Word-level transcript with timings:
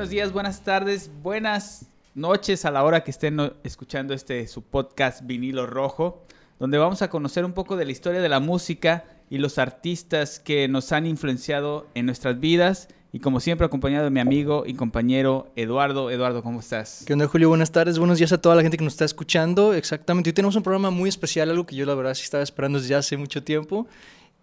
Buenos 0.00 0.12
días, 0.12 0.32
buenas 0.32 0.64
tardes, 0.64 1.10
buenas 1.22 1.84
noches 2.14 2.64
a 2.64 2.70
la 2.70 2.84
hora 2.84 3.04
que 3.04 3.10
estén 3.10 3.38
escuchando 3.64 4.14
este 4.14 4.46
su 4.46 4.62
podcast 4.62 5.26
Vinilo 5.26 5.66
Rojo, 5.66 6.24
donde 6.58 6.78
vamos 6.78 7.02
a 7.02 7.10
conocer 7.10 7.44
un 7.44 7.52
poco 7.52 7.76
de 7.76 7.84
la 7.84 7.92
historia 7.92 8.22
de 8.22 8.30
la 8.30 8.40
música 8.40 9.04
y 9.28 9.36
los 9.36 9.58
artistas 9.58 10.40
que 10.40 10.68
nos 10.68 10.92
han 10.92 11.04
influenciado 11.04 11.86
en 11.92 12.06
nuestras 12.06 12.40
vidas. 12.40 12.88
Y 13.12 13.18
como 13.18 13.40
siempre, 13.40 13.66
acompañado 13.66 14.04
de 14.04 14.10
mi 14.10 14.20
amigo 14.20 14.64
y 14.66 14.72
compañero 14.72 15.52
Eduardo. 15.54 16.10
Eduardo, 16.10 16.42
¿cómo 16.42 16.60
estás? 16.60 17.04
¿Qué 17.06 17.12
onda, 17.12 17.28
Julio? 17.28 17.50
Buenas 17.50 17.70
tardes, 17.70 17.98
buenos 17.98 18.16
días 18.16 18.32
a 18.32 18.40
toda 18.40 18.56
la 18.56 18.62
gente 18.62 18.78
que 18.78 18.84
nos 18.84 18.94
está 18.94 19.04
escuchando. 19.04 19.74
Exactamente, 19.74 20.30
hoy 20.30 20.34
tenemos 20.34 20.56
un 20.56 20.62
programa 20.62 20.88
muy 20.88 21.10
especial, 21.10 21.50
algo 21.50 21.66
que 21.66 21.76
yo 21.76 21.84
la 21.84 21.94
verdad 21.94 22.14
sí 22.14 22.22
estaba 22.22 22.42
esperando 22.42 22.80
desde 22.80 22.94
hace 22.94 23.18
mucho 23.18 23.44
tiempo. 23.44 23.86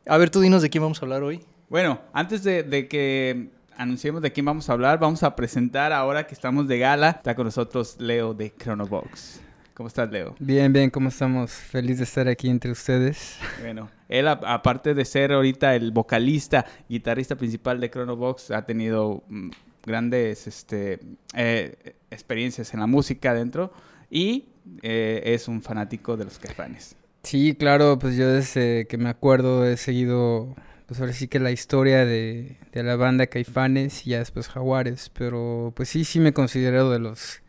A 0.06 0.18
ver, 0.18 0.30
tú 0.30 0.40
dinos 0.40 0.62
de 0.62 0.70
quién 0.70 0.84
vamos 0.84 1.02
a 1.02 1.06
hablar 1.06 1.24
hoy. 1.24 1.44
Bueno, 1.68 2.00
antes 2.14 2.44
de, 2.44 2.62
de 2.62 2.88
que 2.88 3.57
anunciemos 3.78 4.22
de 4.22 4.32
quién 4.32 4.46
vamos 4.46 4.70
a 4.70 4.74
hablar, 4.74 5.00
vamos 5.00 5.24
a 5.24 5.36
presentar 5.36 5.94
ahora 5.94 6.26
que 6.26 6.34
estamos 6.34 6.68
de 6.68 6.80
gala. 6.80 7.12
Está 7.12 7.36
con 7.36 7.46
nosotros 7.46 7.96
Leo 8.00 8.34
de 8.34 8.54
Chronobox. 8.54 9.42
¿Cómo 9.74 9.88
estás, 9.88 10.12
Leo? 10.12 10.36
Bien, 10.40 10.74
bien, 10.74 10.90
¿cómo 10.90 11.10
estamos? 11.10 11.52
Feliz 11.52 12.00
de 12.00 12.04
estar 12.04 12.28
aquí 12.28 12.50
entre 12.50 12.72
ustedes. 12.72 13.38
Bueno, 13.62 13.90
él 14.10 14.28
aparte 14.28 14.94
de 14.94 15.06
ser 15.06 15.32
ahorita 15.32 15.76
el 15.76 15.92
vocalista, 15.92 16.66
guitarrista 16.90 17.36
principal 17.36 17.80
de 17.80 17.90
Chronobox, 17.90 18.52
ha 18.52 18.66
tenido 18.66 19.24
mm, 19.30 19.50
grandes 19.86 20.48
este, 20.48 21.00
eh, 21.36 21.96
experiencias 22.10 22.74
en 22.74 22.80
la 22.80 22.88
música 22.88 23.34
dentro 23.34 23.72
y 24.10 24.50
eh, 24.82 25.22
es 25.26 25.48
un 25.48 25.62
fanático 25.62 26.18
de 26.18 26.26
los 26.26 26.40
Caifanes. 26.40 26.96
Sí, 27.24 27.56
claro, 27.56 28.00
pues 28.00 28.16
yo 28.16 28.28
desde 28.28 28.88
que 28.88 28.98
me 28.98 29.10
acuerdo 29.10 29.66
he 29.66 29.78
seguido, 29.78 30.56
pues 30.88 31.00
ahora 31.00 31.14
sí 31.14 31.28
que 31.28 31.40
la 31.40 31.52
historia 31.52 32.06
de, 32.06 32.58
de 32.72 32.84
la 32.84 32.96
banda 32.96 33.28
Caifanes 33.28 34.08
y 34.08 34.12
ya 34.12 34.20
después 34.20 34.48
Jaguares, 34.48 35.10
pero 35.14 35.72
pues 35.76 35.90
sí, 35.90 36.04
sí 36.06 36.20
me 36.20 36.34
considero 36.34 36.90
de 36.90 37.00
los, 37.00 37.42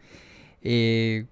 eh, 0.62 1.26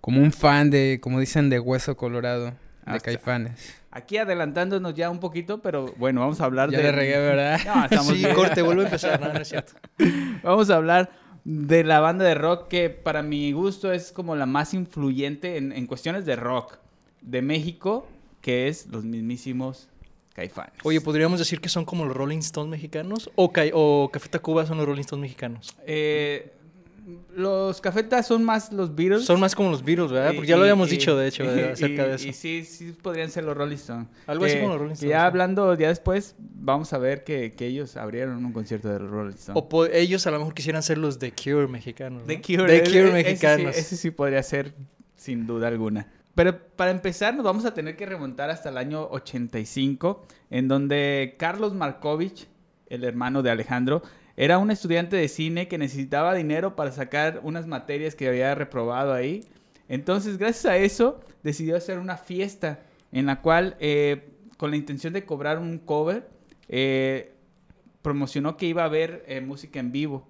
como 0.00 0.20
un 0.22 0.32
fan 0.32 0.70
de, 0.70 0.98
como 1.02 1.20
dicen, 1.20 1.50
de 1.50 1.58
Hueso 1.58 1.96
Colorado, 1.96 2.46
de 2.46 2.52
Hasta- 2.84 3.00
Caifanes. 3.00 3.74
Aquí 3.90 4.18
adelantándonos 4.18 4.94
ya 4.94 5.08
un 5.10 5.18
poquito, 5.18 5.60
pero 5.62 5.92
bueno, 5.96 6.20
vamos 6.20 6.40
a 6.40 6.44
hablar 6.44 6.70
Ya 6.70 6.76
de... 6.78 6.84
le 6.84 6.92
regué, 6.92 7.16
¿verdad? 7.18 7.58
No, 7.66 7.84
estamos 7.84 8.06
Sí, 8.08 8.18
bien. 8.18 8.34
corte, 8.34 8.60
vuelve 8.62 8.82
a 8.82 8.84
empezar. 8.84 9.18
No, 9.20 9.32
no 9.32 9.40
es 9.40 9.48
cierto. 9.48 9.72
Vamos 10.42 10.68
a 10.70 10.76
hablar 10.76 11.10
de 11.44 11.82
la 11.82 11.98
banda 11.98 12.24
de 12.26 12.34
rock 12.34 12.68
que 12.68 12.90
para 12.90 13.22
mi 13.22 13.50
gusto 13.52 13.90
es 13.90 14.12
como 14.12 14.36
la 14.36 14.44
más 14.44 14.74
influyente 14.74 15.56
en, 15.56 15.72
en 15.72 15.86
cuestiones 15.86 16.26
de 16.26 16.36
rock 16.36 16.76
de 17.22 17.40
México, 17.40 18.06
que 18.42 18.68
es 18.68 18.86
los 18.88 19.04
mismísimos 19.04 19.88
Caifanes. 20.38 20.72
Oye, 20.84 21.00
¿podríamos 21.00 21.40
decir 21.40 21.60
que 21.60 21.68
son 21.68 21.84
como 21.84 22.04
los 22.04 22.16
Rolling 22.16 22.38
Stones 22.38 22.70
mexicanos? 22.70 23.28
¿O, 23.34 23.52
Ca- 23.52 23.64
o 23.72 24.08
Café 24.12 24.28
Tacuba 24.28 24.64
son 24.66 24.76
los 24.78 24.86
Rolling 24.86 25.00
Stones 25.00 25.22
mexicanos? 25.22 25.76
Eh, 25.84 26.52
los 27.34 27.80
Cafetas 27.80 28.26
son 28.26 28.44
más 28.44 28.70
los 28.72 28.94
Beatles. 28.94 29.24
Son 29.24 29.40
más 29.40 29.54
como 29.54 29.70
los 29.70 29.82
Beatles, 29.82 30.12
¿verdad? 30.12 30.32
Y- 30.32 30.36
Porque 30.36 30.48
ya 30.48 30.56
lo 30.56 30.62
habíamos 30.62 30.88
y- 30.88 30.92
dicho, 30.92 31.16
de 31.16 31.26
hecho, 31.28 31.42
y- 31.56 31.60
acerca 31.60 32.04
y- 32.04 32.08
de 32.08 32.14
eso. 32.14 32.28
Y 32.28 32.32
sí, 32.34 32.64
sí 32.64 32.92
podrían 32.92 33.30
ser 33.30 33.44
los 33.44 33.56
Rolling 33.56 33.76
Stones. 33.76 34.08
Algo 34.26 34.44
así 34.44 34.54
Que- 34.54 34.60
como 34.60 34.72
los 34.74 34.80
Rolling 34.80 34.92
Stones, 34.92 35.10
Ya 35.10 35.24
hablando 35.26 35.74
ya 35.74 35.88
después, 35.88 36.34
vamos 36.38 36.92
a 36.92 36.98
ver 36.98 37.24
que, 37.24 37.52
que 37.52 37.66
ellos 37.66 37.96
abrieron 37.96 38.44
un 38.44 38.52
concierto 38.52 38.88
de 38.88 39.00
los 39.00 39.10
Rolling 39.10 39.34
Stones. 39.34 39.64
O 39.72 39.84
ellos 39.86 40.26
a 40.26 40.30
lo 40.30 40.38
mejor 40.38 40.54
quisieran 40.54 40.82
ser 40.82 40.98
los 40.98 41.18
The 41.18 41.32
Cure 41.32 41.66
mexicanos. 41.66 42.22
¿no? 42.22 42.26
The 42.28 42.40
Cure, 42.42 42.66
The 42.66 42.76
e- 42.76 42.82
Cure 42.84 42.98
e- 43.00 43.04
ese 43.04 43.12
mexicanos. 43.30 43.74
sí- 43.74 43.80
Ese 43.80 43.96
sí, 43.96 44.10
podría 44.10 44.42
ser, 44.42 44.74
sin 45.16 45.46
duda 45.46 45.68
alguna. 45.68 46.06
Pero 46.38 46.56
para 46.76 46.92
empezar, 46.92 47.34
nos 47.34 47.44
vamos 47.44 47.64
a 47.64 47.74
tener 47.74 47.96
que 47.96 48.06
remontar 48.06 48.48
hasta 48.48 48.68
el 48.68 48.78
año 48.78 49.08
85, 49.10 50.24
en 50.50 50.68
donde 50.68 51.34
Carlos 51.36 51.74
Markovich, 51.74 52.46
el 52.86 53.02
hermano 53.02 53.42
de 53.42 53.50
Alejandro, 53.50 54.02
era 54.36 54.58
un 54.58 54.70
estudiante 54.70 55.16
de 55.16 55.26
cine 55.26 55.66
que 55.66 55.78
necesitaba 55.78 56.34
dinero 56.34 56.76
para 56.76 56.92
sacar 56.92 57.40
unas 57.42 57.66
materias 57.66 58.14
que 58.14 58.28
había 58.28 58.54
reprobado 58.54 59.14
ahí. 59.14 59.48
Entonces, 59.88 60.38
gracias 60.38 60.66
a 60.66 60.76
eso, 60.76 61.18
decidió 61.42 61.76
hacer 61.76 61.98
una 61.98 62.16
fiesta 62.16 62.84
en 63.10 63.26
la 63.26 63.40
cual, 63.40 63.76
eh, 63.80 64.30
con 64.58 64.70
la 64.70 64.76
intención 64.76 65.14
de 65.14 65.24
cobrar 65.24 65.58
un 65.58 65.78
cover, 65.78 66.28
eh, 66.68 67.32
promocionó 68.00 68.56
que 68.56 68.66
iba 68.66 68.82
a 68.82 68.86
haber 68.86 69.24
eh, 69.26 69.40
música 69.40 69.80
en 69.80 69.90
vivo. 69.90 70.28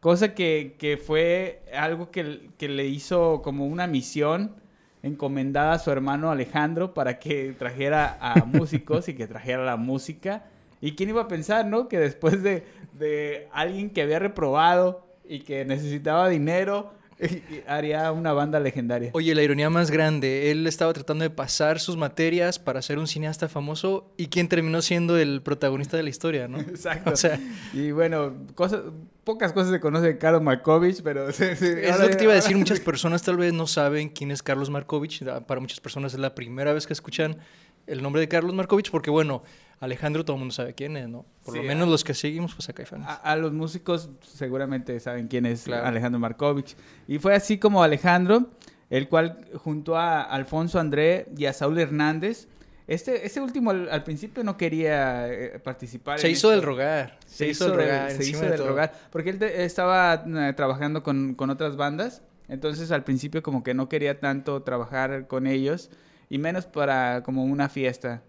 Cosa 0.00 0.34
que, 0.34 1.00
fue 1.06 1.62
algo 1.74 2.10
que 2.10 2.68
le 2.68 2.86
hizo 2.86 3.40
como 3.40 3.66
una 3.66 3.86
misión 3.86 4.65
encomendada 5.06 5.72
a 5.72 5.78
su 5.78 5.90
hermano 5.90 6.30
Alejandro 6.30 6.94
para 6.94 7.18
que 7.18 7.54
trajera 7.58 8.18
a 8.20 8.44
músicos 8.46 9.08
y 9.08 9.14
que 9.14 9.26
trajera 9.26 9.64
la 9.64 9.76
música. 9.76 10.44
¿Y 10.80 10.92
quién 10.92 11.08
iba 11.08 11.22
a 11.22 11.28
pensar, 11.28 11.66
no? 11.66 11.88
Que 11.88 11.98
después 11.98 12.42
de, 12.42 12.66
de 12.92 13.48
alguien 13.52 13.90
que 13.90 14.02
había 14.02 14.18
reprobado 14.18 15.06
y 15.24 15.40
que 15.40 15.64
necesitaba 15.64 16.28
dinero, 16.28 16.92
haría 17.66 18.12
una 18.12 18.32
banda 18.32 18.60
legendaria. 18.60 19.10
Oye, 19.14 19.34
la 19.34 19.42
ironía 19.42 19.70
más 19.70 19.90
grande, 19.90 20.50
él 20.50 20.66
estaba 20.66 20.92
tratando 20.92 21.22
de 21.22 21.30
pasar 21.30 21.80
sus 21.80 21.96
materias 21.96 22.58
para 22.58 22.82
ser 22.82 22.98
un 22.98 23.06
cineasta 23.06 23.48
famoso 23.48 24.12
y 24.16 24.26
quien 24.26 24.48
terminó 24.48 24.82
siendo 24.82 25.18
el 25.18 25.42
protagonista 25.42 25.96
de 25.96 26.02
la 26.02 26.10
historia, 26.10 26.48
¿no? 26.48 26.58
Exacto. 26.60 27.12
O 27.12 27.16
sea, 27.16 27.40
y 27.72 27.90
bueno, 27.90 28.34
cosas, 28.54 28.82
pocas 29.24 29.52
cosas 29.52 29.70
se 29.72 29.80
conoce 29.80 30.06
de 30.06 30.18
Carlos 30.18 30.42
Markovich, 30.42 31.02
pero... 31.02 31.28
es 31.30 32.00
lo 32.00 32.08
que 32.08 32.16
te 32.16 32.24
iba 32.24 32.32
a 32.32 32.36
decir, 32.36 32.56
muchas 32.56 32.80
personas 32.80 33.22
tal 33.22 33.36
vez 33.36 33.52
no 33.52 33.66
saben 33.66 34.08
quién 34.08 34.30
es 34.30 34.42
Carlos 34.42 34.70
Markovich, 34.70 35.24
para 35.46 35.60
muchas 35.60 35.80
personas 35.80 36.14
es 36.14 36.20
la 36.20 36.34
primera 36.34 36.72
vez 36.72 36.86
que 36.86 36.92
escuchan 36.92 37.38
el 37.86 38.02
nombre 38.02 38.20
de 38.20 38.28
Carlos 38.28 38.54
Markovich 38.54 38.90
porque 38.90 39.10
bueno, 39.10 39.42
Alejandro 39.80 40.24
todo 40.24 40.36
el 40.36 40.40
mundo 40.40 40.54
sabe 40.54 40.74
quién 40.74 40.96
es, 40.96 41.08
¿no? 41.08 41.26
Por 41.44 41.54
Sí, 41.54 41.60
lo 41.60 41.66
menos 41.66 41.86
ah. 41.86 41.90
los 41.90 42.04
que 42.04 42.14
seguimos 42.14 42.54
pues 42.54 42.68
acá 42.68 42.82
hay 42.82 42.86
fans. 42.86 43.04
A, 43.06 43.14
a 43.14 43.36
los 43.36 43.52
músicos 43.52 44.08
seguramente 44.22 44.98
saben 45.00 45.28
quién 45.28 45.44
es 45.46 45.64
Claro. 45.64 45.86
Alejandro 45.86 46.18
Markovich. 46.18 46.74
Y 47.06 47.18
fue 47.18 47.34
así 47.34 47.58
como 47.58 47.82
Alejandro, 47.82 48.50
el 48.88 49.08
cual 49.08 49.46
junto 49.54 49.96
a 49.96 50.22
Alfonso 50.22 50.78
André 50.80 51.26
y 51.36 51.44
a 51.46 51.52
Saúl 51.52 51.78
Hernández, 51.78 52.48
este, 52.86 53.26
ese 53.26 53.40
último 53.40 53.70
al, 53.70 53.88
al 53.90 54.04
principio 54.04 54.44
no 54.44 54.56
quería 54.56 55.28
eh, 55.30 55.58
participar. 55.58 56.20
se 56.20 56.30
hizo 56.30 56.48
esto. 56.48 56.50
del 56.52 56.62
rogar, 56.62 57.18
se, 57.26 57.48
hizo 57.48 57.64
del 57.68 57.74
rogar, 57.76 58.12
se 58.12 58.24
hizo 58.30 58.40
de 58.42 58.48
del 58.50 58.56
todo. 58.58 58.68
rogar, 58.68 58.92
porque 59.10 59.30
él 59.30 59.42
estaba 59.42 60.24
eh, 60.26 60.52
trabajando 60.56 61.02
con, 61.02 61.34
con 61.34 61.50
otras 61.50 61.76
bandas, 61.76 62.22
entonces 62.48 62.92
al 62.92 63.02
principio 63.02 63.42
como 63.42 63.64
que 63.64 63.74
no 63.74 63.88
quería 63.88 64.20
tanto 64.20 64.62
trabajar 64.62 65.26
con 65.26 65.48
ellos, 65.48 65.90
y 66.30 66.38
menos 66.38 66.66
para 66.66 67.22
como 67.24 67.44
una 67.44 67.68
fiesta. 67.68 68.22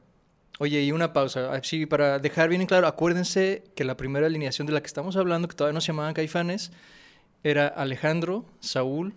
Oye, 0.59 0.81
y 0.81 0.91
una 0.91 1.13
pausa. 1.13 1.51
Así, 1.53 1.85
para 1.85 2.19
dejar 2.19 2.49
bien 2.49 2.61
en 2.61 2.67
claro, 2.67 2.87
acuérdense 2.87 3.63
que 3.75 3.83
la 3.83 3.95
primera 3.97 4.25
alineación 4.25 4.65
de 4.65 4.73
la 4.73 4.81
que 4.81 4.87
estamos 4.87 5.15
hablando, 5.15 5.47
que 5.47 5.55
todavía 5.55 5.73
no 5.73 5.81
se 5.81 5.87
llamaban 5.87 6.13
Caifanes, 6.13 6.71
era 7.43 7.67
Alejandro, 7.67 8.45
Saúl 8.59 9.13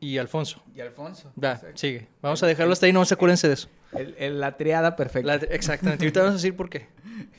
y 0.00 0.18
Alfonso. 0.18 0.62
Y 0.74 0.80
Alfonso. 0.80 1.32
Va, 1.42 1.60
sigue. 1.74 2.08
Vamos 2.20 2.42
a 2.42 2.46
dejarlo 2.48 2.72
hasta 2.72 2.86
ahí, 2.86 2.92
no 2.92 3.04
se 3.04 3.14
acuérdense 3.14 3.46
de 3.46 3.54
eso. 3.54 3.68
El- 3.92 4.14
el- 4.18 4.40
la 4.40 4.56
triada 4.56 4.96
perfecta. 4.96 5.36
La- 5.36 5.44
exactamente. 5.44 6.04
Ahorita 6.04 6.20
vamos 6.20 6.34
a 6.34 6.36
decir 6.38 6.56
por 6.56 6.68
qué. 6.68 6.86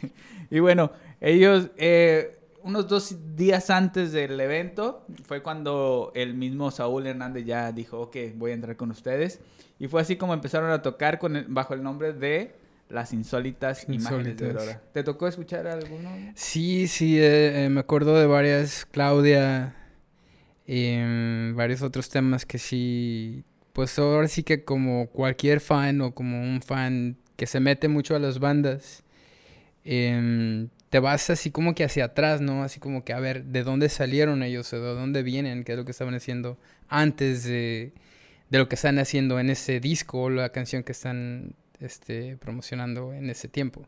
Y 0.50 0.60
bueno, 0.60 0.92
ellos, 1.20 1.70
eh, 1.78 2.38
unos 2.62 2.88
dos 2.88 3.16
días 3.36 3.72
antes 3.72 4.12
del 4.12 4.40
evento, 4.40 5.04
fue 5.26 5.42
cuando 5.42 6.12
el 6.14 6.36
mismo 6.36 6.70
Saúl 6.70 7.08
Hernández 7.08 7.44
ya 7.46 7.72
dijo, 7.72 8.00
ok, 8.02 8.16
voy 8.36 8.52
a 8.52 8.54
entrar 8.54 8.76
con 8.78 8.92
ustedes. 8.92 9.40
Y 9.80 9.88
fue 9.88 10.02
así 10.02 10.16
como 10.16 10.32
empezaron 10.34 10.70
a 10.70 10.84
tocar 10.84 11.18
con 11.18 11.46
bajo 11.50 11.74
el 11.74 11.82
nombre 11.82 12.14
de 12.14 12.54
Las 12.94 13.12
Insólitas, 13.12 13.86
Imágenes 13.90 14.38
de. 14.38 14.48
Aurora. 14.50 14.80
¿Te 14.94 15.04
tocó 15.04 15.28
escuchar 15.28 15.66
alguno? 15.66 16.12
Sí, 16.36 16.88
sí, 16.88 17.20
eh, 17.20 17.66
eh, 17.66 17.70
me 17.70 17.80
acuerdo 17.80 18.16
de 18.20 18.28
varias, 18.28 18.86
Claudia, 18.86 19.76
em, 20.68 21.56
varios 21.56 21.82
otros 21.82 22.10
temas 22.10 22.46
que 22.46 22.60
sí, 22.60 23.46
pues 23.74 23.98
ahora 23.98 24.28
sí 24.28 24.44
que 24.44 24.64
como 24.64 25.08
cualquier 25.08 25.60
fan 25.60 26.02
o 26.02 26.14
como 26.14 26.40
un 26.40 26.62
fan 26.62 27.18
que 27.36 27.48
se 27.48 27.60
mete 27.60 27.88
mucho 27.88 28.16
a 28.16 28.20
las 28.20 28.38
bandas, 28.38 29.04
em, 29.84 30.70
te 30.92 31.00
vas 31.00 31.32
así 31.32 31.50
como 31.50 31.74
que 31.74 31.84
hacia 31.84 32.06
atrás, 32.06 32.42
¿no? 32.42 32.62
Así 32.64 32.80
como 32.80 33.04
que 33.04 33.14
a 33.14 33.20
ver 33.20 33.46
de 33.46 33.64
dónde 33.64 33.90
salieron 33.90 34.44
ellos 34.44 34.72
o 34.72 34.80
de 34.80 34.94
dónde 34.94 35.24
vienen, 35.24 35.64
qué 35.64 35.72
es 35.72 35.80
lo 35.80 35.86
que 35.86 35.92
estaban 35.92 36.14
haciendo 36.14 36.60
antes 36.90 37.44
de, 37.44 37.92
de 38.52 38.58
lo 38.60 38.70
que 38.70 38.76
están 38.76 39.00
haciendo 39.00 39.40
en 39.40 39.50
ese 39.50 39.80
disco 39.80 40.22
o 40.22 40.30
la 40.30 40.50
canción 40.50 40.84
que 40.84 40.92
están 40.92 41.56
este, 41.84 42.38
promocionando 42.38 43.14
en 43.14 43.30
ese 43.30 43.48
tiempo. 43.48 43.86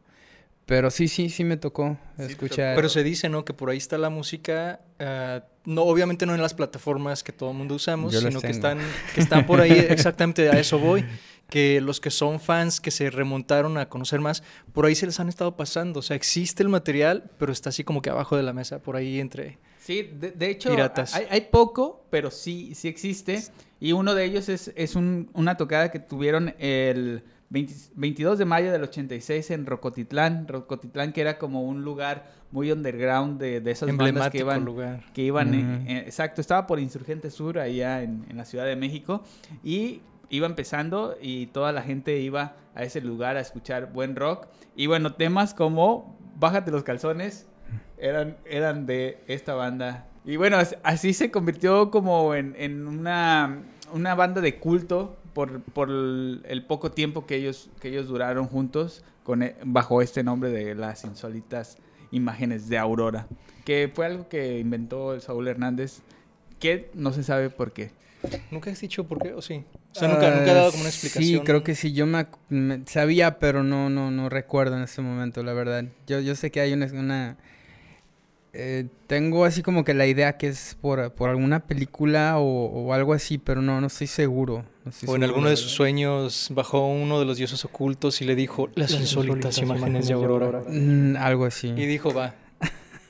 Pero 0.65 0.89
sí, 0.89 1.07
sí, 1.07 1.29
sí 1.29 1.43
me 1.43 1.57
tocó 1.57 1.95
Sí 2.17 2.23
escuchar. 2.23 2.75
Pero 2.75 2.89
se 2.89 3.03
dice, 3.03 3.29
¿no? 3.29 3.45
Que 3.45 3.53
por 3.53 3.69
ahí 3.69 3.77
está 3.77 3.97
la 3.99 4.09
música. 4.09 4.79
ah, 4.99 5.43
no, 5.65 5.83
obviamente 5.83 6.25
no 6.25 6.33
en 6.35 6.41
las 6.41 6.53
plataformas 6.55 7.23
que 7.23 7.31
todo 7.31 7.51
el 7.51 7.57
mundo 7.57 7.75
usamos, 7.75 8.13
Yo 8.13 8.19
sino 8.21 8.39
que 8.41 8.47
están, 8.51 8.79
que 9.13 9.21
están 9.21 9.45
por 9.45 9.61
ahí, 9.61 9.71
exactamente 9.89 10.49
a 10.49 10.59
eso 10.59 10.79
voy. 10.79 11.05
Que 11.49 11.79
los 11.81 11.99
que 11.99 12.09
son 12.09 12.39
fans 12.39 12.81
que 12.81 12.89
se 12.89 13.11
remontaron 13.11 13.77
a 13.77 13.87
conocer 13.89 14.19
más, 14.19 14.41
por 14.73 14.87
ahí 14.87 14.95
se 14.95 15.05
les 15.05 15.19
han 15.19 15.29
estado 15.29 15.55
pasando. 15.55 15.99
O 15.99 16.01
sea, 16.01 16.15
existe 16.15 16.63
el 16.63 16.69
material, 16.69 17.29
pero 17.37 17.51
está 17.51 17.69
así 17.69 17.83
como 17.83 18.01
que 18.01 18.09
abajo 18.09 18.35
de 18.35 18.41
la 18.41 18.51
mesa, 18.53 18.79
por 18.81 18.95
ahí 18.95 19.19
entre. 19.19 19.59
Sí, 19.79 20.01
de, 20.19 20.31
de 20.31 20.49
hecho, 20.49 20.71
Piratas. 20.71 21.13
hay, 21.13 21.27
hay 21.29 21.41
poco, 21.41 22.07
pero 22.09 22.31
sí, 22.31 22.73
sí 22.73 22.87
existe. 22.87 23.43
Y 23.79 23.91
uno 23.91 24.15
de 24.15 24.25
ellos 24.25 24.49
es, 24.49 24.71
es 24.75 24.95
un- 24.95 25.29
una 25.33 25.57
tocada 25.57 25.91
que 25.91 25.99
tuvieron 25.99 26.55
el 26.57 27.23
22 27.49 28.37
de 28.37 28.45
mayo 28.45 28.71
del 28.71 28.83
86 28.83 29.51
en 29.51 29.65
Rocotitlán. 29.65 30.47
Rocotitlán 30.47 31.13
que 31.13 31.21
era 31.21 31.37
como 31.37 31.63
un 31.63 31.83
lugar 31.83 32.25
muy 32.51 32.71
underground 32.71 33.39
de, 33.39 33.61
de 33.61 33.71
esas 33.71 33.87
bandas 33.97 34.29
que 34.31 34.39
iban... 34.39 34.65
lugar. 34.65 35.03
Que 35.13 35.21
iban 35.23 35.53
exacto, 35.87 36.41
estaba 36.41 36.67
por 36.67 36.79
Insurgente 36.79 37.29
Sur, 37.31 37.59
allá 37.59 38.01
en, 38.01 38.25
en 38.29 38.37
la 38.37 38.45
Ciudad 38.45 38.65
de 38.65 38.75
México. 38.75 39.23
Y 39.63 40.01
iba 40.29 40.47
empezando 40.47 41.15
y 41.21 41.47
toda 41.47 41.71
la 41.71 41.81
gente 41.83 42.19
iba 42.19 42.55
a 42.73 42.83
ese 42.83 42.99
lugar 43.01 43.37
a 43.37 43.41
escuchar 43.41 43.91
buen 43.93 44.15
rock. 44.15 44.47
Y 44.75 44.87
bueno, 44.87 45.13
temas 45.13 45.53
como 45.53 46.17
Bájate 46.37 46.69
los 46.71 46.83
calzones 46.83 47.47
eran, 47.97 48.35
eran 48.45 48.85
de 48.85 49.19
esta 49.27 49.53
banda. 49.53 50.07
Y 50.25 50.35
bueno, 50.35 50.57
as- 50.57 50.77
así 50.83 51.13
se 51.13 51.31
convirtió 51.31 51.91
como 51.91 52.33
en, 52.35 52.55
en 52.57 52.87
una, 52.87 53.59
una 53.93 54.15
banda 54.15 54.41
de 54.41 54.57
culto 54.59 55.15
por, 55.35 55.61
por 55.61 55.89
el, 55.89 56.41
el 56.47 56.63
poco 56.65 56.91
tiempo 56.91 57.27
que 57.27 57.35
ellos, 57.35 57.69
que 57.79 57.89
ellos 57.89 58.07
duraron 58.07 58.47
juntos 58.47 59.03
con, 59.23 59.43
e- 59.43 59.55
bajo 59.65 60.01
este 60.01 60.23
nombre 60.23 60.49
de 60.49 60.73
las 60.73 61.03
insólitas 61.03 61.77
imágenes 62.11 62.69
de 62.69 62.77
Aurora. 62.79 63.27
Que 63.65 63.91
fue 63.93 64.05
algo 64.05 64.29
que 64.29 64.59
inventó 64.59 65.13
el 65.13 65.19
Saúl 65.21 65.47
Hernández, 65.49 65.99
que 66.59 66.89
no 66.93 67.11
se 67.11 67.23
sabe 67.23 67.49
por 67.49 67.73
qué. 67.73 67.91
¿Nunca 68.49 68.71
has 68.71 68.79
dicho 68.79 69.03
por 69.03 69.21
qué 69.21 69.33
o 69.33 69.41
sí? 69.41 69.63
O 69.91 69.99
sea, 69.99 70.07
nunca, 70.07 70.31
nunca 70.31 70.51
he 70.51 70.53
dado 70.55 70.71
como 70.71 70.81
una 70.81 70.89
explicación. 70.89 71.39
Sí, 71.41 71.45
creo 71.45 71.63
que 71.63 71.75
sí. 71.75 71.91
Yo 71.93 72.05
me, 72.07 72.25
me- 72.49 72.83
sabía, 72.85 73.37
pero 73.37 73.61
no, 73.63 73.89
no, 73.89 74.11
no 74.11 74.29
recuerdo 74.29 74.77
en 74.77 74.83
este 74.83 75.01
momento, 75.01 75.43
la 75.43 75.53
verdad. 75.53 75.83
Yo, 76.07 76.21
yo 76.21 76.33
sé 76.35 76.49
que 76.49 76.61
hay 76.61 76.71
una... 76.73 76.85
una 76.87 77.37
eh, 78.55 78.87
tengo 79.07 79.45
así 79.45 79.61
como 79.61 79.83
que 79.83 79.93
la 79.93 80.07
idea 80.07 80.37
que 80.37 80.47
es 80.47 80.77
por, 80.79 81.11
por 81.13 81.29
alguna 81.29 81.65
película 81.67 82.39
o, 82.39 82.65
o 82.65 82.93
algo 82.93 83.13
así, 83.13 83.37
pero 83.37 83.61
no, 83.61 83.81
no 83.81 83.87
estoy 83.87 84.07
seguro. 84.07 84.65
no 84.83 84.91
estoy 84.91 85.09
O 85.09 85.15
en 85.15 85.23
alguno 85.23 85.49
de 85.49 85.57
sus 85.57 85.71
sueños 85.71 86.47
bajó 86.51 86.87
uno 86.87 87.19
de 87.19 87.25
los 87.25 87.37
dioses 87.37 87.63
ocultos 87.65 88.21
y 88.21 88.25
le 88.25 88.35
dijo 88.35 88.69
las 88.75 88.91
insólitas 88.91 89.57
imágenes 89.57 90.07
de 90.07 90.13
Aurora. 90.13 90.63
Mm, 90.67 91.17
algo 91.17 91.45
así. 91.45 91.67
Y 91.69 91.85
dijo, 91.85 92.13
va. 92.13 92.35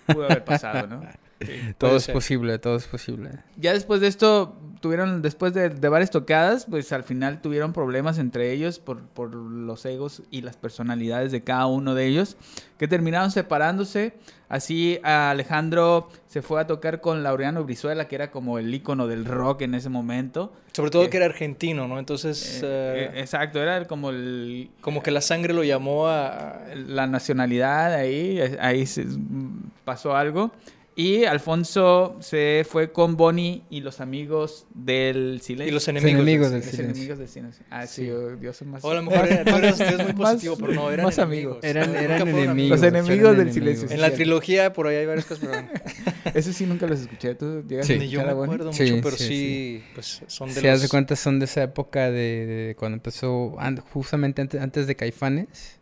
Pudo 0.07 0.25
haber 0.25 0.43
pasado, 0.43 0.87
¿no? 0.87 1.01
Sí. 1.41 1.51
Todo 1.77 1.97
es 1.97 2.03
ser. 2.03 2.13
posible, 2.13 2.57
todo 2.59 2.77
es 2.77 2.87
posible. 2.87 3.29
Ya 3.57 3.73
después 3.73 3.99
de 4.01 4.07
esto, 4.07 4.55
tuvieron, 4.79 5.21
después 5.21 5.53
de, 5.53 5.69
de 5.69 5.89
varias 5.89 6.09
tocadas, 6.09 6.65
pues 6.69 6.91
al 6.93 7.03
final 7.03 7.41
tuvieron 7.41 7.73
problemas 7.73 8.17
entre 8.19 8.51
ellos 8.53 8.79
por, 8.79 9.01
por 9.01 9.35
los 9.35 9.85
egos 9.85 10.21
y 10.31 10.41
las 10.43 10.55
personalidades 10.55 11.31
de 11.33 11.43
cada 11.43 11.65
uno 11.65 11.93
de 11.93 12.05
ellos, 12.07 12.37
que 12.77 12.87
terminaron 12.87 13.31
separándose. 13.31 14.13
Así 14.47 14.99
Alejandro 15.03 16.07
se 16.27 16.41
fue 16.41 16.61
a 16.61 16.67
tocar 16.67 17.01
con 17.01 17.23
Laureano 17.23 17.63
Brizuela, 17.63 18.07
que 18.07 18.15
era 18.15 18.31
como 18.31 18.57
el 18.59 18.73
ícono 18.73 19.07
del 19.07 19.25
rock 19.25 19.63
en 19.63 19.75
ese 19.75 19.89
momento. 19.89 20.53
Sobre 20.71 20.91
todo 20.91 21.03
Eh, 21.05 21.09
que 21.09 21.17
era 21.17 21.25
argentino, 21.25 21.87
¿no? 21.87 21.99
Entonces, 21.99 22.61
Eh, 22.61 22.65
eh, 22.65 23.11
eh, 23.15 23.19
exacto, 23.21 23.61
era 23.61 23.85
como 23.87 24.09
el, 24.11 24.69
como 24.81 25.01
que 25.03 25.11
la 25.11 25.21
sangre 25.21 25.53
lo 25.53 25.63
llamó 25.63 26.07
a... 26.07 26.59
la 26.75 27.07
nacionalidad 27.07 27.93
ahí, 27.93 28.39
ahí 28.59 28.85
se- 28.85 29.05
pasó 29.83 30.15
algo. 30.15 30.51
Y 30.97 31.25
Alfonso 31.25 32.15
se 32.21 32.65
fue 32.69 32.93
con 32.93 33.17
Bonnie 33.17 33.63
y 33.69 33.81
los 33.81 33.99
amigos 33.99 34.65
del 34.73 35.41
silencio. 35.41 35.67
Y 35.69 35.71
los 35.73 35.85
enemigos 35.89 36.11
enemigos. 36.21 36.51
del 36.51 36.63
silencio. 36.63 36.85
enemigos 36.85 37.19
del 37.19 37.27
silencio. 37.27 37.65
Ah, 37.69 37.85
sí, 37.85 38.05
yo 38.05 38.53
soy 38.53 38.65
más... 38.67 38.81
O 38.85 38.91
a 38.91 38.95
lo 38.95 39.03
mejor 39.03 39.27
era- 39.27 39.43
tú 39.43 39.57
eras, 39.57 39.75
tú 39.77 39.83
eras 39.83 40.03
muy 40.05 40.13
Más- 40.15 40.31
positivo, 40.35 40.55
pero 40.57 40.71
no, 40.73 40.89
eran 40.89 41.05
más 41.05 41.17
enemigos. 41.17 41.57
amigos. 41.61 41.63
Eran, 41.65 41.95
eran 41.97 42.27
enemigos. 42.29 42.79
Los 42.79 42.87
enemigos 42.87 43.17
eran 43.19 43.31
del 43.37 43.47
enemigos. 43.49 43.53
silencio. 43.75 43.89
En 43.93 43.99
la 44.01 44.11
trilogía 44.13 44.71
por 44.71 44.87
ahí 44.87 44.95
hay 44.95 45.05
varias 45.05 45.25
cosas, 45.25 45.45
pero 45.51 46.33
Eso 46.33 46.53
sí 46.53 46.65
nunca 46.65 46.87
los 46.87 47.01
escuché. 47.01 47.35
¿Tú 47.35 47.61
llegas 47.67 47.87
Sí. 47.87 47.93
a 47.93 47.97
ni 47.97 48.07
yo 48.07 48.23
me 48.23 48.29
acuerdo 48.31 48.71
Sí, 48.71 48.83
mucho, 48.83 49.03
pero 49.03 49.17
sí, 49.17 49.25
sí, 49.27 49.83
pues 49.95 50.21
son 50.27 50.47
de 50.47 50.61
Si 50.61 50.65
los... 50.65 50.81
de 50.81 50.87
cuenta, 50.87 51.17
son 51.17 51.39
de 51.39 51.45
esa 51.45 51.61
época 51.63 52.09
de, 52.09 52.45
de 52.45 52.75
cuando 52.79 52.95
empezó, 52.95 53.57
justamente 53.91 54.41
antes, 54.41 54.61
antes 54.61 54.87
de 54.87 54.95
Caifanes, 54.95 55.77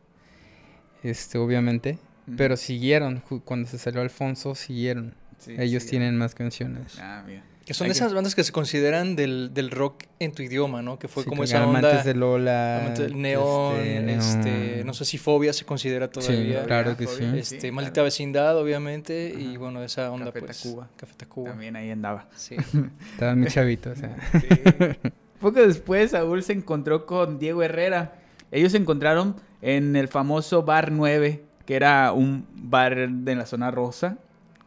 este, 1.03 1.37
obviamente. 1.37 1.99
Pero 2.37 2.55
siguieron, 2.57 3.21
cuando 3.45 3.67
se 3.69 3.77
salió 3.77 4.01
Alfonso, 4.01 4.55
siguieron. 4.55 5.13
Sí, 5.39 5.55
Ellos 5.57 5.83
sí. 5.83 5.89
tienen 5.89 6.17
más 6.17 6.35
canciones. 6.35 6.97
Ah, 6.99 7.23
mira. 7.27 7.43
Que 7.65 7.73
son 7.73 7.85
Hay 7.85 7.89
de 7.89 7.93
que- 7.93 7.97
esas 7.99 8.13
bandas 8.13 8.35
que 8.35 8.43
se 8.43 8.51
consideran 8.51 9.15
del, 9.15 9.53
del 9.53 9.71
rock 9.71 10.03
en 10.19 10.33
tu 10.33 10.41
idioma, 10.43 10.81
¿no? 10.81 10.99
Que 10.99 11.07
fue 11.07 11.23
Sí, 11.23 11.29
como 11.29 11.45
esa 11.45 11.65
onda... 11.65 11.79
Amantes 11.79 12.03
de 12.05 12.13
Lola. 12.13 12.79
Amantes 12.81 12.99
del 12.99 13.21
Neón, 13.21 13.77
este, 14.09 14.49
este, 14.73 14.83
no 14.83 14.93
sé 14.93 15.05
si 15.05 15.17
Fobia 15.17 15.53
se 15.53 15.63
considera 15.65 16.09
todavía. 16.09 16.59
Sí, 16.61 16.65
claro 16.67 16.97
que 16.97 17.07
sí. 17.07 17.23
Este, 17.35 17.61
Sí, 17.61 17.71
Maldita 17.71 17.93
claro. 17.93 18.05
Vecindad, 18.05 18.57
obviamente, 18.57 19.33
y 19.37 19.55
bueno, 19.55 19.81
esa 19.81 20.11
onda 20.11 20.25
Café 20.25 20.39
pues... 20.41 20.61
Tacuba. 20.61 20.89
Café 20.97 21.13
Tacuba. 21.15 21.49
También 21.51 21.75
ahí 21.77 21.89
andaba. 21.89 22.27
Sí. 22.35 22.55
Estaba 23.13 23.33
muy 23.35 23.47
chavito, 23.47 23.91
o 23.91 23.95
sea. 23.95 24.15
Sí. 24.41 25.09
Poco 25.39 25.59
después, 25.65 26.11
Saúl 26.11 26.43
se 26.43 26.53
encontró 26.53 27.05
con 27.05 27.39
Diego 27.39 27.63
Herrera. 27.63 28.15
Ellos 28.51 28.71
se 28.73 28.77
encontraron 28.77 29.35
en 29.61 29.95
el 29.95 30.07
famoso 30.09 30.63
Bar 30.63 30.91
9, 30.91 31.43
que 31.65 31.75
era 31.75 32.11
un 32.13 32.45
bar 32.55 33.09
de 33.09 33.35
la 33.35 33.45
zona 33.45 33.71
rosa. 33.71 34.17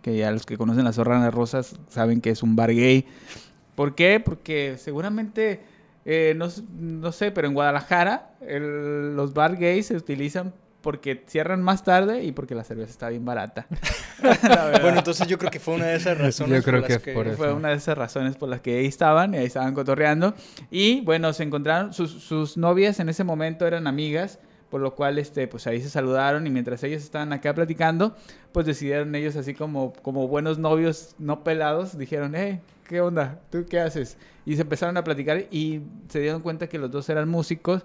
Que 0.02 0.16
ya 0.16 0.30
los 0.30 0.46
que 0.46 0.56
conocen 0.56 0.84
las 0.84 0.94
zonas 0.94 1.34
rosas 1.34 1.76
saben 1.88 2.20
que 2.20 2.30
es 2.30 2.42
un 2.42 2.54
bar 2.54 2.72
gay. 2.72 3.06
¿Por 3.74 3.94
qué? 3.94 4.20
Porque 4.24 4.76
seguramente, 4.78 5.60
eh, 6.04 6.34
no, 6.36 6.46
no 6.78 7.10
sé, 7.12 7.30
pero 7.32 7.48
en 7.48 7.54
Guadalajara 7.54 8.30
el- 8.40 9.16
los 9.16 9.34
bar 9.34 9.56
gays 9.56 9.86
se 9.86 9.96
utilizan 9.96 10.52
porque 10.80 11.24
cierran 11.26 11.60
más 11.62 11.82
tarde 11.82 12.22
y 12.22 12.30
porque 12.30 12.54
la 12.54 12.62
cerveza 12.62 12.92
está 12.92 13.08
bien 13.08 13.24
barata. 13.24 13.66
La. 14.22 14.78
Bueno, 14.80 14.98
entonces 14.98 15.26
yo 15.26 15.36
creo 15.36 15.50
que 15.50 15.58
fue 15.58 15.74
una 15.74 15.86
de 15.86 15.96
esas 15.96 16.16
razones 16.16 16.58
Yo 16.58 16.62
creo 16.62 16.80
por 16.80 16.86
que 16.86 16.92
las 16.94 17.14
por 17.16 17.26
eso. 17.26 17.36
Fue 17.36 17.52
una 17.52 17.70
de 17.70 17.74
esas 17.74 17.98
razones 17.98 18.36
por 18.36 18.48
las 18.48 18.60
que 18.60 18.78
ahí 18.78 18.86
estaban 18.86 19.34
y 19.34 19.38
ahí 19.38 19.46
estaban 19.46 19.74
cotorreando. 19.74 20.34
Y 20.70 21.00
bueno, 21.00 21.32
se 21.32 21.42
encontraron, 21.42 21.92
sus, 21.92 22.12
sus 22.12 22.56
novias 22.56 23.00
en 23.00 23.08
ese 23.08 23.24
momento 23.24 23.66
eran 23.66 23.88
amigas, 23.88 24.38
por 24.70 24.80
lo 24.80 24.94
cual 24.94 25.18
este, 25.18 25.46
pues 25.46 25.66
ahí 25.66 25.80
se 25.80 25.88
saludaron 25.88 26.46
y 26.46 26.50
mientras 26.50 26.82
ellos 26.82 27.02
estaban 27.02 27.32
acá 27.32 27.54
platicando, 27.54 28.16
pues 28.52 28.66
decidieron 28.66 29.14
ellos 29.14 29.36
así 29.36 29.54
como, 29.54 29.92
como 30.02 30.28
buenos 30.28 30.58
novios 30.58 31.14
no 31.18 31.44
pelados, 31.44 31.96
dijeron, 31.96 32.34
hey, 32.34 32.60
¿qué 32.88 33.00
onda? 33.00 33.40
¿Tú 33.50 33.64
qué 33.68 33.80
haces? 33.80 34.16
Y 34.44 34.56
se 34.56 34.62
empezaron 34.62 34.96
a 34.96 35.04
platicar 35.04 35.44
y 35.50 35.82
se 36.08 36.20
dieron 36.20 36.42
cuenta 36.42 36.68
que 36.68 36.78
los 36.78 36.90
dos 36.90 37.08
eran 37.08 37.28
músicos. 37.28 37.84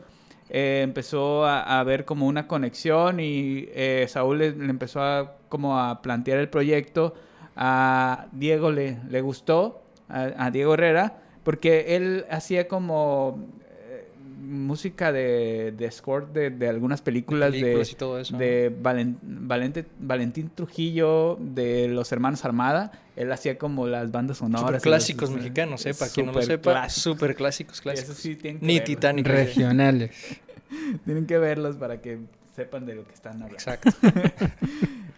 Eh, 0.50 0.82
empezó 0.84 1.46
a, 1.46 1.80
haber 1.80 2.04
como 2.04 2.28
una 2.28 2.48
conexión 2.48 3.20
y 3.20 3.70
eh, 3.70 4.06
Saúl 4.10 4.40
le, 4.40 4.48
empezó 4.48 5.02
a 5.02 5.38
como 5.50 5.80
a 5.80 6.02
plantear 6.02 6.40
el 6.40 6.50
proyecto. 6.50 7.14
A 7.56 8.28
Diego 8.32 8.72
le, 8.72 8.98
le 9.10 9.22
gustó, 9.22 9.84
a, 10.10 10.46
a 10.46 10.52
Diego 10.52 10.74
Herrera, 10.74 11.22
porque 11.44 11.96
él 11.96 12.26
hacía 12.30 12.68
como 12.68 13.40
eh, 13.40 13.61
música 14.42 15.12
de, 15.12 15.74
de 15.78 15.92
score 15.92 16.28
de, 16.34 16.50
de 16.50 16.68
algunas 16.68 17.02
películas, 17.02 17.52
películas 17.52 17.88
de, 17.88 17.94
y 17.94 17.96
todo 17.96 18.20
eso. 18.20 18.38
de 18.38 18.72
Valen- 18.82 19.18
Valente- 19.22 19.86
Valentín 20.00 20.50
Trujillo, 20.54 21.38
de 21.40 21.88
los 21.88 22.12
hermanos 22.12 22.44
Armada. 22.46 22.92
Él 23.16 23.32
hacía 23.32 23.58
como 23.58 23.88
las 23.88 24.12
bandas 24.12 24.38
sonoras. 24.38 24.62
Super 24.62 24.74
los- 24.76 24.84
clásicos 24.84 25.32
mexicanos, 25.32 25.86
¿eh? 25.86 25.94
Para 25.94 26.12
quien 26.12 26.26
no 26.28 26.32
lo 26.34 26.42
sepa, 26.42 26.90
superclásicos. 26.90 27.04
super 27.04 27.36
clásicos, 27.36 27.82
clásicos. 27.82 28.10
eso 28.12 28.22
sí 28.22 28.36
tienen 28.36 28.60
que 28.60 28.66
Ni 28.66 28.74
verlos. 28.74 28.86
Titanic. 28.88 29.28
Regionales. 29.28 30.12
Tienen 31.06 31.26
que 31.26 31.38
verlos 31.38 31.76
para 31.76 32.00
que 32.02 32.20
sepan 32.56 32.86
de 32.86 32.96
lo 32.96 33.04
que 33.06 33.14
están 33.14 33.34
hablando. 33.44 33.54
Exacto. 33.56 33.90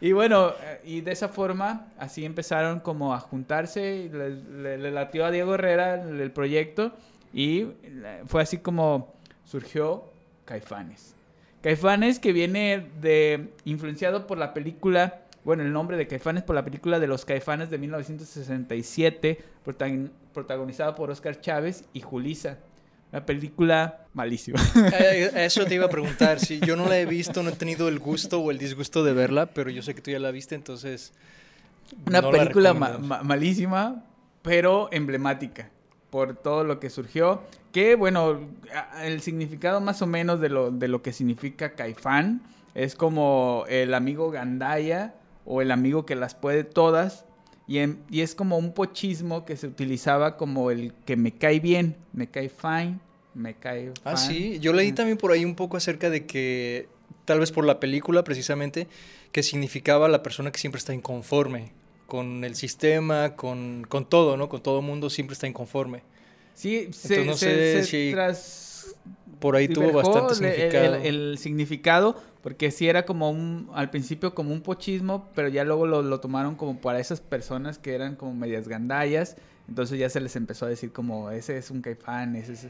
Y 0.01 0.11
bueno, 0.11 0.49
eh, 0.49 0.81
y 0.83 0.99
de 1.01 1.13
esa 1.13 1.29
forma, 1.29 1.87
así 1.97 2.25
empezaron 2.25 2.81
como 2.81 3.13
a 3.13 3.21
juntarse, 3.21 3.95
y 3.95 4.09
le, 4.09 4.31
le- 4.61 4.77
le 4.77 4.91
latió 4.91 5.25
a 5.25 5.31
Diego 5.31 5.55
Herrera 5.55 5.95
el, 6.03 6.19
el 6.19 6.29
proyecto 6.31 6.91
y 7.33 7.61
eh, 7.83 8.21
fue 8.25 8.41
así 8.43 8.57
como 8.59 9.13
surgió 9.45 10.05
Caifanes. 10.45 11.15
Caifanes 11.61 12.19
que 12.19 12.33
viene 12.33 12.87
de, 13.01 13.49
influenciado 13.65 14.27
por 14.27 14.37
la 14.37 14.53
película, 14.53 15.21
bueno, 15.45 15.63
el 15.63 15.71
nombre 15.73 15.97
de 15.97 16.07
Caifanes 16.07 16.43
por 16.43 16.55
la 16.55 16.63
película 16.65 16.99
de 16.99 17.07
los 17.07 17.25
Caifanes 17.25 17.69
de 17.69 17.77
1967, 17.77 19.39
protagon- 19.65 20.11
protagonizada 20.33 20.95
por 20.95 21.09
Oscar 21.11 21.39
Chávez 21.41 21.85
y 21.93 22.01
Julisa. 22.01 22.57
Una 23.11 23.25
película 23.25 24.05
malísima. 24.13 24.59
Eso 25.35 25.65
te 25.65 25.75
iba 25.75 25.85
a 25.85 25.89
preguntar. 25.89 26.39
Si 26.39 26.59
yo 26.59 26.75
no 26.75 26.87
la 26.87 26.97
he 26.99 27.05
visto, 27.05 27.43
no 27.43 27.49
he 27.51 27.55
tenido 27.55 27.87
el 27.87 27.99
gusto 27.99 28.39
o 28.41 28.49
el 28.49 28.57
disgusto 28.57 29.03
de 29.03 29.13
verla, 29.13 29.45
pero 29.45 29.69
yo 29.69 29.83
sé 29.83 29.93
que 29.93 30.01
tú 30.01 30.09
ya 30.11 30.19
la 30.19 30.31
viste, 30.31 30.55
entonces. 30.55 31.13
Una 32.07 32.21
no 32.21 32.31
la 32.31 32.39
película 32.39 32.73
ma- 32.73 32.87
recomiendas. 32.87 33.19
ma- 33.19 33.23
malísima, 33.23 34.03
pero 34.41 34.89
emblemática 34.91 35.69
por 36.13 36.35
todo 36.35 36.63
lo 36.63 36.79
que 36.79 36.91
surgió. 36.91 37.41
Que 37.71 37.95
bueno, 37.95 38.39
el 39.01 39.19
significado 39.21 39.81
más 39.81 40.03
o 40.03 40.05
menos 40.05 40.39
de 40.39 40.49
lo, 40.49 40.69
de 40.69 40.87
lo 40.87 41.01
que 41.01 41.11
significa 41.11 41.73
Caifán 41.73 42.43
es 42.75 42.93
como 42.93 43.65
el 43.67 43.95
amigo 43.95 44.29
Gandaya 44.29 45.15
o 45.43 45.63
el 45.63 45.71
amigo 45.71 46.05
que 46.05 46.13
las 46.13 46.35
puede 46.35 46.63
todas. 46.65 47.25
Y, 47.65 47.79
en- 47.79 47.97
y 48.11 48.21
es 48.21 48.35
como 48.35 48.59
un 48.59 48.73
pochismo 48.75 49.43
que 49.43 49.57
se 49.57 49.65
utilizaba 49.65 50.37
como 50.37 50.69
el 50.69 50.93
que 51.05 51.15
me 51.15 51.31
cae 51.31 51.59
bien, 51.59 51.95
me 52.13 52.27
cae 52.27 52.49
fine, 52.49 52.99
me 53.33 53.55
cae 53.55 53.91
Ah, 54.03 54.11
fan. 54.11 54.17
sí. 54.19 54.59
Yo 54.59 54.71
leí 54.71 54.91
también 54.91 55.17
por 55.17 55.31
ahí 55.31 55.43
un 55.45 55.55
poco 55.55 55.77
acerca 55.77 56.11
de 56.11 56.27
que, 56.27 56.87
tal 57.25 57.39
vez 57.39 57.51
por 57.51 57.65
la 57.65 57.79
película 57.79 58.23
precisamente, 58.23 58.87
que 59.31 59.41
significaba 59.41 60.07
la 60.09 60.21
persona 60.21 60.51
que 60.51 60.59
siempre 60.59 60.77
está 60.77 60.93
inconforme 60.93 61.71
con 62.13 62.43
el 62.43 62.53
sistema, 62.53 63.35
con, 63.35 63.87
con 63.89 64.05
todo, 64.05 64.37
¿no? 64.37 64.47
Con 64.47 64.61
todo 64.61 64.81
el 64.81 64.85
mundo 64.85 65.09
siempre 65.09 65.33
está 65.33 65.47
inconforme. 65.47 66.03
Sí, 66.53 66.89
se, 66.93 67.17
Entonces, 67.17 67.25
no 67.25 67.33
se- 67.33 67.47
sé 67.47 67.83
se 67.83 67.83
si- 67.89 68.11
por 69.39 69.55
ahí 69.55 69.67
tuvo 69.67 69.91
bastante 69.91 70.33
el- 70.33 70.37
significado. 70.37 70.95
El, 70.97 71.05
el 71.31 71.37
significado, 71.39 72.21
porque 72.43 72.69
sí 72.69 72.87
era 72.87 73.07
como 73.07 73.31
un, 73.31 73.71
al 73.73 73.89
principio 73.89 74.35
como 74.35 74.53
un 74.53 74.61
pochismo, 74.61 75.27
pero 75.33 75.47
ya 75.47 75.63
luego 75.63 75.87
lo, 75.87 76.03
lo 76.03 76.19
tomaron 76.19 76.53
como 76.53 76.77
para 76.79 76.99
esas 76.99 77.19
personas 77.19 77.79
que 77.79 77.95
eran 77.95 78.15
como 78.15 78.35
medias 78.35 78.67
gandallas, 78.67 79.35
entonces 79.67 79.97
ya 79.97 80.07
se 80.07 80.19
les 80.21 80.35
empezó 80.35 80.67
a 80.67 80.69
decir 80.69 80.91
como, 80.91 81.31
ese 81.31 81.57
es 81.57 81.71
un 81.71 81.81
caifán, 81.81 82.35
ese 82.35 82.53
es... 82.53 82.67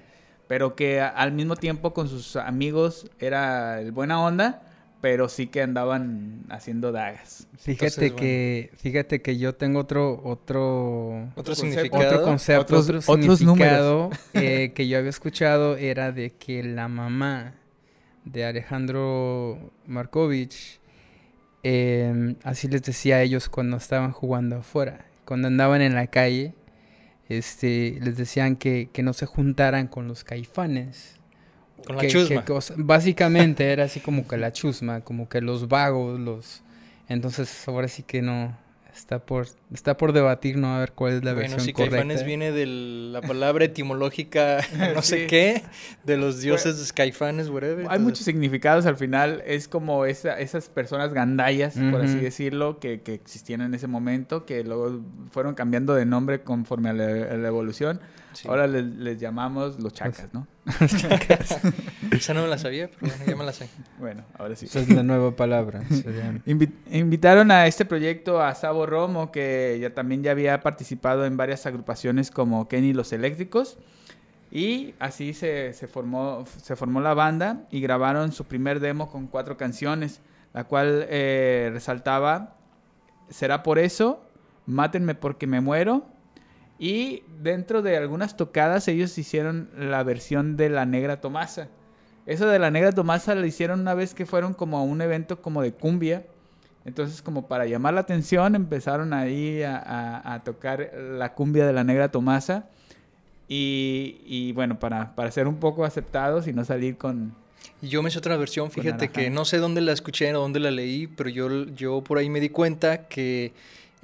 Pero 0.47 0.77
que 0.77 1.01
a- 1.01 1.09
al 1.09 1.33
mismo 1.33 1.57
tiempo 1.57 1.93
con 1.93 2.07
sus 2.07 2.37
amigos 2.37 3.07
era 3.19 3.81
el 3.81 3.91
buena 3.91 4.21
onda, 4.23 4.61
pero 5.03 5.27
sí 5.27 5.47
que 5.47 5.61
andaban 5.61 6.45
haciendo 6.47 6.93
dagas. 6.93 7.45
Fíjate 7.57 7.87
Entonces, 8.05 8.11
que, 8.13 8.69
fíjate 8.77 9.21
que 9.21 9.37
yo 9.37 9.53
tengo 9.53 9.79
otro, 9.79 10.21
otro, 10.23 11.29
Otro 11.35 11.55
significado. 11.55 12.07
otro 12.07 12.21
concepto, 12.23 12.77
Otros- 12.77 13.09
otro 13.09 13.13
otros 13.23 13.39
significado 13.39 14.09
eh, 14.33 14.71
que 14.73 14.87
yo 14.87 14.97
había 14.97 15.09
escuchado 15.09 15.75
era 15.75 16.13
de 16.13 16.29
que 16.29 16.63
la 16.63 16.87
mamá 16.87 17.55
de 18.23 18.45
Alejandro 18.45 19.73
Markovich, 19.87 20.79
eh, 21.63 22.37
así 22.45 22.69
les 22.69 22.83
decía 22.83 23.17
a 23.17 23.21
ellos 23.23 23.49
cuando 23.49 23.75
estaban 23.75 24.13
jugando 24.13 24.55
afuera, 24.59 25.03
cuando 25.25 25.49
andaban 25.49 25.81
en 25.81 25.95
la 25.95 26.07
calle, 26.07 26.53
este, 27.27 27.97
les 28.01 28.15
decían 28.15 28.55
que, 28.55 28.87
que 28.93 29.03
no 29.03 29.11
se 29.11 29.25
juntaran 29.25 29.87
con 29.89 30.07
los 30.07 30.23
caifanes. 30.23 31.19
Con 31.85 31.95
la 31.97 32.01
que- 32.01 32.07
chusma. 32.09 32.45
cosa- 32.45 32.73
básicamente 32.77 33.71
era 33.71 33.83
así 33.85 33.99
como 33.99 34.27
que 34.27 34.37
la 34.37 34.51
chusma, 34.51 35.01
como 35.01 35.27
que 35.29 35.41
los 35.41 35.67
vagos, 35.67 36.19
los... 36.19 36.61
Entonces 37.09 37.67
ahora 37.67 37.87
sí 37.89 38.03
que 38.03 38.21
no, 38.21 38.57
está 38.95 39.19
por, 39.19 39.47
está 39.73 39.97
por 39.97 40.13
debatir, 40.13 40.55
¿no? 40.57 40.73
A 40.75 40.79
ver 40.79 40.93
cuál 40.93 41.13
es 41.13 41.23
la 41.23 41.33
bueno, 41.33 41.49
versión 41.49 41.61
sí, 41.65 41.73
correcta. 41.73 41.97
Caifanes 41.97 42.25
viene 42.25 42.51
de 42.51 42.65
la 42.65 43.21
palabra 43.21 43.65
etimológica, 43.65 44.59
no 44.95 45.01
sé 45.01 45.27
qué, 45.27 45.63
de 46.05 46.15
los 46.17 46.39
dioses 46.41 46.93
Caifanes, 46.93 47.49
whatever. 47.49 47.79
Hay 47.79 47.83
entonces- 47.83 48.01
muchos 48.01 48.19
significados 48.25 48.85
al 48.85 48.95
final, 48.95 49.43
es 49.45 49.67
como 49.67 50.05
esa- 50.05 50.39
esas 50.39 50.69
personas 50.69 51.13
gandallas, 51.13 51.75
por 51.91 52.01
así 52.01 52.15
decirlo, 52.19 52.79
que, 52.79 53.01
que 53.01 53.13
existían 53.13 53.61
en 53.61 53.73
ese 53.73 53.87
momento, 53.87 54.45
que 54.45 54.63
luego 54.63 55.01
fueron 55.31 55.55
cambiando 55.55 55.93
de 55.93 56.05
nombre 56.05 56.41
conforme 56.41 56.89
a 56.89 56.93
la, 56.93 57.05
a 57.05 57.37
la 57.37 57.47
evolución. 57.47 57.99
Sí. 58.33 58.47
Ahora 58.47 58.67
les, 58.67 58.83
les 58.83 59.19
llamamos 59.19 59.79
los 59.79 59.93
chacas, 59.93 60.27
¿no? 60.33 60.47
Esa 62.11 62.33
no 62.33 62.43
me 62.43 62.47
la 62.47 62.57
sabía, 62.57 62.89
pero 62.89 63.11
bueno, 63.11 63.25
ya 63.27 63.35
me 63.35 63.43
la 63.43 63.53
sé. 63.53 63.69
Bueno, 63.99 64.23
ahora 64.37 64.55
sí. 64.55 64.65
Esa 64.65 64.79
es 64.79 64.89
la 64.89 65.03
nueva 65.03 65.35
palabra. 65.35 65.81
Invi- 66.45 66.71
invitaron 66.91 67.51
a 67.51 67.67
este 67.67 67.85
proyecto 67.85 68.41
a 68.41 68.53
Sabo 68.55 68.85
Romo, 68.85 69.31
que 69.31 69.77
ya 69.81 69.93
también 69.93 70.23
ya 70.23 70.31
había 70.31 70.61
participado 70.61 71.25
en 71.25 71.37
varias 71.37 71.65
agrupaciones 71.65 72.31
como 72.31 72.67
Kenny 72.67 72.89
y 72.89 72.93
los 72.93 73.13
Eléctricos. 73.13 73.77
Y 74.51 74.93
así 74.99 75.33
se, 75.33 75.73
se 75.73 75.87
formó, 75.87 76.45
se 76.61 76.75
formó 76.75 77.01
la 77.01 77.13
banda 77.15 77.63
y 77.71 77.81
grabaron 77.81 78.31
su 78.31 78.45
primer 78.45 78.79
demo 78.79 79.09
con 79.09 79.27
cuatro 79.27 79.57
canciones, 79.57 80.21
la 80.53 80.63
cual 80.65 81.05
eh, 81.09 81.69
resaltaba 81.73 82.55
Será 83.29 83.63
por 83.63 83.79
eso, 83.79 84.23
Mátenme 84.65 85.15
porque 85.15 85.47
me 85.47 85.59
muero. 85.59 86.05
Y 86.83 87.23
dentro 87.41 87.81
de 87.81 87.95
algunas 87.95 88.35
tocadas 88.35 88.89
ellos 88.89 89.17
hicieron 89.17 89.69
la 89.77 90.03
versión 90.03 90.57
de 90.57 90.67
La 90.69 90.85
Negra 90.85 91.21
Tomasa. 91.21 91.69
Eso 92.25 92.45
de 92.47 92.59
La 92.59 92.71
Negra 92.71 92.91
Tomasa 92.91 93.35
lo 93.35 93.45
hicieron 93.45 93.79
una 93.79 93.93
vez 93.93 94.13
que 94.13 94.25
fueron 94.25 94.53
como 94.53 94.77
a 94.77 94.81
un 94.83 95.01
evento 95.01 95.41
como 95.41 95.61
de 95.61 95.71
cumbia. 95.71 96.25
Entonces 96.83 97.21
como 97.21 97.47
para 97.47 97.65
llamar 97.67 97.93
la 97.93 98.01
atención 98.01 98.55
empezaron 98.55 99.13
ahí 99.13 99.63
a, 99.63 99.77
a- 99.77 100.33
a 100.33 100.43
tocar 100.43 100.91
la 101.17 101.33
cumbia 101.33 101.65
de 101.65 101.71
La 101.71 101.85
Negra 101.85 102.11
Tomasa. 102.11 102.67
Y, 103.47 104.21
y 104.25 104.51
bueno, 104.51 104.77
para, 104.79 105.15
para 105.15 105.31
ser 105.31 105.47
un 105.47 105.57
poco 105.61 105.85
aceptados 105.85 106.47
y 106.47 106.53
no 106.53 106.65
salir 106.65 106.97
con... 106.97 107.33
Y 107.81 107.87
yo 107.87 108.01
me 108.03 108.09
hice 108.09 108.17
otra 108.17 108.35
versión, 108.35 108.71
fíjate 108.71 109.09
que 109.09 109.29
no 109.29 109.45
sé 109.45 109.57
dónde 109.57 109.79
la 109.81 109.93
escuché 109.93 110.33
o 110.35 110.39
dónde 110.41 110.59
la 110.59 110.71
leí, 110.71 111.07
pero 111.07 111.29
yo, 111.29 111.65
yo 111.67 112.01
por 112.03 112.17
ahí 112.17 112.29
me 112.29 112.39
di 112.41 112.49
cuenta 112.49 113.07
que 113.07 113.53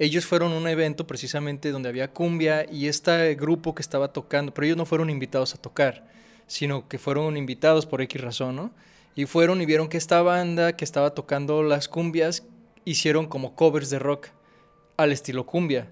ellos 0.00 0.24
fueron 0.24 0.52
a 0.52 0.56
un 0.56 0.66
evento 0.66 1.06
precisamente 1.06 1.70
donde 1.70 1.90
había 1.90 2.10
cumbia 2.10 2.64
y 2.72 2.86
este 2.86 3.34
grupo 3.34 3.74
que 3.74 3.82
estaba 3.82 4.14
tocando, 4.14 4.54
pero 4.54 4.64
ellos 4.64 4.78
no 4.78 4.86
fueron 4.86 5.10
invitados 5.10 5.54
a 5.54 5.58
tocar, 5.58 6.06
sino 6.46 6.88
que 6.88 6.98
fueron 6.98 7.36
invitados 7.36 7.84
por 7.84 8.00
X 8.00 8.18
razón, 8.18 8.56
¿no? 8.56 8.70
Y 9.14 9.26
fueron 9.26 9.60
y 9.60 9.66
vieron 9.66 9.90
que 9.90 9.98
esta 9.98 10.22
banda 10.22 10.74
que 10.74 10.86
estaba 10.86 11.10
tocando 11.14 11.62
las 11.62 11.86
cumbias 11.86 12.44
hicieron 12.86 13.26
como 13.26 13.54
covers 13.54 13.90
de 13.90 13.98
rock 13.98 14.28
al 14.96 15.12
estilo 15.12 15.44
cumbia. 15.44 15.90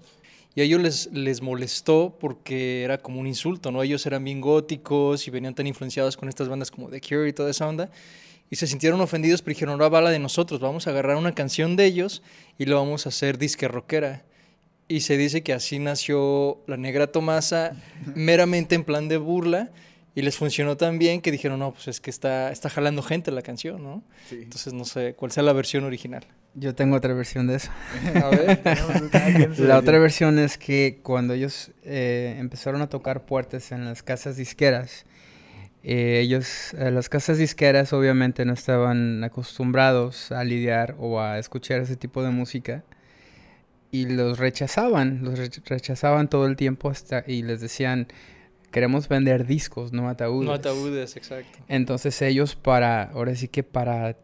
Y 0.55 0.61
a 0.61 0.63
ellos 0.63 0.81
les, 0.81 1.13
les 1.13 1.43
molestó 1.43 2.17
porque 2.19 2.83
era 2.83 2.97
como 2.97 3.19
un 3.19 3.27
insulto, 3.27 3.69
¿no? 3.69 3.83
Ellos 3.83 4.03
eran 4.07 4.23
bien 4.23 4.41
góticos 4.41 5.27
y 5.27 5.29
venían 5.29 5.53
tan 5.53 5.67
influenciados 5.67 6.17
con 6.17 6.29
estas 6.29 6.49
bandas 6.49 6.71
como 6.71 6.89
The 6.89 6.99
Cure 6.99 7.29
y 7.29 7.33
toda 7.33 7.51
esa 7.51 7.67
onda. 7.67 7.91
Y 8.49 8.55
se 8.55 8.67
sintieron 8.67 8.99
ofendidos, 9.01 9.41
pero 9.41 9.53
dijeron, 9.53 9.77
no 9.77 9.89
bala 9.89 10.09
de 10.09 10.19
nosotros, 10.19 10.59
vamos 10.59 10.87
a 10.87 10.89
agarrar 10.89 11.17
una 11.17 11.35
canción 11.35 11.75
de 11.75 11.85
ellos 11.85 12.23
y 12.57 12.65
lo 12.65 12.77
vamos 12.77 13.05
a 13.05 13.09
hacer 13.09 13.37
disque 13.37 13.67
rockera. 13.67 14.23
Y 14.87 15.01
se 15.01 15.17
dice 15.17 15.43
que 15.43 15.53
así 15.53 15.77
nació 15.77 16.63
La 16.65 16.75
Negra 16.75 17.07
Tomasa, 17.07 17.73
meramente 18.15 18.75
en 18.75 18.83
plan 18.83 19.07
de 19.07 19.17
burla. 19.17 19.71
Y 20.15 20.23
les 20.23 20.35
funcionó 20.35 20.75
tan 20.75 20.97
bien 20.97 21.21
que 21.21 21.31
dijeron, 21.31 21.59
no, 21.59 21.71
pues 21.71 21.87
es 21.87 22.01
que 22.01 22.09
está, 22.09 22.51
está 22.51 22.69
jalando 22.69 23.03
gente 23.03 23.31
la 23.31 23.43
canción, 23.43 23.83
¿no? 23.83 24.03
Entonces 24.31 24.73
no 24.73 24.83
sé 24.83 25.13
cuál 25.13 25.31
sea 25.31 25.43
la 25.43 25.53
versión 25.53 25.83
original. 25.83 26.25
Yo 26.55 26.73
tengo 26.73 26.95
otra 26.97 27.13
versión 27.13 27.47
de 27.47 27.55
eso. 27.55 27.69
A 28.15 28.29
ver. 28.29 29.59
La 29.59 29.77
otra 29.77 29.99
versión 29.99 30.39
es 30.39 30.57
que 30.57 30.99
cuando 31.03 31.35
ellos 31.35 31.71
eh, 31.83 32.35
empezaron 32.39 32.81
a 32.81 32.89
tocar 32.89 33.25
puertas 33.25 33.71
en 33.71 33.85
las 33.85 34.01
casas 34.01 34.35
disqueras, 34.35 35.05
eh, 35.83 36.19
ellos, 36.21 36.73
eh, 36.73 36.91
las 36.91 37.07
casas 37.09 37.37
disqueras 37.37 37.93
obviamente 37.93 38.43
no 38.45 38.53
estaban 38.53 39.23
acostumbrados 39.23 40.31
a 40.31 40.43
lidiar 40.43 40.95
o 40.99 41.19
a 41.21 41.39
escuchar 41.39 41.81
ese 41.81 41.95
tipo 41.95 42.21
de 42.23 42.31
música 42.31 42.83
y 43.91 44.05
los 44.07 44.37
rechazaban, 44.39 45.23
los 45.23 45.39
rech- 45.39 45.61
rechazaban 45.65 46.29
todo 46.29 46.45
el 46.47 46.55
tiempo 46.55 46.89
hasta 46.89 47.23
y 47.25 47.41
les 47.43 47.61
decían 47.61 48.07
queremos 48.71 49.07
vender 49.07 49.47
discos, 49.47 49.93
no 49.93 50.09
ataúdes. 50.09 50.47
No 50.47 50.53
ataúdes, 50.53 51.15
exacto. 51.17 51.57
Entonces 51.67 52.21
ellos 52.21 52.55
para, 52.55 53.03
ahora 53.03 53.33
sí 53.35 53.47
que 53.47 53.63
para 53.63 54.15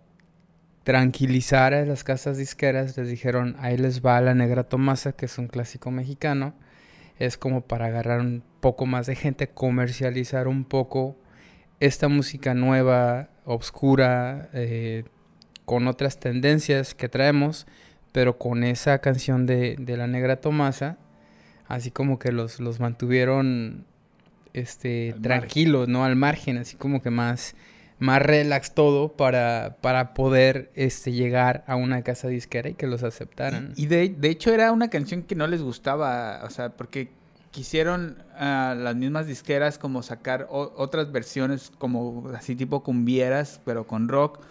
tranquilizar 0.84 1.74
a 1.74 1.84
las 1.86 2.04
casas 2.04 2.38
disqueras 2.38 2.96
les 2.98 3.08
dijeron, 3.10 3.56
ahí 3.60 3.76
les 3.78 4.06
va 4.06 4.22
la 4.22 4.36
Negra 4.36 4.64
Tomasa, 4.66 5.14
que 5.14 5.26
es 5.26 5.38
un 5.40 5.48
clásico 5.48 5.90
mexicano. 5.90 6.54
Es 7.18 7.38
como 7.38 7.62
para 7.62 7.86
agarrar 7.88 8.20
un 8.20 8.44
poco 8.60 8.86
más 8.86 9.08
de 9.08 9.16
gente, 9.16 9.48
comercializar 9.48 10.48
un 10.48 10.64
poco 10.66 11.18
esta 11.80 12.08
música 12.08 12.54
nueva, 12.54 13.30
obscura, 13.46 14.50
eh, 14.54 15.04
con 15.66 15.88
otras 15.88 16.20
tendencias 16.20 16.94
que 16.94 17.10
traemos, 17.10 17.68
pero 18.12 18.38
con 18.38 18.64
esa 18.64 19.00
canción 19.00 19.46
de, 19.46 19.76
de 19.78 19.98
la 19.98 20.08
Negra 20.08 20.38
Tomasa, 20.38 20.98
así 21.68 21.92
como 21.92 22.20
que 22.20 22.32
los, 22.32 22.60
los 22.60 22.80
mantuvieron 22.80 23.86
este, 24.54 25.12
Al 25.14 25.22
tranquilos, 25.22 25.88
¿no? 25.88 26.06
Al 26.06 26.16
margen, 26.16 26.58
así 26.58 26.78
como 26.78 27.02
que 27.02 27.10
más, 27.10 27.56
más 28.00 28.22
relax 28.22 28.74
todo 28.74 29.14
para, 29.18 29.78
para 29.82 30.14
poder 30.14 30.72
este, 30.76 31.12
llegar 31.12 31.64
a 31.68 31.76
una 31.76 32.04
casa 32.04 32.28
disquera 32.30 32.70
y 32.70 32.74
que 32.76 32.88
los 32.88 33.04
aceptaran. 33.04 33.74
Y 33.76 33.88
de, 33.88 34.10
de 34.10 34.30
hecho 34.30 34.54
era 34.54 34.72
una 34.72 34.90
canción 34.90 35.24
que 35.24 35.36
no 35.36 35.48
les 35.48 35.62
gustaba, 35.62 36.42
o 36.46 36.50
sea, 36.50 36.70
porque 36.70 37.10
quisieron 37.56 38.18
a 38.38 38.76
las 38.78 38.96
mismas 38.98 39.28
disqueras 39.28 39.78
como 39.78 40.04
sacar 40.04 40.48
otras 40.52 41.12
versiones 41.14 41.72
como 41.78 42.28
así 42.36 42.56
tipo 42.56 42.84
cumbieras, 42.84 43.62
pero 43.64 43.88
con 43.88 44.10
rock, 44.10 44.42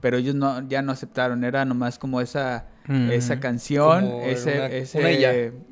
pero 0.00 0.16
ellos 0.16 0.34
no 0.34 0.66
ya 0.66 0.80
no 0.80 0.90
aceptaron, 0.92 1.44
era 1.44 1.64
nomás 1.66 1.98
como 1.98 2.20
esa 2.22 2.66
Mm. 2.86 3.10
esa 3.12 3.40
canción, 3.40 4.00
Como 4.10 4.22
ese 4.24 4.54
una- 4.56 4.66
ese 4.66 4.98
una 4.98 5.08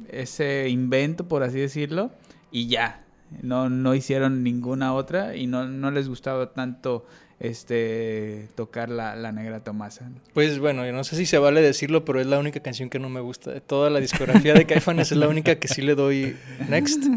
ese 0.08 0.68
invento 0.70 1.28
por 1.28 1.42
así 1.42 1.58
decirlo 1.60 2.10
y 2.50 2.68
ya. 2.68 3.00
No 3.42 3.68
no 3.70 3.94
hicieron 3.94 4.42
ninguna 4.42 4.92
otra 4.94 5.34
y 5.36 5.46
no 5.46 5.66
no 5.66 5.90
les 5.90 6.08
gustaba 6.08 6.52
tanto 6.52 7.04
este 7.42 8.48
tocar 8.54 8.88
la, 8.88 9.16
la 9.16 9.32
negra 9.32 9.60
Tomasa. 9.60 10.08
Pues 10.32 10.58
bueno, 10.60 10.86
yo 10.86 10.92
no 10.92 11.02
sé 11.04 11.16
si 11.16 11.26
se 11.26 11.38
vale 11.38 11.60
decirlo, 11.60 12.04
pero 12.04 12.20
es 12.20 12.26
la 12.26 12.38
única 12.38 12.60
canción 12.60 12.88
que 12.88 12.98
no 12.98 13.08
me 13.08 13.20
gusta. 13.20 13.50
De 13.50 13.60
toda 13.60 13.90
la 13.90 14.00
discografía 14.00 14.54
de 14.54 14.64
Caifanes 14.64 15.10
es 15.12 15.18
la 15.18 15.28
única 15.28 15.56
que 15.56 15.68
sí 15.68 15.82
le 15.82 15.94
doy 15.94 16.36
next. 16.68 17.02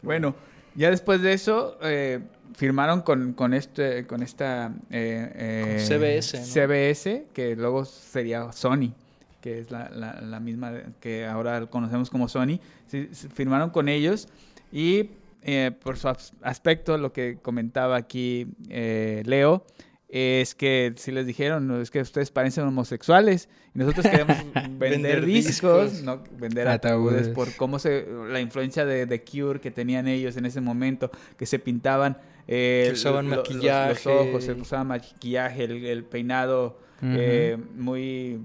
Bueno, 0.00 0.36
ya 0.76 0.90
después 0.90 1.20
de 1.22 1.32
eso 1.32 1.76
eh, 1.82 2.20
firmaron 2.54 3.02
con, 3.02 3.32
con 3.32 3.52
este 3.52 4.06
con 4.06 4.22
esta 4.22 4.72
eh, 4.90 5.32
eh, 5.34 5.76
Con 5.88 5.98
CBS, 5.98 6.38
¿no? 6.38 6.44
CBS, 6.46 7.24
que 7.34 7.56
luego 7.56 7.84
sería 7.84 8.52
Sony, 8.52 8.92
que 9.40 9.58
es 9.58 9.72
la, 9.72 9.90
la- 9.90 10.20
la 10.20 10.38
misma 10.38 10.72
que 11.00 11.26
ahora 11.26 11.66
conocemos 11.66 12.10
como 12.10 12.28
Sony. 12.28 12.60
Sí, 12.86 13.08
firmaron 13.34 13.70
con 13.70 13.88
ellos 13.88 14.28
y 14.70 15.10
eh, 15.42 15.70
por 15.82 15.96
su 15.96 16.08
as- 16.08 16.32
aspecto, 16.42 16.98
lo 16.98 17.12
que 17.12 17.38
comentaba 17.40 17.96
aquí 17.96 18.46
eh, 18.68 19.22
Leo, 19.26 19.64
es 20.10 20.54
que 20.54 20.94
si 20.96 21.12
les 21.12 21.26
dijeron, 21.26 21.80
es 21.82 21.90
que 21.90 22.00
ustedes 22.00 22.30
parecen 22.30 22.64
homosexuales 22.64 23.48
y 23.74 23.78
nosotros 23.78 24.06
queremos 24.10 24.36
vender, 24.54 24.78
Vender 24.90 25.26
discos, 25.26 25.92
discos. 25.92 26.02
no 26.02 26.22
vender 26.38 26.66
Ataúdes. 26.66 27.12
ataúdes 27.14 27.28
por 27.34 27.54
cómo 27.56 27.78
se 27.78 28.06
la 28.30 28.40
influencia 28.40 28.86
de, 28.86 29.04
de 29.04 29.22
Cure 29.22 29.60
que 29.60 29.70
tenían 29.70 30.08
ellos 30.08 30.36
en 30.38 30.46
ese 30.46 30.60
momento, 30.62 31.10
que 31.36 31.44
se 31.44 31.58
pintaban 31.58 32.16
eh, 32.46 32.84
Que 32.86 32.92
usaban 32.94 33.28
lo- 33.28 33.36
maquillaje. 33.36 33.90
los, 33.94 34.06
ojos, 34.06 34.44
se 34.44 34.52
usaban 34.52 34.86
maquillaje, 34.86 35.64
el, 35.64 35.84
el 35.84 36.04
peinado 36.04 36.78
eh, 37.02 37.58
muy 37.76 38.40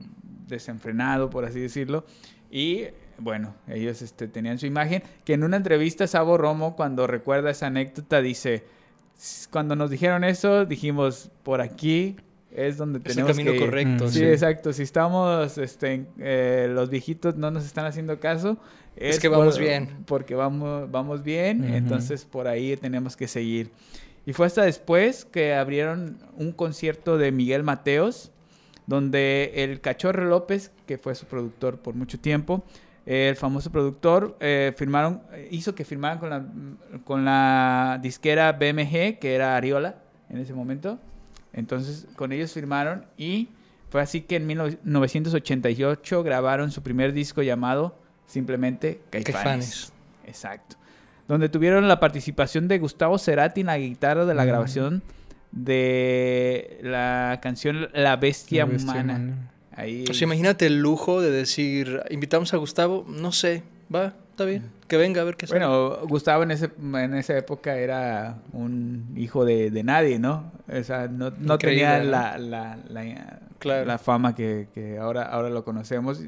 desenfrenado, 0.47 1.29
por 1.29 1.45
así 1.45 1.59
decirlo. 1.61 2.05
Y 2.51 2.83
bueno, 3.17 3.55
ellos 3.67 4.01
este, 4.01 4.27
tenían 4.27 4.57
su 4.59 4.65
imagen. 4.65 5.03
Que 5.25 5.33
en 5.33 5.43
una 5.43 5.57
entrevista, 5.57 6.07
Sabo 6.07 6.37
Romo, 6.37 6.75
cuando 6.75 7.07
recuerda 7.07 7.49
esa 7.51 7.67
anécdota, 7.67 8.21
dice: 8.21 8.63
"S- 9.17 9.47
Cuando 9.51 9.75
nos 9.75 9.89
dijeron 9.89 10.23
eso, 10.23 10.65
dijimos, 10.65 11.29
por 11.43 11.61
aquí 11.61 12.15
es 12.51 12.77
donde 12.77 12.99
Es 12.99 13.05
el 13.05 13.11
tenemos 13.15 13.31
camino 13.31 13.51
que 13.51 13.57
ir". 13.57 13.63
correcto. 13.65 14.05
Mm, 14.05 14.09
Sí, 14.09 14.19
sí. 14.19 14.25
exacto. 14.25 14.73
Si 14.73 14.83
estamos, 14.83 15.57
este, 15.57 16.05
eh, 16.19 16.67
los 16.71 16.89
viejitos 16.89 17.35
no 17.35 17.49
nos 17.51 17.65
están 17.65 17.85
haciendo 17.85 18.19
caso. 18.19 18.57
Es 18.95 19.19
que 19.19 19.27
vamos 19.27 19.57
bien. 19.57 19.89
Porque 20.05 20.35
vamos, 20.35 20.89
vamos 20.91 21.23
bien. 21.23 21.63
Entonces 21.63 22.25
por 22.25 22.47
ahí 22.47 22.77
tenemos 22.77 23.17
que 23.17 23.27
seguir. 23.27 23.71
Y 24.25 24.33
fue 24.33 24.45
hasta 24.45 24.61
después 24.63 25.25
que 25.25 25.53
abrieron 25.55 26.19
un 26.37 26.51
concierto 26.51 27.17
de 27.17 27.31
Miguel 27.31 27.63
Mateos, 27.63 28.31
donde 28.85 29.51
el 29.55 29.81
Cachorro 29.81 30.25
López, 30.25 30.71
que 30.85 30.97
fue 30.97 31.15
su 31.15 31.25
productor 31.25 31.79
por 31.79 31.95
mucho 31.95 32.19
tiempo, 32.19 32.63
eh, 33.05 33.27
el 33.29 33.35
famoso 33.35 33.71
productor, 33.71 34.37
eh, 34.39 34.73
firmaron, 34.77 35.21
hizo 35.51 35.75
que 35.75 35.83
firmaran 35.85 36.19
con 36.19 36.29
la, 36.29 36.45
con 37.03 37.25
la 37.25 37.99
disquera 38.01 38.51
BMG, 38.53 39.19
que 39.19 39.35
era 39.35 39.55
Ariola 39.57 39.95
en 40.29 40.37
ese 40.39 40.53
momento. 40.53 40.99
Entonces 41.53 42.07
con 42.15 42.31
ellos 42.31 42.51
firmaron 42.53 43.05
y 43.17 43.49
fue 43.89 44.01
así 44.01 44.21
que 44.21 44.37
en 44.37 44.47
1988 44.47 46.23
grabaron 46.23 46.71
su 46.71 46.81
primer 46.81 47.13
disco 47.13 47.41
llamado 47.41 47.95
simplemente 48.25 49.01
Caifanes. 49.11 49.93
Exacto. 50.25 50.77
Donde 51.27 51.49
tuvieron 51.49 51.87
la 51.87 51.99
participación 51.99 52.67
de 52.67 52.79
Gustavo 52.79 53.17
Cerati 53.17 53.61
en 53.61 53.67
la 53.67 53.77
guitarra 53.77 54.25
de 54.25 54.33
la 54.33 54.43
Mm. 54.43 54.47
grabación 54.47 55.03
de 55.51 56.79
la 56.81 57.39
canción 57.41 57.87
La 57.93 58.15
Bestia, 58.15 58.65
La 58.65 58.71
bestia 58.71 58.93
Humana. 58.93 59.13
humana. 59.15 59.51
Ahí. 59.75 60.05
O 60.09 60.13
sea, 60.13 60.25
imagínate 60.25 60.65
el 60.67 60.79
lujo 60.79 61.21
de 61.21 61.31
decir, 61.31 62.01
invitamos 62.09 62.53
a 62.53 62.57
Gustavo, 62.57 63.05
no 63.07 63.31
sé, 63.31 63.63
va, 63.93 64.13
está 64.31 64.45
bien, 64.45 64.69
que 64.87 64.97
venga 64.97 65.21
a 65.21 65.23
ver 65.23 65.35
qué 65.35 65.47
sale. 65.47 65.65
Bueno, 65.65 65.97
Gustavo 66.07 66.43
en, 66.43 66.51
ese, 66.51 66.69
en 66.81 67.13
esa 67.15 67.37
época 67.37 67.75
era 67.77 68.37
un 68.51 69.13
hijo 69.15 69.45
de, 69.45 69.71
de 69.71 69.83
nadie, 69.83 70.19
¿no? 70.19 70.51
O 70.71 70.83
sea, 70.83 71.07
no, 71.07 71.31
no 71.39 71.57
tenía 71.57 71.99
¿no? 71.99 72.05
la, 72.11 72.37
la, 72.37 72.77
la, 72.89 73.39
Claro. 73.59 73.85
la 73.85 73.97
fama 73.97 74.35
que, 74.35 74.67
que 74.73 74.97
ahora, 74.97 75.23
ahora 75.23 75.49
lo 75.49 75.63
conocemos. 75.63 76.19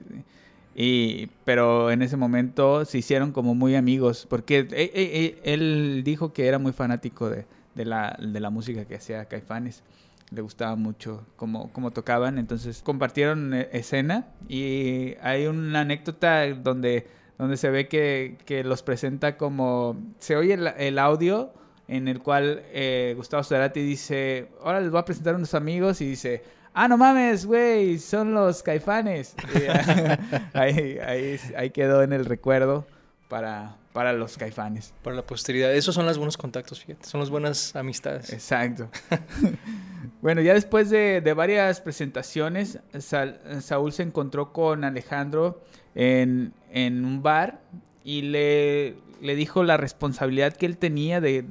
Y, 0.78 1.28
pero 1.46 1.92
en 1.92 2.02
ese 2.02 2.18
momento 2.18 2.84
se 2.86 2.98
hicieron 2.98 3.32
como 3.32 3.56
muy 3.56 3.76
amigos, 3.76 4.26
porque 4.30 4.60
e- 4.72 4.92
e- 4.94 5.26
e- 5.26 5.54
él 5.54 6.02
dijo 6.04 6.34
que 6.34 6.48
era 6.48 6.60
muy 6.60 6.74
fanático 6.74 7.30
de, 7.30 7.46
de, 7.76 7.86
la, 7.86 8.18
de 8.22 8.40
la 8.40 8.50
música 8.50 8.86
que 8.86 8.96
hacía 8.96 9.26
Caifanes. 9.26 9.84
Le 10.32 10.42
gustaba 10.42 10.76
mucho 10.76 11.26
cómo, 11.36 11.72
cómo 11.72 11.92
tocaban, 11.92 12.38
entonces 12.38 12.82
compartieron 12.84 13.54
eh, 13.54 13.70
escena 13.72 14.28
y 14.50 15.16
hay 15.22 15.48
una 15.48 15.82
anécdota 15.82 16.48
donde, 16.48 17.08
donde 17.38 17.58
se 17.58 17.70
ve 17.70 17.88
que, 17.88 18.38
que 18.46 18.64
los 18.64 18.84
presenta 18.84 19.38
como... 19.38 19.96
Se 20.20 20.36
oye 20.36 20.54
el, 20.56 20.68
el 20.68 21.00
audio 21.00 21.54
en 21.88 22.08
el 22.08 22.22
cual 22.22 22.64
eh, 22.72 23.14
Gustavo 23.16 23.44
Cerati 23.44 23.82
dice, 23.82 24.50
ahora 24.64 24.82
les 24.82 24.90
voy 24.90 25.00
a 25.00 25.06
presentar 25.06 25.36
unos 25.36 25.54
amigos 25.54 26.02
y 26.02 26.08
dice, 26.08 26.44
ah, 26.74 26.88
no 26.88 26.98
mames, 26.98 27.46
güey, 27.46 28.00
son 28.00 28.34
los 28.34 28.64
caifanes. 28.64 29.36
Y, 29.56 30.58
ahí, 30.58 31.00
ahí, 31.00 31.40
ahí 31.58 31.70
quedó 31.72 32.04
en 32.04 32.14
el 32.14 32.26
recuerdo 32.26 32.86
para, 33.30 33.78
para 33.94 34.14
los 34.14 34.38
caifanes. 34.38 34.94
Para 35.04 35.16
la 35.16 35.22
posteridad. 35.24 35.74
Esos 35.74 35.96
son 35.96 36.06
los 36.06 36.18
buenos 36.18 36.38
contactos, 36.38 36.82
fíjate. 36.82 37.08
Son 37.08 37.20
las 37.20 37.30
buenas 37.30 37.76
amistades. 37.76 38.32
Exacto. 38.34 38.90
bueno, 40.26 40.42
ya 40.42 40.56
después 40.56 40.90
de, 40.90 41.22
de 41.22 41.34
varias 41.34 41.82
presentaciones, 41.82 42.80
Sa- 42.98 43.62
Saúl 43.62 43.92
se 43.94 44.02
encontró 44.02 44.52
con 44.54 44.84
Alejandro 44.84 45.62
en, 45.94 46.52
en 46.72 47.06
un 47.06 47.22
bar 47.22 47.62
y 48.04 48.24
le, 48.24 48.96
le 49.22 49.36
dijo 49.36 49.64
la 49.64 49.78
responsabilidad 49.78 50.54
que 50.58 50.66
él 50.66 50.78
tenía 50.78 51.22
de, 51.22 51.46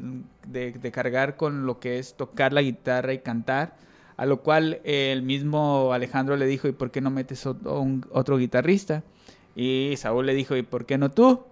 de- 0.48 0.72
de 0.72 0.90
cargar 0.90 1.37
con 1.37 1.66
lo 1.66 1.78
que 1.78 2.00
es 2.00 2.14
tocar 2.14 2.52
la 2.52 2.62
guitarra 2.62 3.12
y 3.12 3.18
cantar. 3.20 3.76
A 4.16 4.26
lo 4.26 4.40
cual 4.42 4.80
eh, 4.84 5.12
el 5.12 5.22
mismo 5.22 5.92
Alejandro 5.92 6.37
le 6.37 6.46
dijo, 6.46 6.66
¿y 6.66 6.72
por 6.72 6.90
qué 6.90 7.00
no 7.00 7.10
metes 7.10 7.46
otro, 7.46 7.80
un- 7.80 8.04
otro 8.10 8.38
guitarrista? 8.38 9.02
Y 9.54 9.94
Saúl 9.98 10.26
le 10.26 10.34
dijo, 10.34 10.56
¿y 10.56 10.62
por 10.62 10.84
qué 10.84 10.98
no 10.98 11.10
tú? 11.12 11.44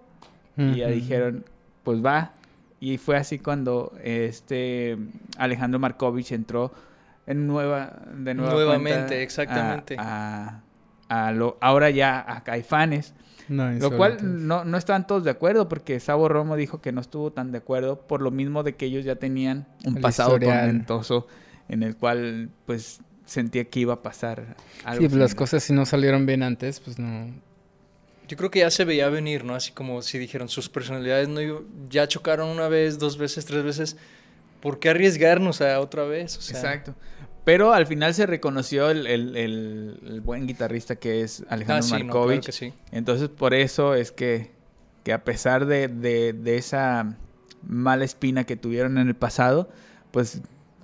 Y 0.57 0.75
ya 0.79 0.87
dijeron, 0.89 1.45
pues 1.85 2.03
va. 2.03 2.33
Y 2.81 2.97
fue 2.97 3.15
así 3.15 3.39
cuando 3.39 3.93
este 4.03 4.97
Alejandro 5.37 5.79
Markovich 5.79 6.33
entró 6.33 6.73
en 7.27 7.47
nueva, 7.47 8.01
de 8.15 8.33
nueva 8.33 8.53
Nuevamente, 8.53 9.23
exactamente. 9.23 9.95
A, 9.99 10.61
a- 11.09 11.27
a 11.27 11.31
lo, 11.31 11.57
ahora 11.61 11.89
ya 11.89 12.23
a 12.27 12.43
Caifanes. 12.43 13.13
No, 13.49 13.69
Lo 13.71 13.95
cual 13.97 14.47
no, 14.47 14.63
no 14.63 14.77
estaban 14.77 15.05
todos 15.05 15.23
de 15.25 15.29
acuerdo 15.31 15.67
porque 15.67 15.99
Sabo 15.99 16.29
Romo 16.29 16.55
dijo 16.55 16.81
que 16.81 16.91
no 16.93 17.01
estuvo 17.01 17.31
tan 17.33 17.51
de 17.51 17.57
acuerdo 17.57 17.99
por 18.07 18.21
lo 18.21 18.31
mismo 18.31 18.63
de 18.63 18.75
que 18.75 18.85
ellos 18.85 19.03
ya 19.03 19.15
tenían 19.17 19.67
un 19.85 19.97
El 19.97 20.01
pasado 20.01 20.39
tormentoso 20.39 21.27
en 21.67 21.83
el 21.83 21.97
cual 21.97 22.49
pues 22.65 23.01
sentía 23.25 23.65
que 23.65 23.81
iba 23.81 23.95
a 23.95 24.01
pasar 24.01 24.55
algo. 24.85 25.01
Sí, 25.01 25.09
pues 25.09 25.19
las 25.19 25.35
cosas 25.35 25.61
si 25.61 25.73
no 25.73 25.85
salieron 25.85 26.25
bien 26.25 26.41
antes, 26.41 26.79
pues 26.79 26.97
no. 26.97 27.27
Yo 28.29 28.37
creo 28.37 28.49
que 28.49 28.59
ya 28.59 28.71
se 28.71 28.85
veía 28.85 29.09
venir, 29.09 29.43
¿no? 29.43 29.53
Así 29.55 29.73
como 29.73 30.01
si 30.01 30.17
dijeron, 30.17 30.47
sus 30.47 30.69
personalidades 30.69 31.27
no 31.27 31.41
ya 31.89 32.07
chocaron 32.07 32.49
una 32.49 32.69
vez, 32.69 32.97
dos 32.97 33.17
veces, 33.17 33.45
tres 33.45 33.63
veces. 33.63 33.97
¿Por 34.63 34.79
qué 34.79 34.89
arriesgarnos 34.89 35.61
a 35.61 35.79
otra 35.79 36.05
vez? 36.05 36.37
O 36.37 36.41
sea, 36.41 36.57
Exacto. 36.57 36.95
Pero 37.43 37.73
al 37.73 37.85
final 37.85 38.13
se 38.13 38.25
reconoció 38.25 38.89
el, 38.89 39.05
el- 39.05 39.35
el- 39.35 39.99
el 40.07 40.21
buen 40.21 40.47
guitarrista 40.47 40.95
que 40.95 41.21
es 41.21 41.41
Ah, 41.49 41.55
Alejandro 41.55 41.83
sí, 41.83 41.91
no, 41.91 41.97
claro 41.97 42.05
Markovich. 42.19 42.45
que 42.45 42.51
sí. 42.53 42.73
Entonces, 42.93 43.27
por 43.27 43.53
eso 43.53 43.93
es 43.95 44.13
que, 44.13 44.51
que 45.03 45.11
a 45.11 45.25
pesar 45.25 45.65
de, 45.65 45.89
de- 45.89 46.31
de 46.31 46.55
esa 46.57 47.17
mala 47.67 48.05
espina 48.05 48.45
que 48.45 48.55
tuvieron 48.55 48.97
en 48.97 49.09
el 49.09 49.15
pasado, 49.15 49.69
pues 50.11 50.41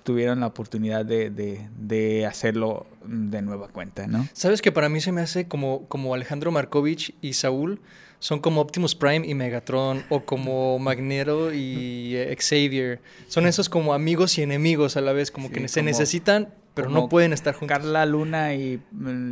tuvieron 0.10 0.40
la 0.40 0.48
oportunidad 0.48 1.06
de, 1.06 1.30
de- 1.30 1.70
de 1.78 2.26
hacerlo 2.26 2.88
de 3.06 3.44
nueva 3.44 3.68
cuenta, 3.68 4.08
¿no? 4.08 4.28
¿Sabes 4.34 4.60
que 4.64 4.72
para 4.72 4.90
mí 4.90 5.02
se 5.02 5.12
me 5.12 5.22
hace 5.22 5.48
como, 5.48 5.86
como 5.88 6.16
Alejandro 6.16 6.52
Markovich 6.52 7.14
y 7.22 7.34
Saúl 7.34 7.80
son 8.18 8.40
como 8.40 8.60
Optimus 8.60 8.96
Prime 8.96 9.28
y 9.28 9.36
Megatron 9.36 10.04
o 10.10 10.26
como 10.26 10.80
Magneto 10.88 11.54
y 11.54 12.16
eh, 12.16 12.36
Xavier? 12.40 13.02
Son 13.28 13.46
esos 13.46 13.70
como 13.70 13.94
amigos 13.94 14.40
y 14.40 14.42
enemigos 14.42 14.98
a 14.98 15.02
la 15.02 15.14
vez, 15.14 15.30
como 15.30 15.50
Sí, 15.50 15.54
que 15.54 15.68
se 15.68 15.82
como- 15.82 15.90
necesitan, 15.92 16.50
pero 16.82 16.88
como 16.94 17.02
no 17.06 17.10
pueden 17.10 17.34
estar 17.34 17.54
juntos. 17.54 17.78
Carla 17.78 18.06
Luna 18.06 18.54
y, 18.56 18.82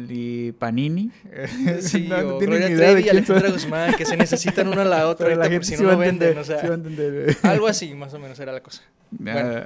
y 0.10 0.52
Panini. 0.54 1.12
Sí, 1.82 2.08
No, 2.10 2.36
o 2.36 2.40
Gloria 2.40 2.68
Trevi 2.68 3.04
y. 3.06 3.10
Alejandra 3.10 3.50
Guzmán, 3.50 3.94
que 3.96 4.06
se 4.06 4.16
necesitan 4.18 4.68
una 4.68 4.84
a 4.84 4.86
la 4.86 5.08
otra, 5.08 5.36
la 5.36 5.50
gente 5.50 5.66
si 5.66 5.76
no, 5.78 5.92
no 5.92 6.04
entender, 6.04 6.36
venden, 6.36 6.38
o 6.42 6.44
sea, 6.44 6.62
sí 6.62 6.68
va 6.68 6.74
a 6.74 6.78
entender. 6.78 7.38
algo 7.44 7.68
así 7.68 7.94
más 7.94 8.14
o 8.14 8.20
menos 8.20 8.40
era 8.40 8.52
la 8.52 8.62
cosa. 8.62 8.82
Bueno, 9.12 9.62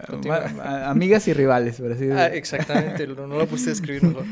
Ah, 0.61 0.89
amigas 0.91 1.27
y 1.27 1.33
rivales, 1.33 1.79
por 1.81 1.91
así 1.91 2.03
Ah, 2.11 2.29
decirlo. 2.29 2.37
exactamente, 2.37 3.07
no, 3.07 3.27
no 3.27 3.37
lo 3.37 3.47
puse 3.47 3.69
a 3.69 3.73
escribir 3.73 4.03
mejor. 4.03 4.25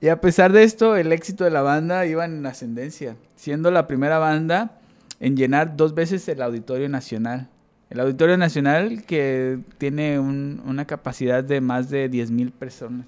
Y 0.00 0.08
a 0.08 0.20
pesar 0.20 0.52
de 0.52 0.64
esto, 0.64 0.96
el 0.96 1.12
éxito 1.12 1.44
de 1.44 1.50
la 1.50 1.62
banda 1.62 2.04
iba 2.06 2.24
en 2.24 2.44
ascendencia, 2.44 3.16
siendo 3.36 3.70
la 3.70 3.86
primera 3.86 4.18
banda 4.18 4.78
en 5.20 5.36
llenar 5.36 5.76
dos 5.76 5.94
veces 5.94 6.28
el 6.28 6.42
Auditorio 6.42 6.88
Nacional. 6.88 7.48
El 7.90 8.00
Auditorio 8.00 8.36
Nacional 8.36 9.04
que 9.04 9.58
tiene 9.78 10.18
un- 10.18 10.62
una 10.66 10.84
capacidad 10.86 11.44
de 11.44 11.60
más 11.60 11.90
de 11.90 12.08
10.000 12.10 12.50
personas. 12.50 13.06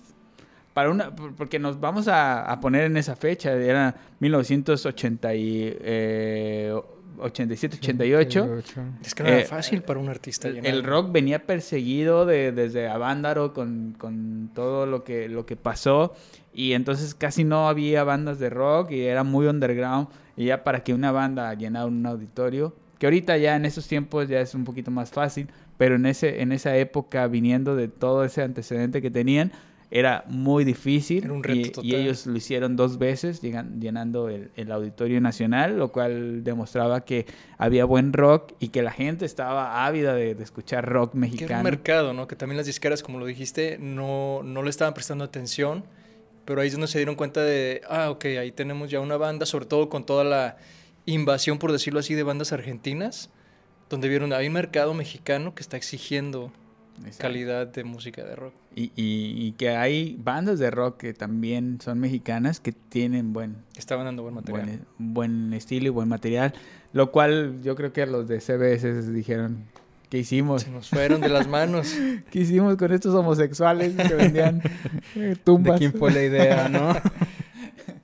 Para 0.75 0.91
una, 0.91 1.15
por- 1.15 1.35
porque 1.35 1.59
nos 1.59 1.81
vamos 1.81 2.07
a, 2.09 2.43
a 2.51 2.61
poner 2.61 2.85
en 2.85 2.97
esa 2.99 3.17
fecha, 3.17 3.53
era 3.53 3.95
1980 4.21 5.35
y, 5.35 5.77
eh, 5.81 6.75
87, 7.19 7.79
88. 7.79 8.59
Es 9.03 9.15
que 9.15 9.23
no 9.23 9.29
era 9.31 9.41
Eh, 9.41 9.45
fácil 9.47 9.81
para 9.81 9.99
un 9.99 10.11
artista 10.11 10.49
El, 10.49 10.57
llenar. 10.57 10.71
el 10.75 10.85
rock 10.85 11.13
venía 11.13 11.47
perseguido 11.47 12.27
de, 12.27 12.53
desde 12.53 12.89
Avándaro 12.89 13.55
con, 13.55 13.95
con 13.97 14.51
todo 14.55 14.85
lo 14.85 15.03
que, 15.03 15.27
lo 15.31 15.47
que 15.47 15.57
pasó 15.57 16.13
y 16.53 16.75
entonces 16.75 17.15
casi 17.15 17.43
no 17.45 17.69
había 17.71 18.05
bandas 18.05 18.39
de 18.39 18.51
rock 18.51 18.91
y 18.91 19.01
era 19.07 19.25
muy 19.25 19.47
underground 19.47 20.09
y 20.37 20.45
ya 20.47 20.63
para 20.63 20.85
que 20.85 20.93
una 20.93 21.11
banda 21.11 21.55
llenara 21.55 21.87
un 21.87 22.05
auditorio, 22.05 22.75
que 22.99 23.07
ahorita 23.07 23.37
ya 23.37 23.57
en 23.57 23.65
esos 23.67 23.87
tiempos 23.89 24.29
ya 24.29 24.41
es 24.41 24.55
un 24.55 24.65
poquito 24.65 24.91
más 24.91 25.11
fácil, 25.11 25.49
pero 25.77 25.97
en, 25.97 26.07
ese, 26.07 26.41
en 26.43 26.53
esa 26.53 26.77
época 26.77 27.27
viniendo 27.27 27.77
de 27.77 27.89
todo 27.89 28.25
ese 28.25 28.43
antecedente 28.43 29.03
que 29.03 29.11
tenían, 29.11 29.53
era 29.89 30.25
muy 30.27 30.65
difícil. 30.65 31.23
Era 31.25 31.33
un 31.33 31.45
reto 31.45 31.61
y, 31.61 31.71
total. 31.71 31.85
y 31.91 31.95
ellos 31.95 32.27
lo 32.27 32.37
hicieron 32.37 32.75
dos 32.75 32.99
veces, 32.99 33.41
llegan- 33.41 33.81
llenando 33.81 34.29
el, 34.29 34.51
el 34.57 34.73
Auditorio 34.73 35.21
Nacional, 35.21 35.79
lo 35.79 35.93
cual 35.93 36.43
demostraba 36.43 37.05
que 37.05 37.27
había 37.57 37.85
buen 37.85 38.13
rock 38.13 38.55
y 38.59 38.69
que 38.69 38.83
la 38.83 38.91
gente 38.91 39.25
estaba 39.25 39.87
ávida 39.87 40.13
de, 40.15 40.35
de 40.35 40.43
escuchar 40.43 40.85
rock 40.89 41.13
Que 41.13 41.19
era 41.19 41.27
un 41.27 41.31
mexicano. 41.33 41.63
mercado, 41.63 42.13
¿no? 42.15 42.27
Que 42.27 42.35
también 42.35 42.57
las 42.57 42.67
disqueras, 42.67 43.03
como 43.03 43.21
lo 43.21 43.27
dijiste, 43.27 43.79
no, 43.79 44.43
no 44.43 44.63
le 44.65 44.71
estaban 44.71 44.93
prestando 44.93 45.23
atención, 45.23 45.85
pero 46.45 46.63
ahí 46.63 46.67
es 46.67 46.73
donde 46.73 46.89
se 46.89 46.99
dieron 46.99 47.15
cuenta 47.15 47.43
de, 47.43 47.83
ah, 47.89 48.11
ok, 48.11 48.25
ahí 48.41 48.51
tenemos 48.51 48.91
ya 48.91 48.99
una 49.01 49.17
banda, 49.17 49.47
sobre 49.47 49.67
todo 49.67 49.89
con 49.89 50.05
toda 50.05 50.25
la 50.25 50.57
invasión, 51.07 51.59
por 51.59 51.73
decirlo 51.73 52.01
así, 52.01 52.15
de 52.15 52.23
bandas 52.23 52.53
argentinas, 52.53 53.31
donde 53.89 54.09
vieron, 54.09 54.33
hay 54.33 54.49
un 54.49 54.53
mercado 54.55 54.93
mexicano 54.95 55.55
que 55.55 55.63
está 55.63 55.77
exigiendo 55.77 56.53
Exacto. 56.99 57.19
calidad 57.23 57.67
de 57.69 57.85
música 57.85 58.25
de 58.25 58.35
rock. 58.37 58.55
Y, 58.75 58.85
y- 58.97 59.47
y 59.47 59.53
que 59.53 59.71
hay 59.71 60.17
bandas 60.19 60.59
de 60.59 60.71
rock 60.71 60.97
que 60.99 61.15
también 61.15 61.79
son 61.83 61.99
mexicanas 62.01 62.59
que 62.61 62.73
tienen 62.73 63.33
buen, 63.33 63.57
Estaban 63.77 64.05
dando 64.07 64.23
buen 64.23 64.35
material. 64.35 64.67
buen, 64.99 65.15
buen 65.15 65.53
estilo 65.53 65.87
y 65.87 65.91
buen 65.91 66.09
material. 66.09 66.53
Lo 66.93 67.13
cual 67.13 67.61
yo 67.63 67.77
creo 67.77 67.93
que 67.93 68.07
los 68.07 68.27
de 68.27 68.41
CBS 68.41 69.13
dijeron, 69.13 69.65
¿qué 70.09 70.19
hicimos? 70.19 70.63
Se 70.63 70.71
nos 70.71 70.89
fueron 70.89 71.21
de 71.21 71.29
las 71.29 71.47
manos. 71.47 71.95
¿Qué 72.31 72.41
hicimos 72.41 72.77
con 72.77 72.93
estos 72.93 73.15
homosexuales 73.15 73.95
que 73.95 74.15
vendían 74.15 74.63
eh, 75.15 75.19
¿De 75.21 75.37
tumbas? 75.37 75.79
quién 75.79 75.93
fue 75.93 76.11
la 76.13 76.23
idea, 76.25 76.69
no? 76.69 76.95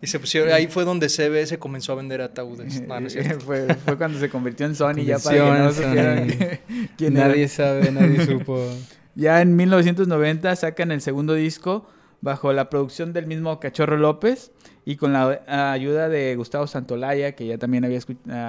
Y 0.02 0.08
se 0.08 0.18
pusieron, 0.18 0.52
ahí 0.52 0.66
fue 0.66 0.84
donde 0.84 1.08
CBS 1.08 1.56
comenzó 1.60 1.92
a 1.92 1.94
vender 1.94 2.22
ataúdes. 2.22 2.82
No, 2.88 2.98
no 3.00 3.06
es 3.06 3.12
cierto. 3.12 3.40
fue, 3.46 3.72
fue 3.76 3.96
cuando 3.96 4.18
se 4.18 4.28
convirtió 4.28 4.66
en 4.66 4.74
Sony 4.74 5.04
ya 5.04 5.18
para 5.20 5.36
que 5.36 5.62
no 5.62 5.72
supieran 5.72 6.30
era. 6.98 7.10
nadie 7.10 7.46
sabe, 7.46 7.92
nadie 7.92 8.26
supo. 8.26 8.58
Ya 9.14 9.40
en 9.40 9.54
1990 9.54 10.56
sacan 10.56 10.90
el 10.90 11.00
segundo 11.00 11.34
disco 11.34 11.86
bajo 12.20 12.52
la 12.52 12.68
producción 12.68 13.12
del 13.12 13.28
mismo 13.28 13.60
Cachorro 13.60 13.96
López 13.96 14.50
y 14.84 14.96
con 14.96 15.12
la 15.12 15.72
ayuda 15.72 16.08
de 16.08 16.34
Gustavo 16.34 16.66
Santolaya, 16.66 17.36
que 17.36 17.46
ya 17.46 17.58
también 17.58 17.84
había, 17.84 18.00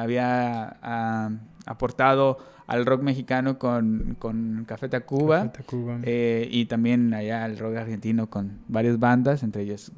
había 0.01 0.77
ah, 0.81 1.29
aportado 1.67 2.39
al 2.65 2.85
rock 2.85 3.03
mexicano 3.03 3.59
con, 3.59 4.15
con 4.17 4.65
Café 4.67 4.89
Tacuba. 4.89 5.51
Café 5.51 5.63
Tacuba. 5.63 5.99
eh, 6.03 6.47
y 6.49 6.65
también 6.65 7.13
allá 7.13 7.45
el 7.45 7.59
rock 7.59 7.75
argentino 7.75 8.27
con 8.27 8.59
varias 8.67 8.97
bandas, 8.97 9.43
entre 9.43 9.61
ellas 9.63 9.91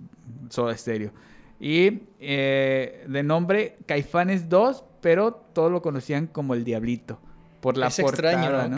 Soda 0.49 0.75
Stereo. 0.75 1.11
Y 1.67 2.03
eh, 2.19 3.05
de 3.07 3.23
nombre 3.23 3.77
Caifanes 3.87 4.49
2, 4.49 4.83
pero 5.01 5.33
todos 5.33 5.71
lo 5.71 5.81
conocían 5.81 6.27
como 6.27 6.53
el 6.53 6.63
Diablito. 6.63 7.19
Por 7.59 7.75
la 7.77 7.87
es 7.87 7.99
portada, 7.99 8.33
extraño, 8.33 8.69
¿no? 8.69 8.77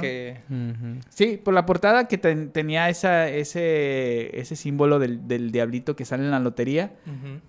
Sí, 1.09 1.35
por 1.43 1.53
la 1.53 1.65
portada 1.65 2.07
que 2.07 2.17
ten- 2.17 2.51
tenía 2.51 2.87
esa, 2.87 3.27
ese, 3.27 4.39
ese 4.39 4.55
símbolo 4.55 4.97
del, 4.99 5.27
del 5.27 5.51
diablito 5.51 5.97
que 5.97 6.05
sale 6.05 6.23
en 6.23 6.31
la 6.31 6.39
lotería. 6.39 6.93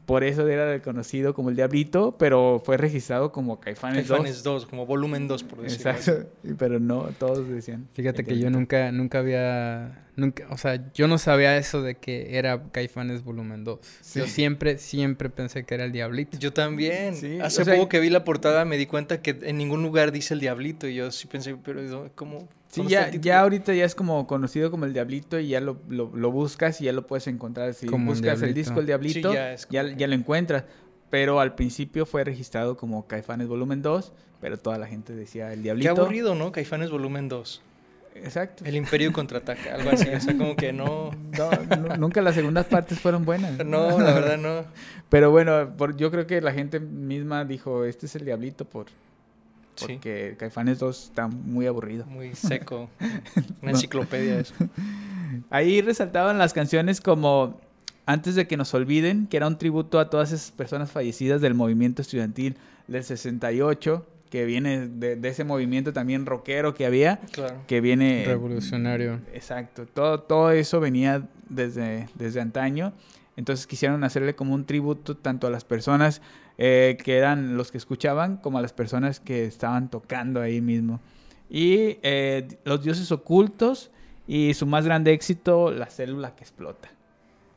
Por 0.07 0.25
eso 0.25 0.49
era 0.49 0.69
reconocido 0.69 1.35
como 1.35 1.51
el 1.51 1.55
diablito, 1.55 2.17
pero 2.19 2.61
fue 2.65 2.77
registrado 2.77 3.31
como 3.31 3.61
Caifanes, 3.61 4.09
Caifanes 4.09 4.43
2, 4.43 4.67
como 4.67 4.85
volumen 4.87 5.29
2, 5.29 5.45
por 5.45 5.59
2. 5.59 5.65
decirlo 5.71 5.91
así. 5.93 6.11
Exacto, 6.11 6.31
pero 6.59 6.81
no, 6.81 7.03
todos 7.21 7.49
decían. 7.49 7.87
Fíjate 7.93 8.25
que 8.25 8.37
yo 8.37 8.51
nunca, 8.51 8.91
nunca 8.91 9.21
había, 9.21 10.08
nunca, 10.19 10.47
o 10.51 10.59
sea, 10.59 10.93
yo 10.93 11.09
no 11.09 11.17
sabía 11.17 11.57
eso 11.57 11.81
de 11.83 11.95
que 11.95 12.37
era 12.39 12.63
Caifanes 12.73 13.25
Volumen 13.25 13.65
2. 13.65 13.79
Sí. 14.03 14.19
Yo 14.21 14.27
siempre, 14.27 14.77
siempre 14.79 15.31
pensé 15.31 15.65
que 15.65 15.75
era 15.75 15.85
el 15.85 15.93
Diablito. 15.93 16.37
Yo 16.39 16.53
también. 16.53 17.15
Sí, 17.17 17.39
Hace 17.41 17.63
o 17.63 17.65
sea- 17.65 17.75
poco 17.77 17.89
que 17.89 18.01
vi 18.01 18.11
la 18.11 18.25
portada 18.25 18.65
me 18.65 18.77
di 18.77 18.87
cuenta 18.87 19.23
que 19.23 19.39
en 19.43 19.57
ningún 19.57 19.83
lugar 19.83 20.13
dice 20.13 20.35
el 20.35 20.41
diablito 20.41 20.87
y 20.89 20.95
yo 20.97 21.11
sí 21.11 21.27
pensé, 21.27 21.57
pero 21.57 21.83
¿dó- 21.89 22.11
¿cómo? 22.15 22.49
Sí, 22.69 22.81
¿Dónde 22.83 22.93
ya, 22.93 23.11
ya 23.13 23.41
ahorita 23.41 23.73
ya 23.73 23.87
es 23.87 23.95
como 23.95 24.27
conocido 24.27 24.71
como 24.71 24.85
el 24.85 24.93
Diablito 24.93 25.41
y 25.41 25.49
ya 25.49 25.61
lo, 25.61 25.81
lo, 25.89 26.11
lo 26.15 26.31
buscas 26.31 26.81
y 26.83 26.85
ya 26.85 26.93
lo 26.93 27.07
puedes 27.07 27.27
encontrar. 27.27 27.73
Si 27.73 27.87
Como 27.87 28.11
buscas 28.13 28.43
el 28.43 28.53
disco 28.53 28.81
El 28.81 28.87
Diablito, 28.87 29.31
Sí, 29.31 29.35
ya, 29.35 29.41
ya 29.49 29.53
es 29.55 29.65
como 29.67 29.83
que- 29.85 29.97
ya 29.97 30.07
lo 30.07 30.15
encuentras. 30.15 30.65
Pero 31.09 31.41
al 31.41 31.55
principio 31.55 32.05
fue 32.05 32.25
registrado 32.25 32.77
como 32.77 33.07
Caifanes 33.07 33.49
Volumen 33.49 33.81
2, 33.81 34.13
pero 34.43 34.59
toda 34.59 34.77
la 34.77 34.87
gente 34.87 35.15
decía 35.15 35.51
El 35.55 35.61
Qué 35.61 35.63
Diablito. 35.63 35.93
aburrido, 35.93 36.35
¿no? 36.35 36.53
Caifanes 36.53 36.91
volumen 36.91 37.31
2. 37.31 37.63
Exacto. 38.25 38.65
El 38.65 38.77
Imperio 38.77 39.13
contraataca, 39.13 39.75
algo 39.75 39.91
así. 39.91 40.09
O 40.09 40.21
sea, 40.21 40.37
como 40.37 40.55
que 40.57 40.73
no. 40.73 41.11
No, 41.37 41.51
nu- 41.77 41.97
nunca 41.97 42.21
las 42.23 42.35
segundas 42.35 42.67
partes 42.67 42.99
fueron 43.01 43.25
buenas. 43.25 43.53
No, 43.65 43.99
la 43.99 44.13
verdad 44.15 44.39
no. 44.39 44.65
Pero 45.09 45.31
bueno, 45.31 45.75
por- 45.77 45.97
yo 45.97 46.11
creo 46.11 46.27
que 46.27 46.41
la 46.41 46.53
gente 46.53 46.81
misma 46.81 47.45
dijo, 47.45 47.85
este 47.85 48.07
es 48.07 48.15
el 48.17 48.25
diablito 48.25 48.65
por 48.65 48.87
Sí. 49.77 49.87
porque 49.93 50.35
Caifanes 50.39 50.81
2 50.81 51.05
está 51.05 51.29
muy 51.29 51.67
aburrido. 51.67 52.05
Muy 52.07 52.35
seco. 52.35 52.91
Una 53.63 53.71
enciclopedia 53.73 54.41
eso. 54.41 54.55
Ahí 55.51 55.81
resaltaban 55.83 56.37
las 56.39 56.53
canciones 56.53 57.01
como 57.01 57.61
Antes 58.07 58.35
de 58.35 58.47
que 58.49 58.57
nos 58.57 58.73
olviden, 58.75 59.27
que 59.27 59.37
era 59.37 59.47
un 59.47 59.59
tributo 59.59 60.01
a 60.01 60.09
todas 60.11 60.33
esas 60.33 60.51
personas 60.51 60.91
fallecidas 60.91 61.41
del 61.43 61.53
movimiento 61.55 62.01
estudiantil 62.03 62.57
del 62.87 63.05
68, 63.05 64.07
que 64.31 64.45
viene 64.45 64.89
de, 64.89 65.17
de 65.17 65.29
ese 65.29 65.45
movimiento 65.45 65.93
también 65.93 66.27
rockero 66.27 66.75
que 66.75 66.87
había, 66.87 67.19
Claro. 67.33 67.63
que 67.67 67.81
viene... 67.81 68.25
Revolucionario. 68.27 69.21
Exacto, 69.33 69.87
todo, 69.87 70.21
todo 70.21 70.51
eso 70.51 70.81
venía 70.81 71.27
desde, 71.49 72.09
desde 72.15 72.41
antaño. 72.41 72.93
Entonces 73.37 73.67
quisieron 73.67 74.03
hacerle 74.05 74.35
como 74.35 74.55
un 74.55 74.65
tributo 74.65 75.17
tanto 75.17 75.47
a 75.47 75.51
las 75.51 75.65
personas 75.65 76.21
eh, 76.59 76.99
que 77.05 77.17
eran 77.17 77.57
los 77.57 77.71
que 77.71 77.79
escuchaban 77.79 78.37
como 78.39 78.59
a 78.59 78.63
las 78.63 78.73
personas 78.73 79.21
que 79.21 79.45
estaban 79.45 79.91
tocando 79.91 80.41
ahí 80.41 80.61
mismo. 80.61 81.01
Y 81.49 81.99
eh, 82.03 82.49
Los 82.65 82.83
Dioses 82.83 83.11
Ocultos 83.13 83.91
y 84.27 84.55
su 84.55 84.67
más 84.67 84.85
grande 84.85 85.13
éxito, 85.13 85.71
La 85.71 85.87
Célula 85.87 86.35
que 86.35 86.43
Explota. 86.43 86.91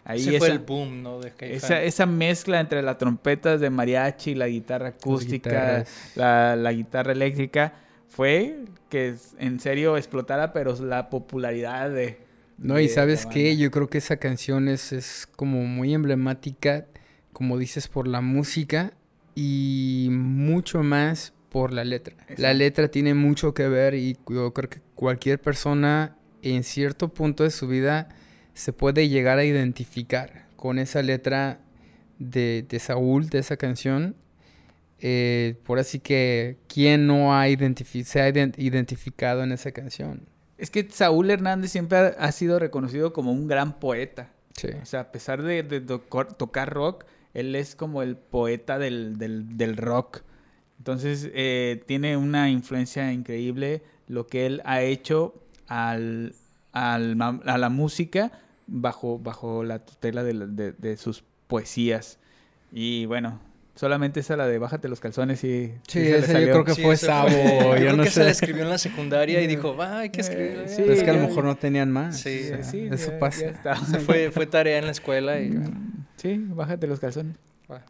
Ahí 0.04 0.22
Ese 0.22 0.40
fue 0.40 0.48
esa, 0.48 0.56
el 0.56 0.60
boom, 0.60 1.04
¿no? 1.04 1.20
De 1.20 1.32
esa, 1.40 1.82
esa 1.84 2.06
mezcla 2.06 2.60
entre 2.60 2.82
las 2.82 2.98
trompetas 2.98 3.60
de 3.62 3.70
mariachi, 3.70 4.34
la 4.34 4.48
guitarra 4.48 4.90
acústica, 4.90 5.86
la, 6.16 6.56
la 6.56 6.74
guitarra 6.74 7.12
eléctrica, 7.12 7.74
fue 8.08 8.66
que 8.90 9.16
en 9.38 9.60
serio 9.60 9.98
explotara, 9.98 10.54
pero 10.54 10.76
la 10.82 11.10
popularidad 11.10 11.92
de... 11.92 12.20
No, 12.58 12.80
y 12.80 12.90
sabes 12.90 13.26
qué, 13.26 13.58
yo 13.58 13.72
creo 13.72 13.90
que 13.90 13.98
esa 13.98 14.18
canción 14.18 14.68
es, 14.68 14.92
es 14.92 15.28
como 15.36 15.64
muy 15.64 15.94
emblemática, 15.94 16.86
como 17.32 17.58
dices, 17.58 17.88
por 17.88 18.08
la 18.08 18.22
música 18.22 18.94
y 19.34 20.10
mucho 20.12 20.84
más 20.84 21.34
por 21.50 21.74
la 21.74 21.84
letra. 21.84 22.16
La 22.38 22.54
letra 22.54 22.90
tiene 22.90 23.14
mucho 23.14 23.54
que 23.54 23.68
ver 23.68 23.94
y 23.94 24.18
yo 24.30 24.54
creo 24.54 24.70
que 24.70 24.80
cualquier 24.96 25.40
persona 25.40 26.16
en 26.42 26.64
cierto 26.64 27.10
punto 27.10 27.44
de 27.44 27.50
su 27.50 27.68
vida 27.68 28.10
se 28.54 28.74
puede 28.74 29.10
llegar 29.10 29.38
a 29.40 29.44
identificar 29.46 30.46
con 30.56 30.80
esa 30.80 31.02
letra 31.02 31.60
de, 32.20 32.66
de 32.68 32.80
Saúl, 32.80 33.30
de 33.30 33.40
esa 33.40 33.58
canción. 33.58 34.16
Eh, 35.00 35.56
por 35.66 35.80
así 35.80 36.00
que, 36.00 36.58
¿quién 36.68 37.08
no 37.08 37.36
ha 37.36 37.48
identifi- 37.48 38.04
se 38.04 38.22
ha 38.22 38.30
ident- 38.30 38.54
identificado 38.58 39.44
en 39.44 39.52
esa 39.52 39.72
canción? 39.72 40.28
Es 40.58 40.70
que 40.70 40.88
Saúl 40.92 41.32
Hernández 41.32 41.72
siempre 41.72 41.98
ha, 41.98 42.06
ha 42.08 42.32
sido 42.32 42.60
reconocido 42.60 43.12
como 43.14 43.32
un 43.32 43.48
gran 43.48 43.80
poeta. 43.80 44.32
Sí. 44.56 44.68
O 44.82 44.86
sea, 44.86 45.00
a 45.02 45.12
pesar 45.12 45.42
de, 45.42 45.64
de 45.64 45.82
tocar, 45.82 46.34
tocar 46.34 46.72
rock, 46.72 47.06
él 47.34 47.56
es 47.56 47.76
como 47.76 48.04
el 48.04 48.16
poeta 48.16 48.78
del, 48.78 49.18
del- 49.18 49.58
del 49.58 49.76
rock. 49.78 50.22
Entonces, 50.78 51.30
eh, 51.34 51.82
tiene 51.88 52.18
una 52.18 52.50
influencia 52.52 53.12
increíble 53.12 53.82
lo 54.08 54.28
que 54.28 54.46
él 54.46 54.62
ha 54.66 54.82
hecho 54.82 55.34
al, 55.68 56.36
al 56.74 57.22
a 57.22 57.58
la 57.58 57.70
música 57.70 58.32
bajo, 58.68 59.20
bajo 59.20 59.64
la 59.64 59.80
tutela 59.80 60.24
de, 60.24 60.34
de- 60.48 60.72
de 60.74 60.98
sus 60.98 61.24
poesías. 61.48 62.18
Y 62.72 63.06
bueno, 63.06 63.40
solamente 63.76 64.22
esa 64.22 64.38
la 64.38 64.48
de 64.48 64.58
Bájate 64.60 64.88
los 64.88 65.00
calzones 65.02 65.44
y... 65.44 65.74
Sí, 65.88 66.00
se 66.00 66.00
le 66.12 66.18
ese 66.20 66.34
yo 66.46 66.52
creo 66.52 66.64
que 66.66 66.74
Sí, 66.76 66.82
fue 66.84 66.96
Sabo, 66.98 67.30
yo 67.30 67.76
creo 67.76 67.96
no 67.98 68.04
que 68.04 68.10
se 68.10 68.20
la 68.22 68.26
sé. 68.28 68.32
escribió 68.32 68.64
en 68.64 68.70
la 68.70 68.78
secundaria 68.78 69.42
y 69.42 69.48
dijo, 69.48 69.76
va, 69.76 70.00
hay 70.00 70.10
que 70.10 70.22
escribir. 70.22 70.52
Eh, 70.52 70.64
ya". 70.64 70.68
sí, 70.70 70.82
Pero 70.84 70.94
es 70.94 71.04
que 71.04 71.10
a 71.10 71.14
lo 71.14 71.22
ya- 71.22 71.28
mejor 71.28 71.44
no 71.44 71.56
tenían 71.58 71.92
más. 71.92 72.20
Sí, 72.20 72.40
o 72.44 72.48
sea, 72.48 72.64
Sí, 72.64 72.88
eso 72.92 73.12
ya- 73.12 73.20
pasa. 73.20 73.42
ya 73.42 73.48
está. 73.50 73.76
Fue, 73.76 74.32
fue 74.32 74.46
tarea 74.46 74.78
en 74.78 74.86
la 74.86 74.92
escuela 74.92 75.40
y... 75.42 75.54
Sí, 76.16 76.38
bájate 76.50 76.88
los 76.88 77.00
calzones. 77.00 77.36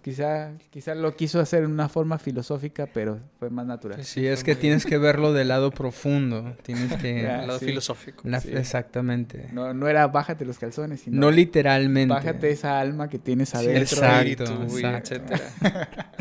Quizá, 0.01 0.51
quizá 0.69 0.93
lo 0.95 1.15
quiso 1.15 1.39
hacer 1.39 1.63
en 1.63 1.71
una 1.71 1.89
forma 1.89 2.17
filosófica, 2.17 2.87
pero 2.93 3.19
fue 3.39 3.49
más 3.49 3.65
natural. 3.65 4.03
Sí, 4.03 4.25
es 4.27 4.43
que 4.43 4.55
tienes 4.55 4.85
que 4.85 4.97
verlo 4.97 5.33
del 5.33 5.47
lado 5.47 5.71
profundo. 5.71 6.55
Tienes 6.63 6.93
que... 7.01 7.21
Ya. 7.23 7.39
al 7.41 7.47
lado 7.47 7.59
sí. 7.59 7.65
filosófico. 7.65 8.21
la- 8.27 8.39
sí. 8.41 8.49
Exactamente. 8.53 9.49
No, 9.51 9.67
No, 9.67 9.73
no 9.73 9.87
era 9.87 10.07
bájate 10.07 10.45
los 10.45 10.57
calzones, 10.59 11.01
sino 11.01 11.31
literalmente. 11.31 12.13
bájate 12.13 12.49
esa 12.51 12.79
alma 12.79 13.09
que 13.09 13.19
tienes 13.19 13.49
Sí, 13.49 13.57
adentro. 13.57 13.81
Exacto, 13.81 14.43
espíritu 14.43 14.77
y 14.77 14.85
exacto. 14.85 15.13
etcétera. 15.15 15.89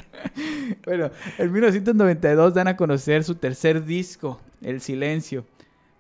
Bueno, 0.85 1.11
en 1.39 1.53
1992 1.53 2.55
dan 2.55 2.69
a 2.69 2.77
conocer 2.77 3.25
su 3.25 3.35
tercer 3.35 3.85
disco, 3.85 4.41
El 4.63 4.81
Silencio, 4.81 5.45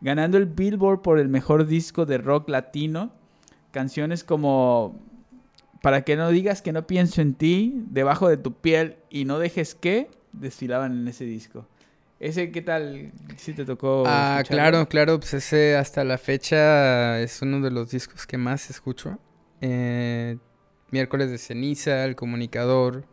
ganando 0.01 0.37
el 0.39 0.47
Billboard 0.47 1.03
por 1.03 1.19
el 1.19 1.29
mejor 1.29 1.67
disco 1.67 2.07
de 2.07 2.19
rock 2.19 2.49
latino. 2.49 3.13
Canciones 3.73 4.25
como 4.25 5.01
Para 5.83 6.03
que 6.03 6.17
no 6.17 6.31
digas 6.31 6.63
que 6.63 6.73
no 6.73 6.87
pienso 6.87 7.23
en 7.23 7.35
ti, 7.35 7.75
Debajo 7.91 8.29
de 8.29 8.37
tu 8.37 8.53
piel 8.55 8.97
y 9.09 9.25
No 9.25 9.39
dejes 9.39 9.75
que, 9.75 10.11
desfilaban 10.33 10.93
en 10.93 11.09
ese 11.09 11.25
disco. 11.25 11.67
Ese, 12.19 12.51
¿qué 12.51 12.61
tal? 12.61 13.13
Si 13.37 13.55
te 13.55 13.65
tocó. 13.65 14.05
Ah, 14.07 14.41
escucharlo? 14.41 14.63
claro, 14.63 14.89
claro. 14.89 15.21
Pues 15.21 15.35
ese 15.35 15.77
hasta 15.77 16.05
la 16.05 16.19
fecha 16.19 17.19
es 17.21 17.41
uno 17.41 17.61
de 17.61 17.71
los 17.71 17.91
discos 17.91 18.27
que 18.27 18.37
más 18.37 18.69
escucho. 18.69 19.19
eh, 19.63 20.37
Miércoles 20.91 21.31
de 21.31 21.39
Ceniza, 21.39 22.05
El 22.05 22.17
Comunicador. 22.17 23.05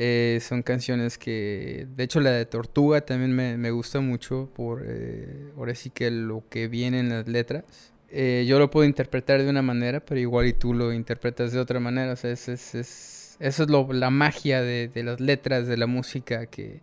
Eh, 0.00 0.38
son 0.40 0.62
canciones 0.62 1.18
que, 1.18 1.88
de 1.96 2.04
hecho 2.04 2.20
la 2.20 2.30
de 2.30 2.46
Tortuga 2.46 3.00
también 3.00 3.34
me, 3.34 3.56
me 3.56 3.72
gusta 3.72 4.00
mucho 4.00 4.48
por, 4.54 4.84
eh, 4.86 5.50
ahora 5.56 5.74
sí 5.74 5.90
que 5.90 6.08
lo 6.12 6.44
que 6.48 6.68
viene 6.68 7.00
en 7.00 7.08
las 7.08 7.26
letras. 7.26 7.64
Eh, 8.10 8.44
yo 8.48 8.58
lo 8.58 8.70
puedo 8.70 8.86
interpretar 8.86 9.42
de 9.42 9.50
una 9.50 9.60
manera, 9.62 10.00
pero 10.00 10.18
igual 10.20 10.46
y 10.46 10.52
tú 10.54 10.72
lo 10.74 10.92
interpretas 10.92 11.52
de 11.52 11.58
otra 11.60 11.78
manera. 11.80 12.12
O 12.12 12.16
sea, 12.16 12.30
es, 12.30 12.48
es, 12.48 12.74
es- 12.74 13.36
eso 13.40 13.62
es 13.64 13.70
lo, 13.70 13.92
la 13.92 14.10
magia 14.10 14.62
de, 14.62 14.88
de 14.88 15.02
las 15.04 15.20
letras, 15.20 15.66
de 15.68 15.76
la 15.76 15.86
música, 15.86 16.46
que 16.46 16.80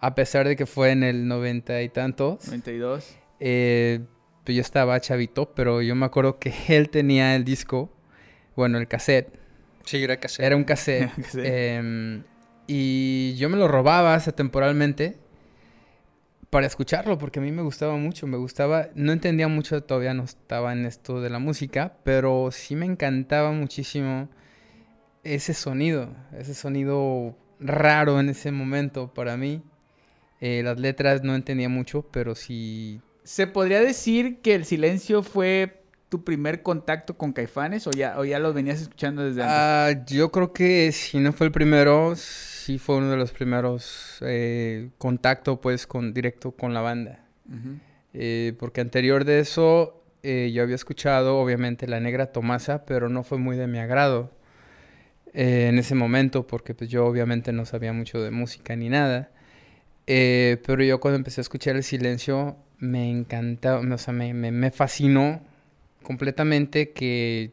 a 0.00 0.14
pesar 0.14 0.46
de 0.48 0.56
que 0.56 0.64
fue 0.66 0.90
en 0.92 1.02
el 1.02 1.28
noventa 1.28 1.82
y 1.82 1.88
tantos, 1.90 2.46
92. 2.46 3.16
eh, 3.40 4.00
pues 4.44 4.54
yo 4.56 4.60
estaba 4.62 4.98
chavito, 5.00 5.52
pero 5.54 5.82
yo 5.82 5.94
me 5.94 6.06
acuerdo 6.06 6.38
que 6.38 6.52
él 6.68 6.88
tenía 6.90 7.34
el 7.36 7.44
disco, 7.44 7.90
bueno, 8.56 8.78
el 8.78 8.88
cassette, 8.88 9.28
Sí, 9.84 10.02
era 10.02 10.16
cassette. 10.18 10.46
era 10.46 10.56
un 10.56 10.64
cassette, 10.64 11.10
Sí. 11.30 11.40
em, 11.42 12.22
y 12.66 13.34
yo 13.36 13.50
me 13.50 13.56
lo 13.58 13.68
robaba 13.68 14.14
hasta 14.14 14.32
temporalmente 14.32 15.18
para 16.54 16.68
escucharlo, 16.68 17.18
porque 17.18 17.40
a 17.40 17.42
mí 17.42 17.50
me 17.50 17.62
gustaba 17.62 17.96
mucho, 17.96 18.28
me 18.28 18.36
gustaba, 18.36 18.86
no 18.94 19.10
entendía 19.10 19.48
mucho, 19.48 19.82
todavía 19.82 20.14
no 20.14 20.22
estaba 20.22 20.72
en 20.72 20.86
esto 20.86 21.20
de 21.20 21.28
la 21.28 21.40
música, 21.40 21.96
pero 22.04 22.50
sí 22.52 22.76
me 22.76 22.86
encantaba 22.86 23.50
muchísimo 23.50 24.28
ese 25.24 25.52
sonido, 25.52 26.14
ese 26.38 26.54
sonido 26.54 27.36
raro 27.58 28.20
en 28.20 28.28
ese 28.28 28.52
momento 28.52 29.12
para 29.12 29.36
mí. 29.36 29.64
Eh, 30.40 30.62
las 30.62 30.78
letras 30.78 31.24
no 31.24 31.34
entendía 31.34 31.68
mucho, 31.68 32.02
pero 32.12 32.36
sí 32.36 33.00
¿Se 33.24 33.48
podría 33.48 33.80
decir 33.80 34.40
que 34.40 34.54
el 34.54 34.64
silencio 34.64 35.24
fue 35.24 35.82
tu 36.08 36.22
primer 36.22 36.62
contacto 36.62 37.18
con 37.18 37.32
Caifanes 37.32 37.88
o 37.88 37.90
ya, 37.90 38.16
o 38.16 38.24
ya 38.24 38.38
los 38.38 38.54
venías 38.54 38.80
escuchando 38.80 39.24
desde 39.24 39.42
antes? 39.42 39.56
Ah, 39.58 40.04
yo 40.06 40.30
creo 40.30 40.52
que 40.52 40.92
si 40.92 41.18
no 41.18 41.32
fue 41.32 41.46
el 41.48 41.52
primero, 41.52 42.14
sí 42.64 42.78
fue 42.78 42.96
uno 42.96 43.10
de 43.10 43.18
los 43.18 43.32
primeros 43.32 44.18
eh, 44.22 44.88
contacto 44.96 45.60
pues 45.60 45.86
con 45.86 46.14
directo 46.14 46.52
con 46.52 46.72
la 46.72 46.80
banda. 46.80 47.20
Eh, 48.14 48.54
porque 48.58 48.80
anterior 48.80 49.26
de 49.26 49.40
eso 49.40 50.02
eh, 50.22 50.50
yo 50.54 50.62
había 50.62 50.74
escuchado 50.74 51.38
obviamente 51.38 51.86
La 51.86 52.00
Negra 52.00 52.32
Tomasa, 52.32 52.86
pero 52.86 53.10
no 53.10 53.22
fue 53.22 53.36
muy 53.36 53.58
de 53.58 53.66
mi 53.66 53.78
agrado 53.78 54.32
eh, 55.34 55.66
en 55.68 55.78
ese 55.78 55.94
momento 55.94 56.46
porque 56.46 56.74
pues 56.74 56.88
yo 56.88 57.04
obviamente 57.04 57.52
no 57.52 57.66
sabía 57.66 57.92
mucho 57.92 58.22
de 58.22 58.30
música 58.30 58.74
ni 58.76 58.88
nada. 58.88 59.30
Pero 60.06 60.82
yo 60.84 61.00
cuando 61.00 61.16
empecé 61.16 61.40
a 61.40 61.42
escuchar 61.42 61.76
El 61.76 61.82
Silencio 61.82 62.56
me 62.78 63.10
encantó, 63.10 63.80
o 63.80 63.98
sea, 63.98 64.14
me, 64.14 64.32
me, 64.32 64.50
me 64.50 64.70
fascinó 64.70 65.42
completamente 66.02 66.92
que 66.92 67.52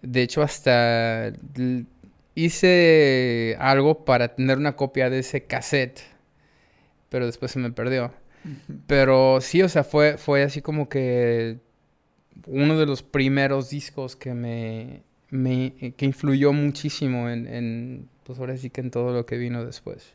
de 0.00 0.22
hecho 0.22 0.42
hasta 0.42 1.32
hice 2.34 3.56
algo 3.60 4.04
para 4.04 4.34
tener 4.34 4.58
una 4.58 4.76
copia 4.76 5.10
de 5.10 5.20
ese 5.20 5.44
cassette, 5.44 6.00
pero 7.08 7.26
después 7.26 7.52
se 7.52 7.58
me 7.58 7.70
perdió. 7.72 8.12
Pero 8.86 9.40
sí, 9.40 9.62
o 9.62 9.68
sea, 9.68 9.84
fue, 9.84 10.18
fue 10.18 10.42
así 10.42 10.62
como 10.62 10.88
que 10.88 11.58
uno 12.46 12.76
de 12.78 12.86
los 12.86 13.02
primeros 13.02 13.70
discos 13.70 14.16
que 14.16 14.34
me, 14.34 15.02
me 15.30 15.94
que 15.96 16.04
influyó 16.06 16.52
muchísimo 16.52 17.28
en, 17.30 17.46
en, 17.46 18.08
pues 18.24 18.38
ahora 18.40 18.56
sí 18.56 18.70
que 18.70 18.80
en 18.80 18.90
todo 18.90 19.12
lo 19.12 19.26
que 19.26 19.36
vino 19.36 19.64
después. 19.64 20.12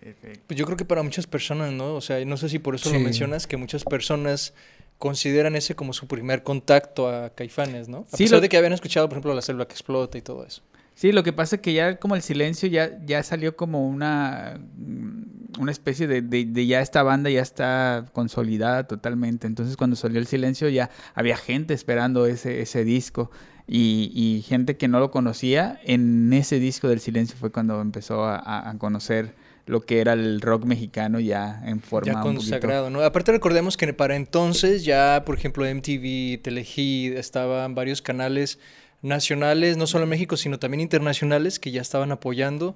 Perfecto. 0.00 0.40
Pues 0.46 0.58
yo 0.58 0.64
creo 0.64 0.76
que 0.76 0.84
para 0.84 1.02
muchas 1.02 1.26
personas, 1.26 1.72
¿no? 1.72 1.94
O 1.94 2.00
sea, 2.00 2.24
no 2.24 2.36
sé 2.36 2.48
si 2.48 2.58
por 2.58 2.74
eso 2.74 2.90
lo 2.92 3.00
mencionas, 3.00 3.46
que 3.46 3.56
muchas 3.56 3.84
personas 3.84 4.54
consideran 4.98 5.54
ese 5.56 5.74
como 5.74 5.92
su 5.92 6.06
primer 6.06 6.42
contacto 6.42 7.08
a 7.10 7.30
Caifanes, 7.34 7.88
¿no? 7.88 8.06
A 8.10 8.16
Sí, 8.16 8.24
pesar 8.24 8.36
lo- 8.38 8.40
de 8.42 8.48
que 8.48 8.56
habían 8.56 8.72
escuchado, 8.72 9.06
por 9.08 9.16
ejemplo, 9.16 9.34
La 9.34 9.42
Selva 9.42 9.66
que 9.68 9.72
Explota 9.74 10.16
y 10.16 10.22
todo 10.22 10.46
eso. 10.46 10.62
Sí, 10.96 11.12
lo 11.12 11.22
que 11.22 11.34
pasa 11.34 11.56
es 11.56 11.62
que 11.62 11.74
ya 11.74 11.98
como 11.98 12.16
el 12.16 12.22
silencio 12.22 12.68
ya, 12.70 12.98
ya 13.04 13.22
salió 13.22 13.54
como 13.54 13.86
una, 13.86 14.58
mm, 14.78 15.60
una 15.60 15.70
especie 15.70 16.06
de, 16.06 16.22
de- 16.22 16.46
de 16.46 16.66
ya 16.66 16.80
esta 16.80 17.02
banda 17.02 17.28
ya 17.28 17.42
está 17.42 18.06
consolidada 18.14 18.86
totalmente. 18.86 19.46
Entonces 19.46 19.76
cuando 19.76 19.94
salió 19.94 20.18
el 20.18 20.26
silencio 20.26 20.70
ya 20.70 20.88
había 21.14 21.36
gente 21.36 21.74
esperando 21.74 22.24
ese, 22.26 22.62
ese 22.62 22.82
disco 22.84 23.30
y, 23.68 24.10
y 24.14 24.40
gente 24.42 24.78
que 24.78 24.88
no 24.88 24.98
lo 24.98 25.10
conocía. 25.10 25.78
En 25.84 26.32
ese 26.32 26.58
disco 26.58 26.88
del 26.88 27.00
silencio 27.00 27.36
fue 27.38 27.52
cuando 27.52 27.78
empezó 27.82 28.24
a, 28.24 28.70
a- 28.70 28.78
conocer 28.78 29.34
lo 29.66 29.80
que 29.82 30.00
era 30.00 30.14
el 30.14 30.40
rock 30.40 30.64
mexicano 30.64 31.20
ya 31.20 31.60
en 31.66 31.80
forma 31.80 32.12
Ya 32.12 32.16
un 32.24 32.36
consagrado, 32.36 32.88
¿no? 32.88 33.02
Aparte 33.02 33.32
recordemos 33.32 33.76
que 33.76 33.92
para 33.92 34.16
entonces 34.16 34.84
ya, 34.84 35.24
por 35.26 35.36
ejemplo, 35.36 35.66
MTV, 35.66 36.40
Telehit, 36.40 37.16
estaban 37.18 37.74
varios 37.74 38.00
canales 38.00 38.60
nacionales, 39.06 39.76
no 39.76 39.86
solo 39.86 40.04
en 40.04 40.10
México, 40.10 40.36
sino 40.36 40.58
también 40.58 40.80
internacionales, 40.80 41.58
que 41.58 41.70
ya 41.70 41.80
estaban 41.80 42.12
apoyando. 42.12 42.74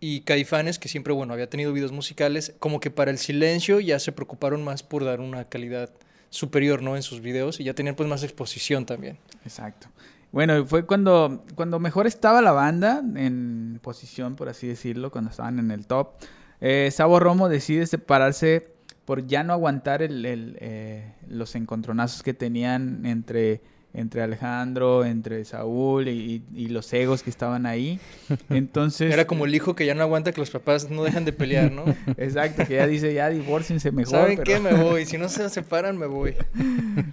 Y 0.00 0.22
Caifanes, 0.22 0.78
que 0.78 0.88
siempre, 0.88 1.12
bueno, 1.12 1.32
había 1.32 1.48
tenido 1.48 1.72
videos 1.72 1.92
musicales, 1.92 2.54
como 2.58 2.80
que 2.80 2.90
para 2.90 3.10
el 3.10 3.18
silencio 3.18 3.80
ya 3.80 3.98
se 3.98 4.12
preocuparon 4.12 4.64
más 4.64 4.82
por 4.82 5.04
dar 5.04 5.20
una 5.20 5.44
calidad 5.48 5.90
superior, 6.30 6.82
¿no? 6.82 6.96
En 6.96 7.02
sus 7.02 7.20
videos 7.20 7.60
y 7.60 7.64
ya 7.64 7.74
tenían 7.74 7.94
pues 7.94 8.08
más 8.08 8.22
exposición 8.22 8.84
también. 8.86 9.18
Exacto. 9.44 9.88
Bueno, 10.32 10.64
fue 10.64 10.86
cuando, 10.86 11.44
cuando 11.54 11.78
mejor 11.78 12.06
estaba 12.06 12.40
la 12.40 12.52
banda 12.52 13.02
en 13.16 13.78
posición, 13.82 14.34
por 14.34 14.48
así 14.48 14.66
decirlo, 14.66 15.10
cuando 15.10 15.30
estaban 15.30 15.58
en 15.58 15.70
el 15.70 15.86
top. 15.86 16.14
Eh, 16.60 16.90
Romo 16.98 17.48
decide 17.48 17.86
separarse 17.86 18.72
por 19.04 19.26
ya 19.26 19.44
no 19.44 19.52
aguantar 19.52 20.02
el, 20.02 20.24
eh, 20.58 21.14
los 21.28 21.54
encontronazos 21.54 22.22
que 22.22 22.34
tenían 22.34 23.04
entre, 23.04 23.60
entre 23.94 24.22
Alejandro, 24.22 25.04
entre 25.04 25.44
Saúl 25.44 26.08
y, 26.08 26.42
y 26.54 26.68
los 26.68 26.90
egos 26.94 27.22
que 27.22 27.28
estaban 27.30 27.66
ahí. 27.66 28.00
Entonces, 28.50 29.12
Era 29.12 29.26
como 29.26 29.44
el 29.44 29.54
hijo 29.54 29.74
que 29.74 29.84
ya 29.84 29.94
no 29.94 30.02
aguanta 30.02 30.32
que 30.32 30.40
los 30.40 30.50
papás 30.50 30.88
no 30.90 31.02
dejan 31.04 31.24
de 31.24 31.32
pelear, 31.32 31.70
¿no? 31.70 31.84
exacto, 32.16 32.64
que 32.66 32.74
ya 32.76 32.86
dice, 32.86 33.12
ya 33.12 33.28
divórciense 33.28 33.92
mejor. 33.92 34.12
¿Saben 34.12 34.38
pero- 34.42 34.44
qué? 34.44 34.60
Me 34.60 34.72
voy. 34.82 35.04
Si 35.04 35.18
no 35.18 35.28
se 35.28 35.48
separan, 35.50 35.98
me 35.98 36.06
voy. 36.06 36.34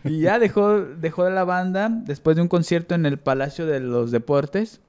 Y 0.05 0.21
ya 0.21 0.39
dejó, 0.39 0.79
dejó 0.79 1.25
de 1.25 1.31
la 1.31 1.43
banda 1.43 1.89
después 1.89 2.35
de 2.35 2.41
un 2.41 2.47
concierto 2.47 2.95
en 2.95 3.05
el 3.05 3.17
Palacio 3.19 3.65
de 3.65 3.79
los 3.81 4.11
Deportes. 4.11 4.79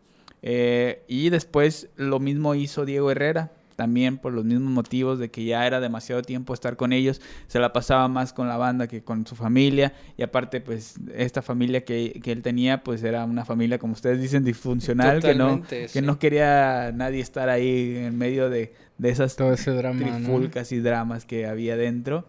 eh, 0.42 1.02
y 1.08 1.30
después 1.30 1.88
lo 1.96 2.18
mismo 2.20 2.54
hizo 2.54 2.84
Diego 2.84 3.10
Herrera, 3.10 3.50
también 3.80 4.18
por 4.18 4.34
los 4.34 4.44
mismos 4.44 4.70
motivos 4.70 5.18
de 5.18 5.30
que 5.30 5.42
ya 5.42 5.66
era 5.66 5.80
demasiado 5.80 6.20
tiempo 6.20 6.52
estar 6.52 6.76
con 6.76 6.92
ellos. 6.92 7.22
Se 7.46 7.58
la 7.58 7.72
pasaba 7.72 8.08
más 8.08 8.34
con 8.34 8.46
la 8.46 8.58
banda 8.58 8.86
que 8.86 9.02
con 9.02 9.26
su 9.26 9.36
familia. 9.36 9.94
Y 10.18 10.22
aparte, 10.22 10.60
pues, 10.60 10.96
esta 11.14 11.40
familia 11.40 11.82
que, 11.82 12.20
que 12.22 12.32
él 12.32 12.42
tenía, 12.42 12.84
pues 12.84 13.02
era 13.02 13.24
una 13.24 13.46
familia, 13.46 13.78
como 13.78 13.94
ustedes 13.94 14.20
dicen, 14.20 14.44
disfuncional, 14.44 15.22
que 15.22 15.34
no, 15.34 15.62
que 15.66 16.02
no 16.02 16.18
quería 16.18 16.92
nadie 16.92 17.20
estar 17.22 17.48
ahí 17.48 17.96
en 17.96 18.18
medio 18.18 18.50
de, 18.50 18.74
de 18.98 19.08
esas 19.08 19.34
Todo 19.34 19.54
ese 19.54 19.70
drama, 19.70 19.98
¿no? 19.98 20.16
trifulcas 20.16 20.72
y 20.72 20.80
dramas 20.80 21.24
que 21.24 21.46
había 21.46 21.78
dentro, 21.78 22.26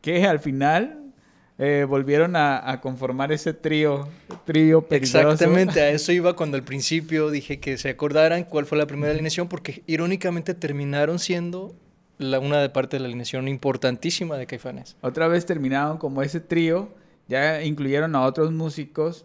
que 0.00 0.26
al 0.26 0.38
final 0.38 1.03
eh, 1.58 1.86
volvieron 1.88 2.34
a, 2.36 2.68
a 2.70 2.80
conformar 2.80 3.30
ese 3.32 3.52
trío, 3.52 4.08
trío 4.44 4.82
peligroso. 4.82 5.20
Exactamente, 5.20 5.80
a 5.80 5.90
eso 5.90 6.10
iba 6.12 6.34
cuando 6.34 6.56
al 6.56 6.64
principio 6.64 7.30
dije 7.30 7.60
que 7.60 7.78
se 7.78 7.90
acordaran 7.90 8.44
cuál 8.44 8.66
fue 8.66 8.76
la 8.78 8.86
primera 8.86 9.12
alineación, 9.12 9.48
porque 9.48 9.82
irónicamente 9.86 10.54
terminaron 10.54 11.18
siendo 11.18 11.74
la, 12.18 12.40
una 12.40 12.60
de 12.60 12.68
parte 12.70 12.96
de 12.96 13.00
la 13.00 13.06
alineación 13.06 13.46
importantísima 13.48 14.36
de 14.36 14.46
Caifanes. 14.46 14.96
Otra 15.00 15.28
vez 15.28 15.46
terminaron 15.46 15.98
como 15.98 16.22
ese 16.22 16.40
trío, 16.40 16.88
ya 17.28 17.62
incluyeron 17.62 18.14
a 18.16 18.22
otros 18.22 18.50
músicos 18.52 19.24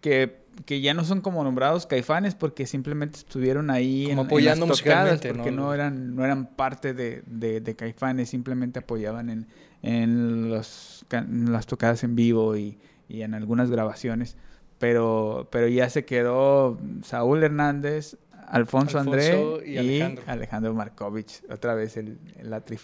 que, 0.00 0.36
que 0.66 0.80
ya 0.82 0.92
no 0.94 1.04
son 1.04 1.20
como 1.22 1.42
nombrados 1.44 1.86
caifanes 1.86 2.34
porque 2.34 2.66
simplemente 2.66 3.18
estuvieron 3.18 3.70
ahí 3.70 4.04
Como 4.04 4.12
en- 4.12 4.18
en, 4.20 4.26
apoyando 4.26 4.66
las 4.66 4.78
tocadas, 4.78 5.12
musicalmente, 5.12 5.34
porque 5.34 5.50
¿no? 5.50 5.64
no, 5.66 5.74
eran, 5.74 6.14
no 6.14 6.24
eran 6.24 6.46
parte 6.46 6.92
de, 6.94 7.22
de, 7.26 7.60
de 7.60 7.74
caifanes, 7.76 8.28
simplemente 8.30 8.78
apoyaban 8.80 9.30
en, 9.30 9.46
en, 9.82 10.50
los, 10.50 11.04
en 11.10 11.52
las 11.52 11.66
tocadas 11.66 12.02
en 12.04 12.14
vivo 12.16 12.56
y, 12.56 12.78
y 13.08 13.22
en 13.22 13.34
algunas 13.34 13.70
grabaciones. 13.70 14.36
Pero, 14.78 15.48
pero 15.50 15.68
ya 15.68 15.90
se 15.90 16.04
quedó 16.04 16.78
Saúl 17.04 17.42
Hernández, 17.42 18.16
Alfonso, 18.46 18.98
Alfonso 18.98 19.60
y 19.64 19.72
y 19.72 19.78
Alejandro. 19.78 20.24
Alejandro, 20.26 20.74
Markovich. 20.74 21.42
Otra 21.50 21.74
vez 21.74 21.96
el, 21.96 22.18
la 22.42 22.62
tri, 22.62 22.78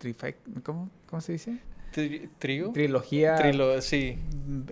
trifec- 0.00 0.62
¿cómo, 0.62 0.90
¿Cómo 1.08 1.20
se 1.20 1.32
dice? 1.32 1.58
Tri- 1.94 2.28
¿Trío? 2.38 2.70
Trilogía 2.72 3.36
Trilo, 3.36 3.80
sí, 3.82 4.18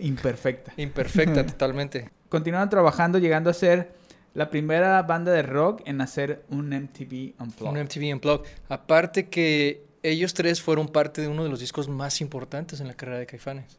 imperfecta. 0.00 0.72
imperfecta 0.76 1.44
totalmente. 1.46 2.10
Continuaron 2.28 2.68
trabajando, 2.70 3.18
llegando 3.18 3.50
a 3.50 3.54
ser 3.54 3.92
la 4.38 4.50
primera 4.50 5.02
banda 5.02 5.32
de 5.32 5.42
rock 5.42 5.82
en 5.84 6.00
hacer 6.00 6.44
un 6.48 6.68
MTV 6.70 7.34
Unplugged. 7.40 7.72
Un 7.72 7.78
MTV 7.84 8.14
Unplugged. 8.14 8.46
Aparte 8.68 9.28
que 9.28 9.84
ellos 10.02 10.32
tres 10.32 10.62
fueron 10.62 10.88
parte 10.88 11.20
de 11.20 11.28
uno 11.28 11.42
de 11.42 11.50
los 11.50 11.58
discos 11.60 11.88
más 11.88 12.20
importantes 12.20 12.80
en 12.80 12.86
la 12.86 12.94
carrera 12.94 13.18
de 13.18 13.26
Caifanes. 13.26 13.78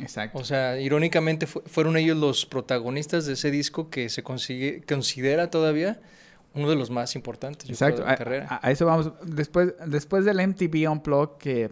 Exacto. 0.00 0.38
O 0.38 0.44
sea, 0.44 0.80
irónicamente 0.80 1.46
fu- 1.46 1.62
fueron 1.66 1.96
ellos 1.96 2.16
los 2.16 2.44
protagonistas 2.46 3.26
de 3.26 3.34
ese 3.34 3.52
disco 3.52 3.88
que 3.90 4.08
se 4.08 4.24
consigue, 4.24 4.82
considera 4.82 5.50
todavía 5.50 6.00
uno 6.54 6.68
de 6.68 6.74
los 6.76 6.90
más 6.90 7.14
importantes 7.14 7.68
yo 7.68 7.76
creo, 7.76 7.88
Exacto. 7.88 8.02
de 8.02 8.06
la 8.08 8.12
A, 8.14 8.16
carrera. 8.16 8.46
a- 8.50 8.66
a 8.66 8.70
eso 8.72 8.86
vamos. 8.86 9.12
Después, 9.24 9.74
después 9.86 10.24
del 10.24 10.40
MTV 10.40 10.88
Unplugged 10.90 11.36
que, 11.38 11.70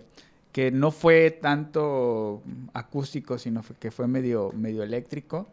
que 0.53 0.71
no 0.71 0.93
fue 0.93 1.33
tanto 1.33 2.43
acústico, 2.73 3.39
sino 3.39 3.63
que 3.81 3.91
fue 3.91 4.07
medio, 4.07 4.53
medio 4.55 4.85
eléctrico. 4.85 5.49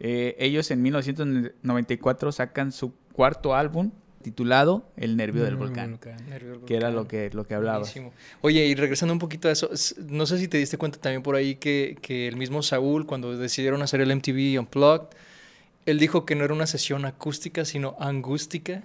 Eh, 0.00 0.34
ellos 0.38 0.70
en 0.70 0.82
1994 0.82 2.32
sacan 2.32 2.72
su 2.72 2.92
cuarto 3.12 3.54
álbum 3.54 3.92
titulado 4.22 4.84
El 4.96 5.16
nervio 5.16 5.44
del 5.44 5.56
volcán, 5.56 5.98
que 6.66 6.74
era 6.74 6.90
lo 6.90 7.06
que, 7.06 7.30
lo 7.32 7.46
que 7.46 7.54
hablaba. 7.54 7.86
Oye, 8.40 8.66
y 8.66 8.74
regresando 8.74 9.12
un 9.12 9.18
poquito 9.18 9.48
a 9.48 9.52
eso, 9.52 9.70
no 10.08 10.26
sé 10.26 10.38
si 10.38 10.48
te 10.48 10.58
diste 10.58 10.76
cuenta 10.76 10.98
también 10.98 11.22
por 11.22 11.36
ahí 11.36 11.54
que, 11.54 11.96
que 12.02 12.28
el 12.28 12.36
mismo 12.36 12.62
Saúl, 12.62 13.06
cuando 13.06 13.36
decidieron 13.36 13.82
hacer 13.82 14.00
el 14.00 14.14
MTV 14.14 14.58
Unplugged, 14.58 15.08
él 15.86 15.98
dijo 15.98 16.26
que 16.26 16.34
no 16.34 16.44
era 16.44 16.52
una 16.52 16.66
sesión 16.66 17.04
acústica, 17.04 17.64
sino 17.64 17.96
angústica 17.98 18.82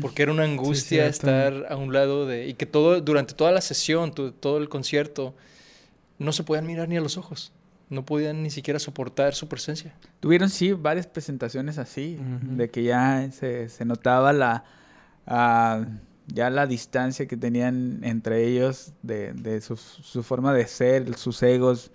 porque 0.00 0.22
era 0.22 0.32
una 0.32 0.44
angustia 0.44 1.06
estar 1.06 1.66
a 1.68 1.76
un 1.76 1.92
lado 1.92 2.26
de... 2.26 2.46
Y 2.46 2.54
que 2.54 2.64
todo, 2.64 3.00
durante 3.00 3.34
toda 3.34 3.52
la 3.52 3.60
sesión, 3.60 4.14
todo 4.14 4.56
el 4.56 4.68
concierto, 4.68 5.34
no 6.18 6.32
se 6.32 6.42
podían 6.42 6.66
mirar 6.66 6.88
ni 6.88 6.96
a 6.96 7.00
los 7.00 7.18
ojos. 7.18 7.52
No 7.90 8.04
podían 8.04 8.42
ni 8.42 8.50
siquiera 8.50 8.78
soportar 8.78 9.34
su 9.34 9.48
presencia. 9.48 9.94
Tuvieron, 10.20 10.50
sí, 10.50 10.72
varias 10.72 11.06
presentaciones 11.06 11.78
así, 11.78 12.18
de 12.42 12.70
que 12.70 12.82
ya 12.82 13.30
se, 13.32 13.68
se 13.68 13.84
notaba 13.84 14.32
la... 14.32 14.64
Ah, 15.26 15.84
ya 16.26 16.48
la 16.48 16.66
distancia 16.66 17.26
que 17.26 17.36
tenían 17.36 18.00
entre 18.02 18.46
ellos, 18.46 18.94
de, 19.02 19.34
de 19.34 19.60
su, 19.60 19.76
su 19.76 20.22
forma 20.22 20.54
de 20.54 20.66
ser, 20.66 21.14
sus 21.18 21.42
egos, 21.42 21.90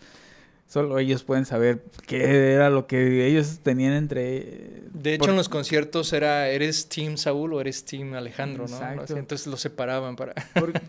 Solo 0.69 0.99
ellos 0.99 1.23
pueden 1.23 1.47
saber 1.47 1.83
qué 2.05 2.53
era 2.53 2.69
lo 2.69 2.85
que 2.85 3.25
ellos 3.25 3.61
tenían 3.63 3.93
entre... 3.93 4.83
De 4.93 5.15
hecho, 5.15 5.31
en 5.31 5.35
los 5.35 5.49
conciertos 5.49 6.13
era, 6.13 6.47
¿eres 6.47 6.87
Team 6.87 7.17
Saúl 7.17 7.53
o 7.55 7.61
eres 7.61 7.85
Team 7.85 8.13
Alejandro? 8.13 8.67
¿no? 8.67 9.17
entonces 9.17 9.47
los 9.47 9.59
separaban 9.59 10.15
para... 10.15 10.35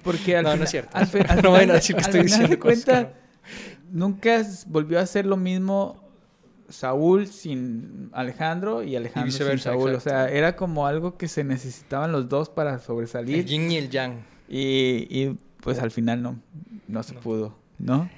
porque 0.02 0.36
al 0.36 0.44
no, 0.44 0.50
final, 0.50 0.58
no 0.58 0.64
es 0.64 0.70
cierto. 0.70 0.98
no 1.42 1.52
vayan 1.52 1.70
a 1.70 1.74
decir 1.74 1.96
que 1.96 2.02
estoy 2.02 2.24
diciendo 2.24 2.58
cuenta, 2.60 3.14
nunca 3.90 4.42
volvió 4.66 4.98
a 4.98 5.06
ser 5.06 5.26
lo 5.26 5.36
mismo 5.36 6.00
Saúl 6.68 7.26
sin 7.26 8.10
Alejandro 8.12 8.82
y 8.82 8.96
Alejandro 8.96 9.32
sin 9.32 9.58
Saúl. 9.58 9.94
O 9.94 10.00
sea, 10.00 10.28
era 10.28 10.56
como 10.56 10.86
algo 10.86 11.16
que 11.16 11.28
se 11.28 11.44
necesitaban 11.44 12.12
los 12.12 12.28
dos 12.28 12.48
para 12.48 12.78
sobresalir. 12.78 13.40
El 13.40 13.46
yin 13.46 13.70
y 13.70 13.76
el 13.76 13.90
yang. 13.90 14.20
Y, 14.48 15.06
y 15.10 15.36
pues 15.60 15.78
al 15.78 15.90
final 15.90 16.22
no, 16.22 16.40
no 16.88 17.02
se 17.02 17.14
pudo, 17.14 17.56
¿no? 17.78 18.08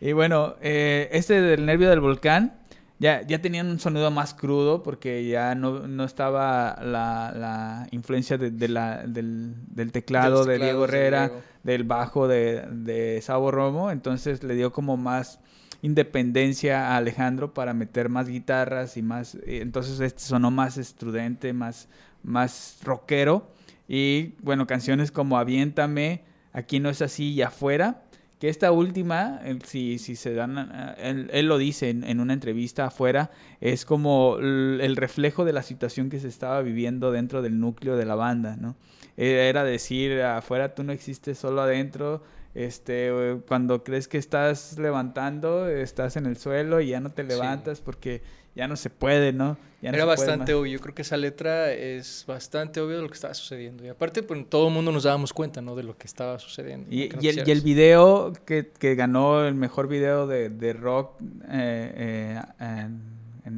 Y 0.00 0.12
bueno, 0.12 0.56
eh, 0.60 1.08
este 1.12 1.40
del 1.40 1.64
nervio 1.64 1.88
del 1.88 2.00
volcán 2.00 2.54
ya, 3.02 3.22
ya 3.26 3.42
tenían 3.42 3.66
un 3.66 3.80
sonido 3.80 4.12
más 4.12 4.32
crudo 4.32 4.84
porque 4.84 5.26
ya 5.26 5.56
no, 5.56 5.88
no 5.88 6.04
estaba 6.04 6.78
la, 6.80 7.34
la 7.36 7.88
influencia 7.90 8.38
de, 8.38 8.68
la, 8.68 9.04
del, 9.04 9.56
del, 9.74 9.90
teclado 9.90 10.44
de 10.44 10.58
Diego 10.58 10.84
Herrera, 10.84 11.32
del 11.64 11.82
bajo 11.82 12.28
de, 12.28 12.64
de 12.70 13.20
Sabo 13.20 13.50
Romo. 13.50 13.90
Entonces 13.90 14.44
le 14.44 14.54
dio 14.54 14.72
como 14.72 14.96
más 14.96 15.40
independencia 15.82 16.90
a 16.92 16.96
Alejandro 16.96 17.52
para 17.52 17.74
meter 17.74 18.08
más 18.08 18.28
guitarras 18.28 18.96
y 18.96 19.02
más... 19.02 19.34
Eh, 19.34 19.58
entonces 19.62 19.98
este 19.98 20.22
sonó 20.22 20.52
más 20.52 20.78
estrudente, 20.78 21.52
más, 21.52 21.88
más 22.22 22.78
rockero. 22.84 23.50
Y 23.88 24.34
bueno, 24.42 24.68
canciones 24.68 25.10
como 25.10 25.38
Aviéntame, 25.38 26.22
Aquí 26.52 26.80
no 26.80 26.90
es 26.90 27.00
así 27.02 27.32
y 27.32 27.42
afuera 27.42 28.02
que 28.42 28.48
esta 28.48 28.72
última, 28.72 29.40
si, 29.64 30.00
si 30.00 30.16
se 30.16 30.34
dan, 30.34 30.68
eh, 30.98 31.28
él, 31.30 31.46
lo 31.46 31.58
dice 31.58 31.90
en, 31.90 32.18
una 32.18 32.32
entrevista 32.32 32.86
afuera, 32.86 33.30
es 33.60 33.84
como 33.84 34.36
el, 34.40 34.96
reflejo 34.96 35.44
de 35.44 35.52
la 35.52 35.62
situación 35.62 36.10
que 36.10 36.18
se 36.18 36.26
estaba 36.26 36.60
viviendo 36.60 37.12
dentro 37.12 37.40
del 37.40 37.60
núcleo 37.60 37.96
de 37.96 38.04
la 38.04 38.16
banda, 38.16 38.56
¿no? 38.56 38.74
E, 39.16 39.48
era 39.48 39.62
decir, 39.62 40.22
afuera 40.22 40.74
tú 40.74 40.82
no 40.82 40.90
existes 40.90 41.38
solo 41.38 41.60
adentro, 41.60 42.24
este, 42.56 43.12
cuando 43.46 43.84
crees 43.84 44.08
que 44.08 44.18
estás 44.18 44.76
levantando, 44.76 45.68
estás 45.68 46.16
en 46.16 46.26
el 46.26 46.36
suelo 46.36 46.80
y 46.80 46.88
ya 46.88 46.98
no 46.98 47.12
te 47.12 47.22
levantas 47.22 47.80
porque 47.80 48.22
ya 48.54 48.68
no 48.68 48.76
se 48.76 48.90
puede, 48.90 49.32
¿no? 49.32 49.56
Era 49.80 50.04
bastante 50.04 50.54
obvio. 50.54 50.74
Yo 50.74 50.80
creo 50.80 50.94
que 50.94 51.02
esa 51.02 51.16
letra 51.16 51.72
es 51.72 52.24
bastante 52.26 52.80
obvio 52.80 52.96
de 52.96 53.02
lo 53.02 53.08
que 53.08 53.14
estaba 53.14 53.34
sucediendo. 53.34 53.84
Y 53.84 53.88
aparte, 53.88 54.22
pues 54.22 54.48
todo 54.48 54.68
el 54.68 54.74
mundo 54.74 54.92
nos 54.92 55.02
dábamos 55.02 55.32
cuenta, 55.32 55.60
¿no? 55.60 55.74
De 55.74 55.82
lo 55.82 55.96
que 55.96 56.06
estaba 56.06 56.38
sucediendo. 56.38 56.86
Y, 56.90 57.08
el, 57.26 57.60
video 57.62 58.32
que, 58.44 58.94
ganó 58.94 59.44
el 59.44 59.54
mejor 59.54 59.88
video 59.88 60.26
de, 60.26 60.72
rock 60.72 61.20
eh, 61.48 62.40
eh, 62.60 62.88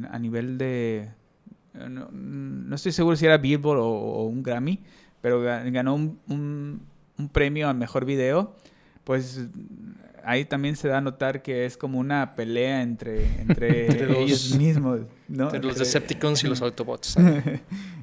a 0.09 0.19
nivel 0.19 0.57
de... 0.57 1.09
No, 1.73 2.75
estoy 2.75 2.93
seguro 2.93 3.15
si 3.15 3.25
era 3.25 3.37
Billboard 3.37 3.79
o, 3.79 4.23
un 4.23 4.41
Grammy, 4.41 4.81
pero 5.21 5.41
ganó 5.41 5.93
un, 5.93 6.81
un 7.17 7.29
premio 7.29 7.69
al 7.69 7.75
mejor 7.75 8.05
video. 8.05 8.55
Pues 9.03 9.47
ahí 10.25 10.45
también 10.45 10.75
se 10.75 10.87
da 10.87 10.97
a 10.97 11.01
notar 11.01 11.41
que 11.41 11.65
es 11.65 11.77
como 11.77 11.99
una 11.99 12.35
pelea 12.35 12.81
entre, 12.81 13.25
entre, 13.39 14.21
ellos 14.23 14.55
mismos, 14.55 15.01
¿no? 15.27 15.45
Entre 15.45 15.63
los 15.63 15.77
Decepticons 15.77 16.43
y 16.43 16.47
los 16.47 16.61
Autobots. 16.63 17.15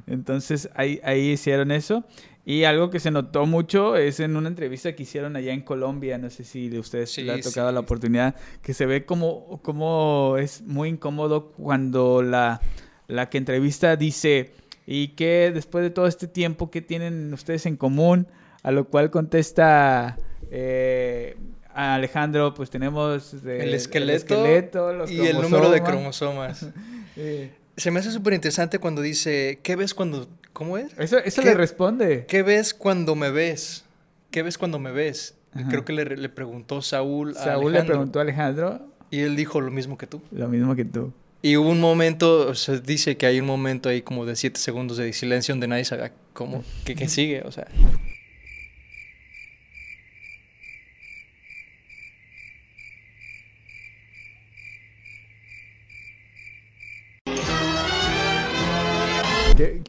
Entonces 0.06 0.70
ahí, 0.74 1.00
ahí 1.04 1.30
hicieron 1.30 1.70
eso. 1.70 2.04
Y 2.44 2.64
algo 2.64 2.90
que 2.90 2.98
se 2.98 3.12
notó 3.12 3.46
mucho 3.46 3.96
es 3.96 4.18
en 4.18 4.36
una 4.36 4.48
entrevista 4.48 4.94
que 4.96 5.04
hicieron 5.04 5.36
allá 5.36 5.52
en 5.52 5.60
Colombia, 5.60 6.18
no 6.18 6.28
sé 6.28 6.42
si 6.42 6.68
de 6.68 6.80
ustedes 6.80 7.16
le 7.18 7.32
ha 7.32 7.40
tocado 7.40 7.70
la 7.70 7.80
oportunidad, 7.80 8.34
que 8.62 8.74
se 8.74 8.84
ve 8.84 9.04
como, 9.04 9.60
como 9.62 10.36
es 10.38 10.62
muy 10.62 10.88
incómodo 10.88 11.52
cuando 11.52 12.20
la, 12.20 12.60
la 13.06 13.30
que 13.30 13.38
entrevista 13.38 13.94
dice, 13.94 14.54
¿y 14.86 15.08
qué 15.08 15.52
después 15.54 15.84
de 15.84 15.90
todo 15.90 16.08
este 16.08 16.26
tiempo, 16.26 16.68
qué 16.68 16.82
tienen 16.82 17.32
ustedes 17.32 17.64
en 17.66 17.76
común? 17.76 18.26
A 18.62 18.72
lo 18.72 18.88
cual 18.88 19.10
contesta... 19.10 20.18
Eh, 20.50 21.36
Alejandro, 21.74 22.54
pues 22.54 22.70
tenemos 22.70 23.34
el, 23.44 23.74
esqueleto 23.74 25.06
y 25.08 25.20
el 25.20 25.40
número 25.40 25.70
de 25.70 25.82
cromosomas. 25.82 26.66
Se 27.76 27.90
me 27.90 28.00
hace 28.00 28.10
súper 28.10 28.34
interesante 28.34 28.78
cuando 28.78 29.00
dice, 29.00 29.58
¿qué 29.62 29.76
ves 29.76 29.94
cuando... 29.94 30.28
¿Cómo 30.52 30.76
es? 30.76 30.92
Eso, 30.98 31.42
le 31.42 31.54
responde. 31.54 32.26
¿Qué 32.26 32.42
ves 32.42 32.74
cuando 32.74 33.14
me 33.14 33.30
ves? 33.30 33.84
¿Qué 34.30 34.42
ves 34.42 34.58
cuando 34.58 34.78
me 34.78 34.92
ves? 34.92 35.34
Creo 35.70 35.84
que 35.84 35.92
le, 35.92 36.28
preguntó 36.28 36.82
Saúl 36.82 37.30
a 37.36 37.44
Saúl 37.44 37.72
le 37.72 37.82
preguntó 37.84 38.18
a 38.18 38.22
Alejandro. 38.22 38.80
Y 39.10 39.20
él 39.20 39.36
dijo 39.36 39.60
lo 39.60 39.70
mismo 39.70 39.96
que 39.98 40.06
tú. 40.06 40.20
Lo 40.30 40.48
mismo 40.48 40.74
que 40.74 40.84
tú. 40.84 41.12
Y 41.42 41.56
hubo 41.56 41.70
un 41.70 41.80
momento, 41.80 42.54
se 42.54 42.80
dice 42.80 43.16
que 43.16 43.26
hay 43.26 43.40
un 43.40 43.46
momento 43.46 43.88
ahí 43.88 44.00
como 44.00 44.24
de 44.24 44.36
siete 44.36 44.60
segundos 44.60 44.96
de 44.96 45.12
silencio 45.12 45.52
donde 45.52 45.66
nadie 45.66 45.84
sabe 45.84 46.12
cómo, 46.32 46.62
qué 46.84 47.08
sigue, 47.08 47.42
o 47.42 47.50
sea. 47.50 47.66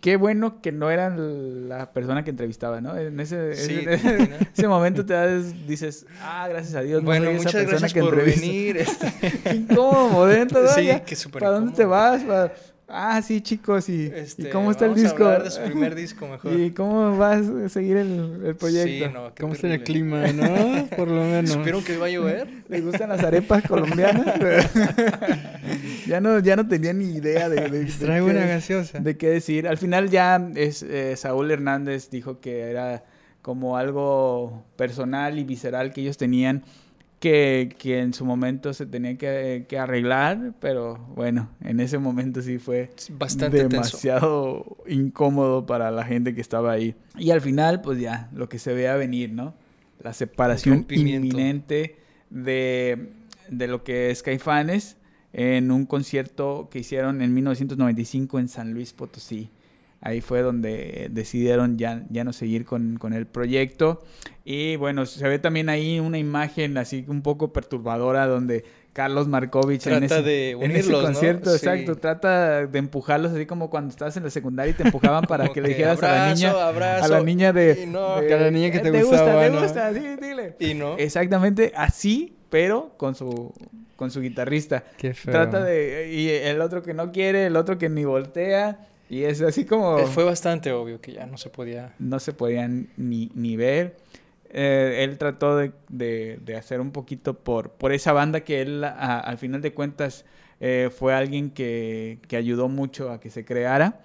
Qué, 0.03 0.17
bueno 0.17 0.61
que 0.61 0.73
no 0.73 0.91
eran 0.91 1.69
la 1.69 1.93
persona 1.93 2.25
que 2.25 2.31
entrevistaba, 2.31 2.81
¿no? 2.81 2.97
En 2.97 3.17
ese, 3.21 3.51
ese, 4.53 4.67
momento 4.67 5.05
te 5.05 5.13
das, 5.13 5.65
dices, 5.65 6.05
ah, 6.21 6.45
gracias 6.49 6.75
a 6.75 6.81
Dios. 6.81 7.01
Bueno, 7.01 7.31
muchas 7.31 7.65
gracias 7.65 7.93
por 7.93 8.13
venir. 8.13 8.75
Este... 8.75 9.13
Qué 9.43 9.55
incómodo, 9.55 10.29
¿eh? 10.29 10.45
Sí, 10.75 10.89
qué 11.05 11.15
súper 11.15 11.39
¿Para 11.39 11.53
dónde 11.53 11.71
te 11.71 11.85
vas? 11.85 12.21
Ah, 12.95 13.21
sí, 13.21 13.41
chicos, 13.41 13.87
y, 13.89 14.11
este, 14.13 14.49
cómo 14.49 14.69
está 14.69 14.85
el 14.85 14.93
disco? 14.93 15.23
A 15.23 15.27
hablar 15.27 15.43
de 15.45 15.51
su 15.51 15.61
primer 15.61 15.95
disco 15.95 16.27
mejor. 16.31 16.59
¿Y 16.59 16.71
cómo 16.71 17.17
vas 17.17 17.47
a 17.47 17.69
seguir 17.69 17.97
el, 17.97 18.55
proyecto? 18.59 19.07
Sí, 19.07 19.13
no, 19.13 19.31
¿Cómo 19.39 19.53
está 19.53 19.73
el 19.73 19.83
clima, 19.83 20.27
no? 20.27 20.87
Por 20.95 21.07
lo 21.07 21.23
menos. 21.23 21.51
Espero 21.51 21.83
que 21.83 21.97
va 21.97 22.07
a 22.07 22.09
llover. 22.09 22.47
¿Le 22.67 22.81
gustan 22.81 23.09
las 23.09 23.23
arepas 23.23 23.63
colombianas? 23.63 24.39
Ya 26.07 26.21
no 26.21 26.39
ya 26.39 26.55
no 26.55 26.67
tenía 26.67 26.93
ni 26.93 27.05
idea 27.05 27.49
de, 27.49 27.69
de, 27.69 27.85
Traigo 27.99 28.27
una 28.27 28.45
gaseosa. 28.45 28.99
de 28.99 29.17
qué 29.17 29.29
decir. 29.29 29.67
Al 29.67 29.77
final 29.77 30.09
ya 30.09 30.49
es, 30.55 30.83
eh, 30.83 31.15
Saúl 31.15 31.51
Hernández 31.51 32.09
dijo 32.09 32.39
que 32.39 32.61
era 32.61 33.03
como 33.41 33.77
algo 33.77 34.63
personal 34.75 35.37
y 35.37 35.43
visceral 35.43 35.91
que 35.91 36.01
ellos 36.01 36.17
tenían 36.17 36.63
que, 37.19 37.73
que 37.77 37.99
en 37.99 38.13
su 38.13 38.25
momento 38.25 38.73
se 38.73 38.85
tenía 38.85 39.17
que, 39.17 39.65
que, 39.69 39.79
arreglar, 39.79 40.55
pero 40.59 40.97
bueno, 41.15 41.49
en 41.61 41.79
ese 41.79 41.97
momento 41.97 42.41
sí 42.41 42.57
fue 42.57 42.89
Bastante 43.11 43.65
demasiado 43.65 44.77
incómodo 44.87 45.65
para 45.65 45.89
la 45.89 46.03
gente 46.03 46.35
que 46.35 46.41
estaba 46.41 46.73
ahí. 46.73 46.95
Y 47.17 47.31
al 47.31 47.39
final, 47.39 47.79
pues 47.79 47.97
ya, 47.97 48.29
lo 48.33 48.49
que 48.49 48.59
se 48.59 48.73
ve 48.73 48.89
a 48.89 48.97
venir, 48.97 49.31
¿no? 49.31 49.53
La 50.01 50.11
separación 50.11 50.85
inminente 50.89 51.95
de, 52.29 53.11
de 53.47 53.67
lo 53.67 53.85
que 53.85 54.11
es 54.11 54.21
Caifanes 54.21 54.97
en 55.33 55.71
un 55.71 55.85
concierto 55.85 56.69
que 56.71 56.79
hicieron 56.79 57.21
en 57.21 57.33
1995 57.33 58.39
en 58.39 58.47
San 58.47 58.73
Luis 58.73 58.93
Potosí. 58.93 59.49
Ahí 60.05 60.19
fue 60.19 60.41
donde 60.41 61.07
decidieron 61.11 61.77
ya, 61.77 62.03
ya 62.09 62.23
no 62.25 62.33
seguir 62.33 62.65
con, 62.65 62.97
con, 62.97 63.13
el 63.13 63.25
proyecto. 63.25 64.03
Y 64.43 64.75
bueno, 64.75 65.05
se 65.05 65.25
ve 65.27 65.39
también 65.39 65.69
ahí 65.69 65.99
una 65.99 66.17
imagen 66.17 66.77
así 66.77 67.05
un 67.07 67.21
poco 67.21 67.53
perturbadora 67.53 68.27
donde 68.27 68.65
Carlos 68.91 69.29
Markovich 69.29 69.87
en 69.87 69.99
Trata 69.99 70.19
ese, 70.19 70.21
de 70.23 70.51
en 70.51 70.57
ese 70.63 70.65
unirlos, 70.71 71.01
¿no? 71.03 71.07
concierto, 71.07 71.49
Sí. 71.51 71.55
exacto. 71.55 71.95
Trata 71.95 72.67
de 72.67 72.79
empujarlos 72.79 73.31
así 73.31 73.45
como 73.45 73.69
cuando 73.69 73.91
estabas 73.91 74.17
en 74.17 74.23
la 74.23 74.29
secundaria 74.29 74.71
y 74.71 74.73
te 74.73 74.83
empujaban 74.83 75.23
para 75.23 75.45
Como 75.45 75.53
que 75.53 75.61
le 75.61 75.69
dijeras 75.69 76.03
a 76.03 76.07
la 76.07 76.23
abrazo, 76.25 76.35
niña, 76.47 76.67
abrazo, 76.67 77.05
a 77.05 77.07
la 77.07 77.23
niña 77.23 77.53
de, 77.53 77.87
no. 77.87 78.19
de, 78.21 78.33
A 78.33 78.37
la 78.41 78.51
niña 78.51 78.71
que 78.71 78.79
"Eh, 78.79 78.81
te 78.81 78.91
gusta, 78.91 79.07
gustaba, 79.23 79.41
te 79.43 79.49
¿no? 79.51 79.61
gusta, 79.61 79.93
sí, 79.93 79.99
dile. 80.21 80.55
Y 80.59 80.73
no. 80.73 80.97
Exactamente 80.97 81.71
así, 81.77 82.35
pero 82.49 82.93
con 82.97 83.15
su 83.15 83.53
con 83.95 84.11
su 84.11 84.21
guitarrista. 84.21 84.83
Qué 84.97 85.13
feo. 85.13 85.31
Trata 85.31 85.63
de 85.63 86.11
y 86.13 86.29
el 86.29 86.61
otro 86.61 86.81
que 86.83 86.93
no 86.93 87.11
quiere, 87.11 87.45
el 87.47 87.55
otro 87.55 87.77
que 87.77 87.89
ni 87.89 88.05
voltea 88.05 88.87
y 89.09 89.23
es 89.23 89.41
así 89.41 89.65
como 89.65 89.99
Eh, 89.99 90.05
Fue 90.07 90.23
bastante 90.23 90.71
obvio 90.71 90.99
que 91.01 91.13
ya 91.13 91.25
no 91.25 91.37
se 91.37 91.49
podía. 91.49 91.93
no 91.99 92.19
se 92.19 92.33
podían 92.33 92.89
ni, 92.97 93.31
ni 93.35 93.55
ver. 93.55 93.95
Eh, 94.55 95.03
él 95.03 95.17
trató 95.17 95.57
de, 95.57 95.71
de- 95.89 96.39
de 96.43 96.55
hacer 96.55 96.79
un 96.79 96.91
poquito 96.91 97.33
por, 97.39 97.71
por 97.71 97.91
esa 97.91 98.13
banda 98.13 98.41
que 98.41 98.61
él, 98.61 98.83
a- 98.83 99.19
al 99.19 99.37
final 99.37 99.61
de 99.61 99.73
cuentas, 99.73 100.25
eh, 100.59 100.89
fue 100.95 101.13
alguien 101.13 101.49
que, 101.49 102.19
que 102.27 102.37
ayudó 102.37 102.69
mucho 102.69 103.09
a 103.11 103.19
que 103.19 103.29
se 103.29 103.45
creara. 103.45 103.99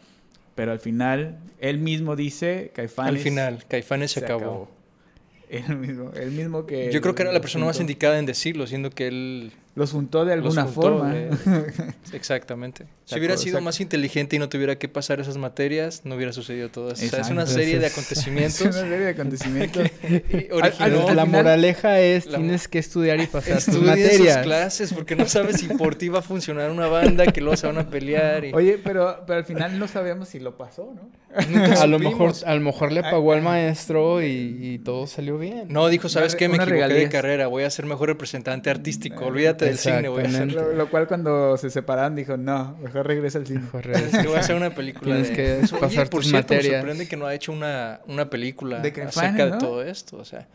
Pero 0.55 0.73
al 0.73 0.81
final, 0.81 1.39
él 1.61 1.79
mismo 1.79 2.17
dice, 2.17 2.73
Caifanes... 2.75 3.13
Al 3.15 3.19
final, 3.19 3.65
Caifanes 3.69 4.11
se, 4.13 4.21
acabó. 4.25 4.69
Él 5.51 5.77
mismo, 5.77 6.11
él 6.15 6.31
mismo 6.33 6.67
que... 6.67 6.91
Yo 6.93 7.01
creo 7.01 7.15
que 7.15 7.23
era 7.23 7.33
la 7.33 7.41
persona 7.41 7.65
más 7.65 7.81
indicada 7.81 8.19
en 8.19 8.27
decirlo, 8.27 8.67
siendo 8.67 8.91
que 8.91 9.07
él 9.07 9.53
Los 9.79 9.93
juntó 9.93 10.25
de 10.25 10.33
alguna 10.33 10.65
juntó, 10.65 10.81
forma. 10.83 11.13
eh, 11.17 11.31
Exactamente. 12.13 12.87
Si 13.05 13.17
hubiera 13.19 13.37
sido 13.37 13.61
más 13.61 13.81
inteligente 13.81 14.35
y 14.37 14.39
no 14.41 14.49
tuviera 14.49 14.77
que 14.77 14.89
pasar 14.89 15.21
esas 15.21 15.37
materias, 15.39 16.03
no 16.05 16.17
hubiera 16.17 16.33
sucedido 16.33 16.69
todo 16.69 16.91
eso. 16.91 17.07
O 17.07 17.09
sea, 17.09 17.21
es 17.21 17.31
una 17.31 17.47
serie 17.47 17.79
de 17.79 17.87
Es- 17.87 17.93
es 17.97 17.99
acontecimientos. 17.99 18.61
una 18.63 18.73
serie 18.73 18.99
de 18.99 19.09
acontecimientos. 19.11 19.89
originó 20.53 21.15
la 21.15 21.25
moraleja 21.25 22.01
es 22.01 22.27
La- 22.27 22.39
tienes 22.39 22.67
que 22.69 22.79
estudiar 22.79 23.21
y 23.21 23.27
pasar 23.27 23.55
tus 23.57 23.69
Estudia 23.69 23.95
sus 23.97 24.03
materias. 24.05 24.39
clases 24.39 24.93
porque 24.93 25.17
no 25.17 25.27
sabes 25.27 25.61
si 25.61 25.69
por 25.69 25.95
ti 25.95 26.09
va 26.09 26.19
a 26.19 26.23
funcionar 26.23 26.71
una 26.71 26.89
banda 26.89 27.27
que 27.27 27.41
luego 27.41 27.57
se 27.57 27.67
van 27.67 27.79
a 27.79 27.89
pelear. 27.89 28.45
Y... 28.45 28.53
Oye, 28.53 28.79
pero, 28.83 29.23
pero 29.27 29.39
al 29.39 29.45
final 29.45 29.79
no 29.79 29.87
sabemos 29.89 30.29
si 30.29 30.41
lo 30.41 30.57
pasó, 30.57 30.93
¿no? 30.95 31.09
Nunca 31.51 31.83
A 31.83 31.87
lo 31.87 31.99
mejor, 31.99 32.33
a 32.47 32.55
lo 32.55 32.61
mejor 32.63 32.91
le 32.91 33.03
pagó 33.03 33.33
al 33.33 33.43
maestro 33.43 34.23
y, 34.23 34.27
y 34.61 34.79
todo 34.79 35.07
salió 35.07 35.39
bien. 35.39 35.67
No, 35.69 35.89
dijo, 35.89 36.09
¿sabes 36.09 36.35
qué? 36.35 36.49
Me 36.49 36.57
equivoqué 36.57 36.75
de 36.75 36.87
regalías. 36.89 37.11
carrera. 37.11 37.47
Voy 37.49 37.65
a 37.65 37.71
ser 37.71 37.85
mejor 37.87 38.09
representante 38.09 38.71
artístico. 38.71 39.27
Olvídate 39.27 39.68
del 39.69 39.79
cine. 39.79 40.09
Voy 40.09 40.23
a, 40.25 40.27
hacer, 40.27 40.43
Exactamente. 40.43 40.73
Lo, 40.77 40.85
lo 40.85 40.91
cual 40.91 41.07
cuando 41.09 41.57
se 41.57 41.71
separaron 41.71 42.15
dijo, 42.17 42.37
no, 42.37 42.77
mejor 42.83 43.07
regresa 43.07 43.39
al 43.39 43.47
cine. 43.47 43.61
Mejor 43.61 43.81
es 43.81 43.87
regresa. 44.01 44.23
que 44.23 44.29
voy 44.29 44.37
a 44.37 44.41
hacer 44.41 44.57
una 44.57 44.75
película 44.75 45.15
Tienes 45.15 45.29
de... 45.29 45.35
que 45.37 45.53
Oye, 45.75 45.81
pasar 45.81 46.11
por 46.11 46.21
tus 46.23 46.31
cierto, 46.31 46.53
me 46.55 46.57
materias. 46.59 46.81
sorprende 46.81 47.09
que 47.09 47.17
no 47.17 47.27
ha 47.27 47.35
hecho 47.35 47.53
una, 47.53 48.01
una 48.07 48.29
película 48.31 48.81
De 48.81 48.89
acerca 49.03 49.45
de 49.47 49.51
¿no? 49.53 49.59
todo 49.59 49.83
esto. 49.83 50.17
O 50.17 50.25
sea, 50.25 50.49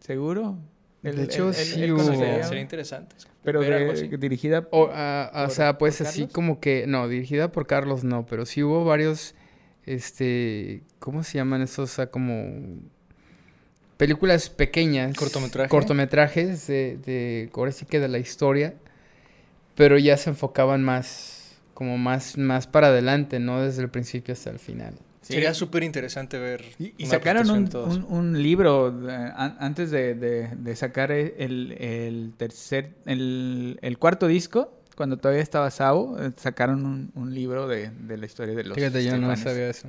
¿Seguro? 0.00 0.56
De 1.02 1.22
hecho, 1.22 1.52
sí 1.52 1.82
él 1.82 1.92
hubo. 1.92 2.02
conocería- 2.02 2.26
sería, 2.32 2.44
sería 2.44 2.62
interesante. 2.62 3.16
Pero 3.44 3.60
de- 3.60 4.08
dirigida 4.18 4.66
O, 4.72 4.88
ah, 4.92 5.30
ah, 5.32 5.42
o 5.42 5.46
¿Por- 5.46 5.54
sea, 5.54 5.78
pues 5.78 5.98
por 5.98 6.06
así 6.08 6.20
Carlos? 6.22 6.34
como 6.34 6.60
que, 6.60 6.86
no, 6.88 7.06
dirigida 7.06 7.52
por 7.52 7.66
Carlos 7.68 8.02
no, 8.02 8.26
pero 8.26 8.44
sí 8.44 8.62
hubo 8.64 8.84
varios, 8.84 9.34
este, 9.84 10.82
¿cómo 10.98 11.22
se 11.22 11.38
llaman 11.38 11.62
esos? 11.62 11.90
O 11.90 11.94
sea, 11.94 12.06
como 12.10 12.80
películas 13.96 14.50
pequeñas. 14.50 15.16
Cortometraje. 15.16 15.68
Cortometrajes 15.70 16.66
de, 16.66 16.98
de, 17.04 17.50
ahora 17.54 17.72
sí 17.72 17.86
que 17.86 18.00
de 18.00 18.08
la 18.08 18.18
historia, 18.18 18.74
pero 19.74 19.98
ya 19.98 20.16
se 20.16 20.30
enfocaban 20.30 20.82
más, 20.82 21.56
como 21.74 21.98
más, 21.98 22.38
más 22.38 22.66
para 22.66 22.88
adelante, 22.88 23.38
no 23.40 23.62
desde 23.62 23.82
el 23.82 23.88
principio 23.90 24.32
hasta 24.32 24.50
el 24.50 24.58
final. 24.58 24.94
Sí. 25.22 25.32
Sería 25.34 25.54
súper 25.54 25.82
interesante 25.82 26.38
ver. 26.38 26.64
Y, 26.78 26.94
y 26.98 27.04
una 27.04 27.10
sacaron 27.10 27.50
un, 27.50 27.64
de 27.64 27.70
todos. 27.72 27.96
un- 27.96 28.04
un 28.08 28.42
libro 28.42 28.88
eh, 29.10 29.32
an- 29.34 29.56
antes 29.58 29.90
de, 29.90 30.14
de- 30.14 30.48
de 30.56 30.76
sacar 30.76 31.10
el, 31.10 31.72
el 31.80 32.32
tercer, 32.36 32.90
el, 33.06 33.76
el 33.82 33.98
cuarto 33.98 34.28
disco, 34.28 34.72
cuando 34.94 35.16
todavía 35.18 35.42
estaba 35.42 35.68
Sabo, 35.72 36.16
eh, 36.22 36.30
sacaron 36.36 36.86
un, 36.86 37.10
un 37.16 37.34
libro 37.34 37.66
de, 37.66 37.90
de 37.90 38.16
la 38.16 38.24
historia 38.26 38.54
de 38.54 38.62
los 38.64 38.76
Fíjate, 38.76 39.04
yo 39.04 39.18
no 39.18 39.36
sabía 39.36 39.68
eso. 39.68 39.88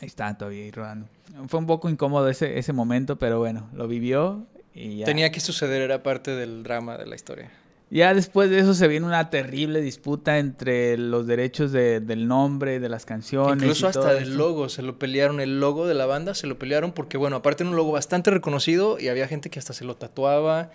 Ahí 0.00 0.06
está 0.06 0.36
todavía 0.36 0.64
ahí 0.64 0.70
rodando. 0.70 1.06
Fue 1.48 1.58
un 1.60 1.66
poco 1.66 1.88
incómodo 1.88 2.28
ese, 2.28 2.58
ese 2.58 2.72
momento, 2.72 3.16
pero 3.18 3.38
bueno, 3.38 3.68
lo 3.74 3.88
vivió 3.88 4.46
y 4.74 4.98
ya. 4.98 5.06
Tenía 5.06 5.30
que 5.32 5.40
suceder, 5.40 5.82
era 5.82 6.02
parte 6.02 6.32
del 6.32 6.62
drama 6.62 6.96
de 6.98 7.06
la 7.06 7.14
historia. 7.14 7.50
Ya 7.88 8.12
después 8.14 8.50
de 8.50 8.58
eso 8.58 8.74
se 8.74 8.88
viene 8.88 9.06
una 9.06 9.30
terrible 9.30 9.80
disputa 9.80 10.38
entre 10.38 10.98
los 10.98 11.26
derechos 11.28 11.70
de- 11.70 12.00
del 12.00 12.26
nombre, 12.26 12.80
de 12.80 12.88
las 12.88 13.06
canciones. 13.06 13.62
Incluso 13.62 13.86
y 13.86 13.88
hasta 13.90 14.12
del 14.14 14.36
logo, 14.36 14.68
se 14.68 14.82
lo 14.82 14.98
pelearon, 14.98 15.38
el 15.40 15.60
logo 15.60 15.86
de 15.86 15.94
la 15.94 16.04
banda 16.06 16.34
se 16.34 16.48
lo 16.48 16.58
pelearon 16.58 16.90
porque, 16.90 17.16
bueno, 17.16 17.36
aparte 17.36 17.62
era 17.62 17.70
un 17.70 17.76
logo 17.76 17.92
bastante 17.92 18.32
reconocido 18.32 18.98
y 18.98 19.06
había 19.08 19.28
gente 19.28 19.50
que 19.50 19.60
hasta 19.60 19.72
se 19.72 19.84
lo 19.84 19.94
tatuaba, 19.96 20.70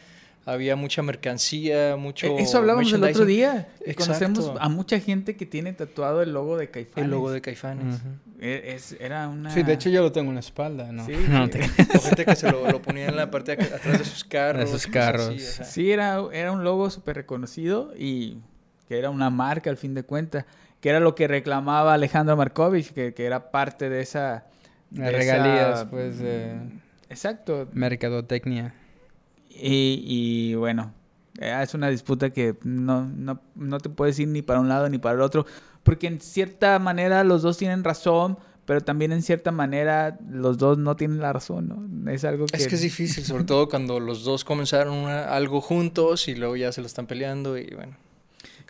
había 0.45 0.75
mucha 0.75 1.01
mercancía, 1.03 1.95
mucho... 1.97 2.27
Eh, 2.27 2.41
Eso 2.41 2.57
hablábamos 2.57 2.91
el 2.91 3.03
otro 3.03 3.25
día. 3.25 3.67
Exacto. 3.85 4.05
Conocemos 4.05 4.51
a 4.59 4.69
mucha 4.69 4.99
gente 4.99 5.35
que 5.37 5.45
tiene 5.45 5.73
tatuado 5.73 6.21
el 6.21 6.33
logo 6.33 6.57
de 6.57 6.69
Caifanes. 6.69 7.05
El 7.05 7.11
logo 7.11 7.31
de 7.31 7.41
Caifanes. 7.41 7.99
Es- 8.39 8.95
era 8.99 9.27
una... 9.29 9.51
Sí, 9.51 9.61
de 9.63 9.73
hecho 9.73 9.89
yo 9.89 10.01
lo 10.01 10.11
tengo 10.11 10.29
en 10.29 10.35
la 10.35 10.39
espalda, 10.39 10.91
¿no? 10.91 11.05
Sí, 11.05 11.13
No, 11.29 11.47
te- 11.49 11.61
gente 11.67 12.25
que 12.25 12.35
se 12.35 12.51
lo, 12.51 12.67
lo 12.71 12.81
ponía 12.81 13.07
en 13.07 13.15
la 13.15 13.29
parte 13.29 13.55
de 13.55 13.63
atrás 13.65 13.99
de 13.99 14.03
sus 14.05 14.23
carros. 14.23 14.69
sus 14.69 14.87
cosas 14.87 14.91
carros. 14.91 15.27
así, 15.27 15.37
o 15.37 15.39
sea. 15.51 15.65
Sí, 15.65 15.91
era, 15.91 16.19
era 16.33 16.51
un 16.51 16.63
logo 16.63 16.89
súper 16.89 17.17
reconocido 17.17 17.93
y 17.95 18.37
que 18.87 18.97
era 18.97 19.09
una 19.11 19.29
marca 19.29 19.69
al 19.69 19.77
fin 19.77 19.93
de 19.93 20.03
cuentas. 20.03 20.45
Que 20.79 20.89
era 20.89 20.99
lo 20.99 21.13
que 21.13 21.27
reclamaba 21.27 21.93
Alejandro 21.93 22.35
Markovich, 22.35 22.91
que, 22.93 23.13
que 23.13 23.25
era 23.25 23.51
parte 23.51 23.89
de 23.91 24.01
esa... 24.01 24.45
de 24.89 25.11
regalías, 25.11 25.81
esa- 25.81 25.89
pues, 25.91 26.17
de 26.17 26.55
Exacto. 27.09 27.69
mercadotecnia. 27.73 28.73
Y, 29.55 30.03
y 30.05 30.55
bueno, 30.55 30.93
eh, 31.39 31.59
es 31.63 31.73
una 31.73 31.89
disputa 31.89 32.29
que 32.31 32.55
no, 32.63 33.05
no, 33.05 33.41
no 33.55 33.79
te 33.79 33.89
puedes 33.89 34.17
ir 34.19 34.27
ni 34.27 34.41
para 34.41 34.59
un 34.59 34.69
lado 34.69 34.89
ni 34.89 34.97
para 34.97 35.15
el 35.15 35.21
otro, 35.21 35.45
porque 35.83 36.07
en 36.07 36.19
cierta 36.21 36.77
manera 36.79 37.23
los 37.23 37.41
dos 37.41 37.57
tienen 37.57 37.83
razón, 37.83 38.37
pero 38.65 38.81
también 38.81 39.11
en 39.11 39.21
cierta 39.21 39.51
manera 39.51 40.17
los 40.29 40.57
dos 40.57 40.77
no 40.77 40.95
tienen 40.95 41.19
la 41.19 41.33
razón, 41.33 41.67
¿no? 42.03 42.11
Es 42.11 42.23
algo 42.23 42.45
que... 42.45 42.57
Es 42.57 42.67
que 42.67 42.75
es 42.75 42.81
difícil, 42.81 43.23
sobre 43.25 43.43
todo 43.43 43.67
cuando 43.67 43.99
los 43.99 44.23
dos 44.23 44.43
comenzaron 44.45 44.93
una- 44.93 45.25
algo 45.33 45.61
juntos 45.61 46.27
y 46.27 46.35
luego 46.35 46.55
ya 46.55 46.71
se 46.71 46.81
lo 46.81 46.87
están 46.87 47.07
peleando 47.07 47.57
y 47.57 47.67
bueno. 47.75 47.97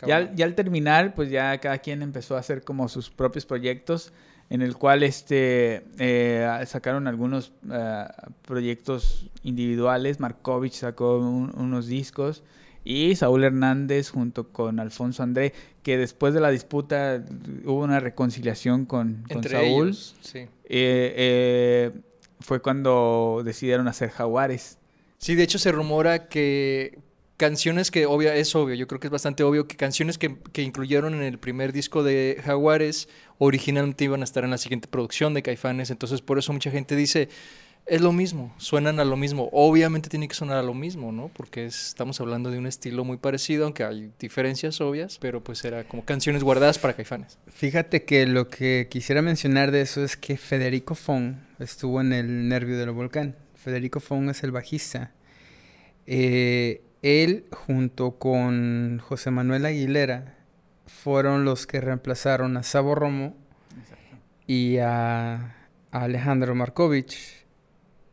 Ya, 0.04 0.34
ya 0.34 0.46
al 0.46 0.56
terminar, 0.56 1.14
pues 1.14 1.30
ya 1.30 1.56
cada 1.58 1.78
quien 1.78 2.02
empezó 2.02 2.34
a 2.36 2.40
hacer 2.40 2.64
como 2.64 2.88
sus 2.88 3.08
propios 3.08 3.46
proyectos, 3.46 4.12
en 4.52 4.60
el 4.62 4.76
cual 4.76 5.02
este 5.02 5.82
eh, 5.98 6.46
sacaron 6.66 7.06
algunos 7.06 7.52
eh, 7.70 8.04
proyectos 8.46 9.30
individuales. 9.42 10.20
Markovich 10.20 10.74
sacó 10.74 11.18
un- 11.18 11.52
unos 11.56 11.86
discos 11.86 12.42
y 12.84 13.14
Saúl 13.16 13.44
Hernández 13.44 14.10
junto 14.10 14.48
con 14.48 14.78
Alfonso 14.78 15.22
André, 15.22 15.52
que 15.82 15.96
después 15.96 16.34
de 16.34 16.40
la 16.40 16.50
disputa 16.50 17.24
hubo 17.64 17.82
una 17.82 17.98
reconciliación 18.00 18.84
con, 18.84 19.22
con 19.22 19.36
Entre 19.38 19.52
Saúl. 19.52 19.88
ellos, 19.88 20.16
sí. 20.20 20.40
Eh, 20.40 20.48
eh, 21.16 21.90
fue 22.40 22.60
cuando 22.60 23.42
decidieron 23.44 23.88
hacer 23.88 24.10
Jaguares. 24.10 24.78
Sí, 25.18 25.34
de 25.34 25.44
hecho 25.44 25.58
se 25.58 25.70
rumora 25.72 26.28
que 26.28 26.98
canciones 27.42 27.90
que, 27.90 28.06
obvia, 28.06 28.36
es 28.36 28.54
obvio, 28.54 28.76
yo 28.76 28.86
creo 28.86 29.00
que 29.00 29.08
es 29.08 29.10
bastante 29.10 29.42
obvio 29.42 29.66
que 29.66 29.74
canciones 29.76 30.16
que, 30.16 30.36
que 30.52 30.62
incluyeron 30.62 31.12
en 31.14 31.22
el 31.22 31.38
primer 31.40 31.72
disco 31.72 32.04
de 32.04 32.40
Jaguares 32.44 33.08
originalmente 33.38 34.04
iban 34.04 34.20
a 34.20 34.24
estar 34.24 34.44
en 34.44 34.50
la 34.50 34.58
siguiente 34.58 34.86
producción 34.86 35.34
de 35.34 35.42
Caifanes, 35.42 35.90
entonces 35.90 36.20
por 36.22 36.38
eso 36.38 36.52
mucha 36.52 36.70
gente 36.70 36.94
dice, 36.94 37.28
es 37.84 38.00
lo 38.00 38.12
mismo, 38.12 38.54
suenan 38.58 39.00
a 39.00 39.04
lo 39.04 39.16
mismo, 39.16 39.48
obviamente 39.52 40.08
tiene 40.08 40.28
que 40.28 40.34
sonar 40.36 40.56
a 40.58 40.62
lo 40.62 40.72
mismo, 40.72 41.10
¿no? 41.10 41.32
Porque 41.34 41.66
es- 41.66 41.88
estamos 41.88 42.20
hablando 42.20 42.52
de 42.52 42.58
un 42.58 42.66
estilo 42.68 43.04
muy 43.04 43.16
parecido, 43.16 43.64
aunque 43.64 43.82
hay 43.82 44.12
diferencias 44.20 44.80
obvias, 44.80 45.18
pero 45.20 45.42
pues 45.42 45.64
era 45.64 45.82
como 45.88 46.04
canciones 46.04 46.44
guardadas 46.44 46.78
para 46.78 46.94
Caifanes. 46.94 47.38
Fíjate 47.48 48.04
que 48.04 48.24
lo 48.26 48.48
que 48.48 48.86
quisiera 48.88 49.20
mencionar 49.20 49.72
de 49.72 49.80
eso 49.80 50.04
es 50.04 50.16
que 50.16 50.36
Federico 50.36 50.94
Fong 50.94 51.34
estuvo 51.58 52.00
en 52.00 52.12
el 52.12 52.46
nervio 52.48 52.78
del 52.78 52.92
volcán. 52.92 53.34
Federico 53.56 53.98
Fong 53.98 54.30
es 54.30 54.44
el 54.44 54.52
bajista. 54.52 55.10
Eh, 56.06 56.82
él 57.02 57.46
junto 57.50 58.12
con 58.18 59.00
José 59.02 59.30
Manuel 59.30 59.66
Aguilera 59.66 60.36
fueron 60.86 61.44
los 61.44 61.66
que 61.66 61.80
reemplazaron 61.80 62.56
a 62.56 62.62
Sabo 62.62 62.94
Romo 62.94 63.36
y 64.46 64.78
a, 64.78 65.34
a 65.90 66.02
Alejandro 66.02 66.54
Markovich, 66.54 67.44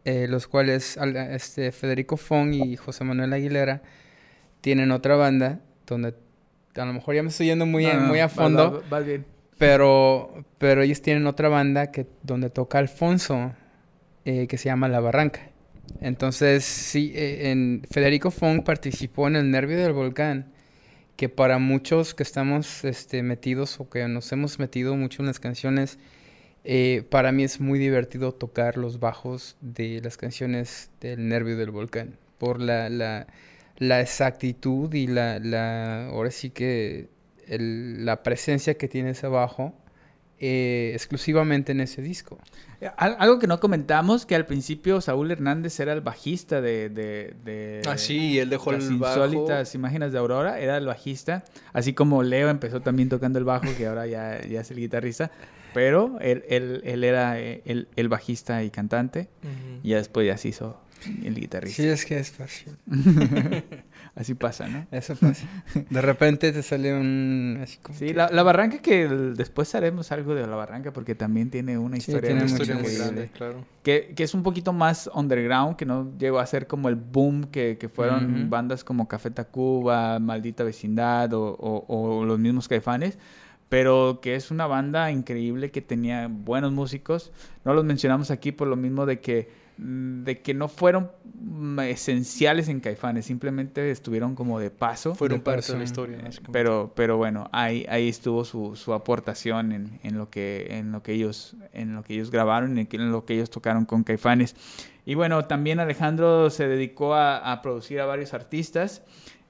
eh, 0.05 0.27
los 0.27 0.47
cuales 0.47 0.97
al- 0.97 1.15
este, 1.15 1.71
Federico 1.71 2.17
Fong 2.17 2.53
y 2.53 2.75
José 2.77 3.03
Manuel 3.03 3.33
Aguilera 3.33 3.81
tienen 4.61 4.91
otra 4.91 5.15
banda 5.15 5.59
donde 5.85 6.15
a 6.75 6.85
lo 6.85 6.93
mejor 6.93 7.15
ya 7.15 7.23
me 7.23 7.29
estoy 7.29 7.47
yendo 7.47 7.65
muy, 7.65 7.85
No, 7.85 7.93
no, 7.99 8.07
muy 8.07 8.19
a 8.19 8.29
fondo. 8.29 8.83
bien. 9.05 9.25
Pero, 9.57 10.45
pero 10.57 10.81
ellos 10.81 11.01
tienen 11.01 11.27
otra 11.27 11.49
banda 11.49 11.91
que, 11.91 12.07
donde 12.23 12.49
toca 12.49 12.77
Alfonso, 12.77 13.51
eh, 14.23 14.47
que 14.47 14.57
se 14.57 14.65
llama 14.69 14.87
La 14.87 15.01
Barranca. 15.01 15.49
Entonces, 16.01 16.63
sí, 16.65 17.11
eh, 17.15 17.51
en 17.51 17.83
Federico 17.89 18.31
Fong 18.31 18.63
participó 18.63 19.27
en 19.27 19.35
El 19.35 19.51
Nervio 19.51 19.77
del 19.77 19.93
Volcán, 19.93 20.51
que 21.17 21.29
para 21.29 21.59
muchos 21.59 22.13
que 22.15 22.23
estamos 22.23 22.85
este, 22.85 23.23
metidos 23.23 23.79
o 23.79 23.89
que 23.89 24.07
nos 24.07 24.31
hemos 24.31 24.59
metido 24.59 24.95
mucho 24.95 25.21
en 25.21 25.27
las 25.27 25.39
canciones, 25.39 25.99
eh, 26.65 27.03
para 27.09 27.31
mí 27.31 27.43
es 27.43 27.59
muy 27.61 27.79
divertido 27.79 28.33
tocar 28.33 28.77
los 28.77 28.99
bajos 28.99 29.57
de 29.61 30.01
las 30.03 30.17
canciones 30.17 30.91
del 31.01 31.27
Nervio 31.29 31.57
del 31.57 31.71
Volcán, 31.71 32.17
por 32.37 32.61
la, 32.61 32.89
la, 32.89 33.27
la 33.77 34.01
exactitud 34.01 34.93
y 34.93 35.07
la, 35.07 35.39
la 35.39 36.07
ahora 36.07 36.31
sí 36.31 36.49
que 36.51 37.09
el- 37.47 38.05
la 38.05 38.23
presencia 38.23 38.75
que 38.75 38.87
tiene 38.87 39.11
ese 39.11 39.27
bajo 39.27 39.73
eh, 40.39 40.91
exclusivamente 40.93 41.71
en 41.73 41.81
ese 41.81 42.01
disco. 42.01 42.39
Al- 42.97 43.17
algo 43.19 43.39
que 43.39 43.47
no 43.47 43.59
comentamos, 43.59 44.25
que 44.25 44.35
al 44.35 44.45
principio 44.45 45.01
Saúl 45.01 45.31
Hernández 45.31 45.79
era 45.81 45.91
el 45.93 46.01
bajista 46.01 46.61
de... 46.61 46.89
de, 46.89 47.33
de 47.43 47.81
Ah, 47.85 47.97
sí, 47.97 48.39
él 48.39 48.49
dejó 48.49 48.71
las 48.71 48.85
el 48.87 48.97
bajo. 48.97 49.25
insólitas 49.25 49.75
imágenes 49.75 50.13
de 50.13 50.19
Aurora, 50.19 50.59
era 50.59 50.77
el 50.77 50.85
bajista, 50.85 51.43
así 51.73 51.93
como 51.93 52.23
Leo 52.23 52.49
empezó 52.49 52.81
también 52.81 53.09
tocando 53.09 53.37
el 53.37 53.45
bajo, 53.45 53.67
que 53.77 53.87
ahora 53.87 54.07
ya, 54.07 54.41
ya 54.47 54.61
es 54.61 54.71
el 54.71 54.77
guitarrista, 54.77 55.29
pero 55.73 56.17
él, 56.21 56.43
él, 56.49 56.81
él 56.85 57.03
era 57.03 57.37
eh, 57.39 57.61
el, 57.65 57.89
el 57.97 58.07
bajista 58.07 58.63
y 58.63 58.69
cantante, 58.69 59.27
y 59.83 59.89
ya 59.89 59.97
después 59.97 60.25
ya 60.25 60.37
se 60.37 60.47
hizo 60.47 60.79
el 61.23 61.35
guitarrista. 61.35 61.81
Sí, 61.83 61.87
es 61.89 62.05
que 62.05 62.17
es 62.19 62.31
fácil. 62.31 62.77
Así 64.15 64.33
pasa, 64.33 64.67
¿no? 64.67 64.85
Eso 64.91 65.15
pasa. 65.15 65.45
De 65.89 66.01
repente 66.01 66.51
te 66.51 66.61
sale 66.63 66.93
un... 66.93 67.59
Así 67.63 67.77
como 67.81 67.97
Sí, 67.97 68.07
que- 68.07 68.13
la, 68.13 68.29
la 68.29 68.43
barranca 68.43 68.79
que 68.79 69.03
el- 69.03 69.35
después 69.35 69.73
haremos 69.75 70.11
algo 70.11 70.35
de 70.35 70.45
la 70.45 70.55
barranca 70.55 70.91
porque 70.91 71.15
también 71.15 71.49
tiene 71.49 71.77
una 71.77 71.95
Sí, 71.95 72.11
historia, 72.11 72.21
tiene 72.29 72.41
Una 72.43 72.51
muy 72.51 72.51
historia 72.61 72.75
muy 72.81 72.95
grande, 72.95 73.29
claro. 73.33 73.63
Que, 73.83 74.13
que 74.15 74.23
es 74.23 74.33
un 74.33 74.43
poquito 74.43 74.73
más 74.73 75.09
underground, 75.13 75.77
que 75.77 75.85
no 75.85 76.11
llegó 76.17 76.39
a 76.39 76.45
ser 76.45 76.67
como 76.67 76.89
el 76.89 76.95
boom 76.95 77.45
que, 77.45 77.77
que 77.77 77.87
fueron 77.87 78.49
bandas 78.49 78.83
como 78.83 79.07
Café 79.07 79.31
Tacuba, 79.31 80.19
Maldita 80.19 80.63
Vecindad 80.63 81.31
o, 81.33 81.43
o- 81.53 81.85
o 82.19 82.25
los 82.25 82.39
mismos 82.39 82.67
Caifanes, 82.67 83.17
pero 83.69 84.19
que 84.21 84.35
es 84.35 84.51
una 84.51 84.65
banda 84.67 85.11
increíble 85.11 85.71
que 85.71 85.81
tenía 85.81 86.27
buenos 86.29 86.71
músicos. 86.73 87.31
No 87.63 87.73
los 87.73 87.85
mencionamos 87.85 88.31
aquí 88.31 88.51
por 88.51 88.67
lo 88.67 88.75
mismo 88.75 89.05
de 89.05 89.19
que, 89.19 89.49
de 89.81 90.41
que 90.41 90.53
no 90.53 90.67
fueron 90.67 91.09
mm, 91.23 91.79
esenciales 91.79 92.67
en 92.67 92.81
Caifanes, 92.81 93.25
simplemente 93.25 93.91
estuvieron 93.91 94.35
como 94.35 94.59
de 94.59 94.71
paso. 94.71 95.15
Fueron 95.15 95.39
parte 95.39 95.71
de 95.71 95.77
la 95.77 95.83
historia. 95.85 96.17
básicamente. 96.17 96.51
Pero, 96.51 96.91
pero 96.95 97.15
bueno, 97.15 97.49
ahí, 97.53 97.85
ahí 97.87 98.09
estuvo 98.09 98.43
su, 98.43 98.75
su 98.75 98.93
aportación 98.93 99.71
en, 99.71 99.99
en 100.03 100.17
lo 100.17 100.29
que, 100.29 100.67
en 100.71 100.91
lo 100.91 101.01
que 101.01 101.13
ellos, 101.13 101.55
en 101.71 101.95
lo 101.95 102.03
que 102.03 102.15
ellos 102.15 102.29
grabaron 102.29 102.77
y 102.77 102.87
en 102.91 103.11
lo 103.11 103.23
que 103.23 103.35
ellos 103.35 103.49
tocaron 103.49 103.85
con 103.85 104.03
Caifanes. 104.03 104.53
Y 105.05 105.15
bueno, 105.15 105.45
también 105.45 105.79
Alejandro 105.79 106.49
se 106.49 106.67
dedicó 106.67 107.13
a, 107.13 107.37
a 107.37 107.61
producir 107.61 108.01
a 108.01 108.05
varios 108.05 108.33
artistas 108.33 109.01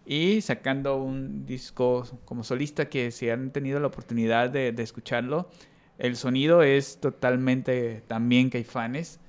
y 0.05 0.41
sacando 0.41 0.97
un 0.97 1.47
disco 1.47 2.05
como 2.25 2.43
solista 2.43 2.87
que 2.87 3.09
si 3.09 3.31
han 3.31 3.49
tenido 3.49 3.79
la 3.79 3.87
oportunidad 3.87 4.51
de, 4.51 4.73
de 4.73 4.83
escucharlo, 4.83 5.49
el 5.97 6.15
sonido 6.15 6.61
es 6.61 6.99
totalmente 7.01 8.03
también 8.07 8.51
Caifanes. 8.51 9.19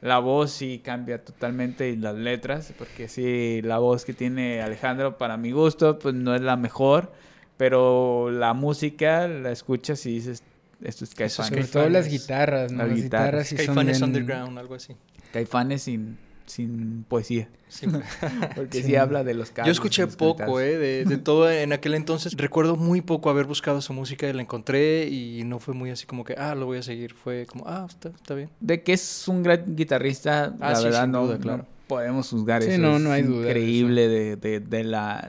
La 0.00 0.18
voz 0.18 0.50
sí 0.52 0.80
cambia 0.82 1.22
totalmente 1.22 1.90
y 1.90 1.96
las 1.96 2.14
letras, 2.14 2.72
porque 2.78 3.06
sí, 3.08 3.60
la 3.62 3.78
voz 3.78 4.04
que 4.06 4.14
tiene 4.14 4.62
Alejandro 4.62 5.18
para 5.18 5.36
mi 5.36 5.52
gusto 5.52 5.98
pues 5.98 6.14
no 6.14 6.34
es 6.34 6.40
la 6.40 6.56
mejor, 6.56 7.12
pero 7.58 8.30
la 8.30 8.54
música 8.54 9.28
la 9.28 9.52
escuchas 9.52 10.06
y 10.06 10.14
dices, 10.14 10.42
esto 10.82 11.04
es 11.04 11.10
Eso 11.12 11.24
es 11.24 11.32
Sobre 11.32 11.48
Caifanes. 11.60 11.70
todo 11.70 11.82
las 11.90 11.92
Caifanes. 12.06 12.22
guitarras, 12.22 12.72
¿no? 12.72 12.78
Las 12.78 12.88
Las, 12.88 12.96
guitarras. 12.96 13.26
guitarras 13.28 13.46
sí 13.48 13.56
son 13.58 13.66
Caifanes 13.66 13.98
bien- 14.00 14.08
Underground, 14.10 14.58
algo 14.58 14.74
así. 14.74 14.96
Caifanes 15.34 15.82
sin, 15.82 16.16
sin 16.50 17.04
poesía, 17.08 17.48
Sí. 17.68 17.86
porque 18.56 18.78
sí, 18.82 18.88
Sí. 18.88 18.96
habla 18.96 19.22
de 19.24 19.34
los 19.34 19.48
Yo 19.48 19.54
carros, 19.54 19.72
escuché 19.72 20.06
poco. 20.08 20.60
¿eh? 20.60 20.76
De, 20.76 21.04
de 21.04 21.16
todo 21.18 21.50
en 21.50 21.72
aquel 21.72 21.94
entonces. 21.94 22.34
Recuerdo 22.36 22.76
muy 22.76 23.00
poco 23.00 23.30
haber 23.30 23.46
buscado 23.46 23.80
su 23.80 23.92
música 23.92 24.28
y 24.28 24.32
la 24.32 24.42
encontré 24.42 25.06
y 25.08 25.44
no 25.44 25.58
fue 25.60 25.74
muy 25.74 25.90
así 25.90 26.06
como 26.06 26.24
que, 26.24 26.34
ah, 26.36 26.54
lo 26.54 26.66
voy 26.66 26.78
a 26.78 26.82
seguir. 26.82 27.14
Fue 27.14 27.46
como, 27.46 27.64
ah, 27.66 27.86
está, 27.88 28.08
está 28.08 28.34
bien. 28.34 28.50
De 28.60 28.82
que 28.82 28.92
es 28.92 29.28
un 29.28 29.42
gran 29.42 29.76
guitarrista, 29.76 30.54
Ah, 30.60 30.70
la 30.70 30.76
sí, 30.76 30.84
verdad 30.84 31.06
no, 31.08 31.24
duda, 31.26 31.34
no 31.36 31.40
claro. 31.40 31.66
podemos 31.86 32.28
juzgar 32.28 32.62
Sí, 32.62 32.70
eso. 32.70 32.80
no, 32.80 32.96
es 32.96 33.02
no 33.02 33.12
hay 33.12 33.22
duda 33.22 33.46
Increíble 33.48 34.08
de, 34.08 34.36
de- 34.36 34.60
de 34.60 34.84
la... 34.84 35.28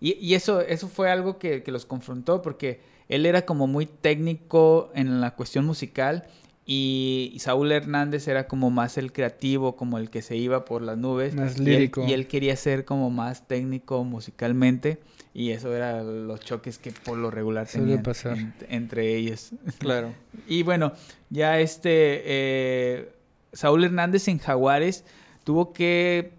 Y, 0.00 0.14
y 0.18 0.34
eso, 0.34 0.60
eso 0.62 0.88
fue 0.88 1.10
algo 1.10 1.38
que, 1.38 1.62
que 1.62 1.70
los 1.70 1.84
confrontó 1.86 2.40
porque 2.42 2.80
él 3.08 3.26
era 3.26 3.42
como 3.44 3.66
muy 3.66 3.86
técnico 3.86 4.90
en 4.94 5.20
la 5.20 5.32
cuestión 5.34 5.66
musical 5.66 6.24
y, 6.72 7.36
Saúl 7.40 7.72
Hernández 7.72 8.28
era 8.28 8.46
como 8.46 8.70
más 8.70 8.96
el 8.96 9.12
creativo, 9.12 9.74
como 9.74 9.98
el 9.98 10.08
que 10.08 10.22
se 10.22 10.36
iba 10.36 10.64
por 10.64 10.82
las 10.82 10.96
nubes. 10.96 11.34
Más 11.34 11.56
Y 11.56 11.60
él- 11.60 11.64
lírico. 11.64 12.04
Y 12.06 12.12
él, 12.12 12.28
quería 12.28 12.54
ser 12.54 12.84
como 12.84 13.10
más 13.10 13.48
técnico 13.48 14.04
musicalmente 14.04 15.00
y 15.34 15.50
eso 15.50 15.74
era 15.74 16.02
los 16.04 16.38
choques 16.40 16.78
que 16.78 16.92
por 16.92 17.18
lo 17.18 17.30
regular 17.30 17.66
tenían 17.66 18.02
pasar. 18.04 18.38
en- 18.38 18.54
entre 18.68 19.16
ellos. 19.16 19.50
Claro. 19.78 20.12
Y 20.46 20.62
bueno, 20.62 20.92
ya 21.28 21.58
este 21.58 22.22
eh, 22.24 23.12
Saúl 23.52 23.82
Hernández 23.84 24.28
en 24.28 24.38
Jaguares 24.38 25.04
tuvo 25.42 25.72
que 25.72 26.32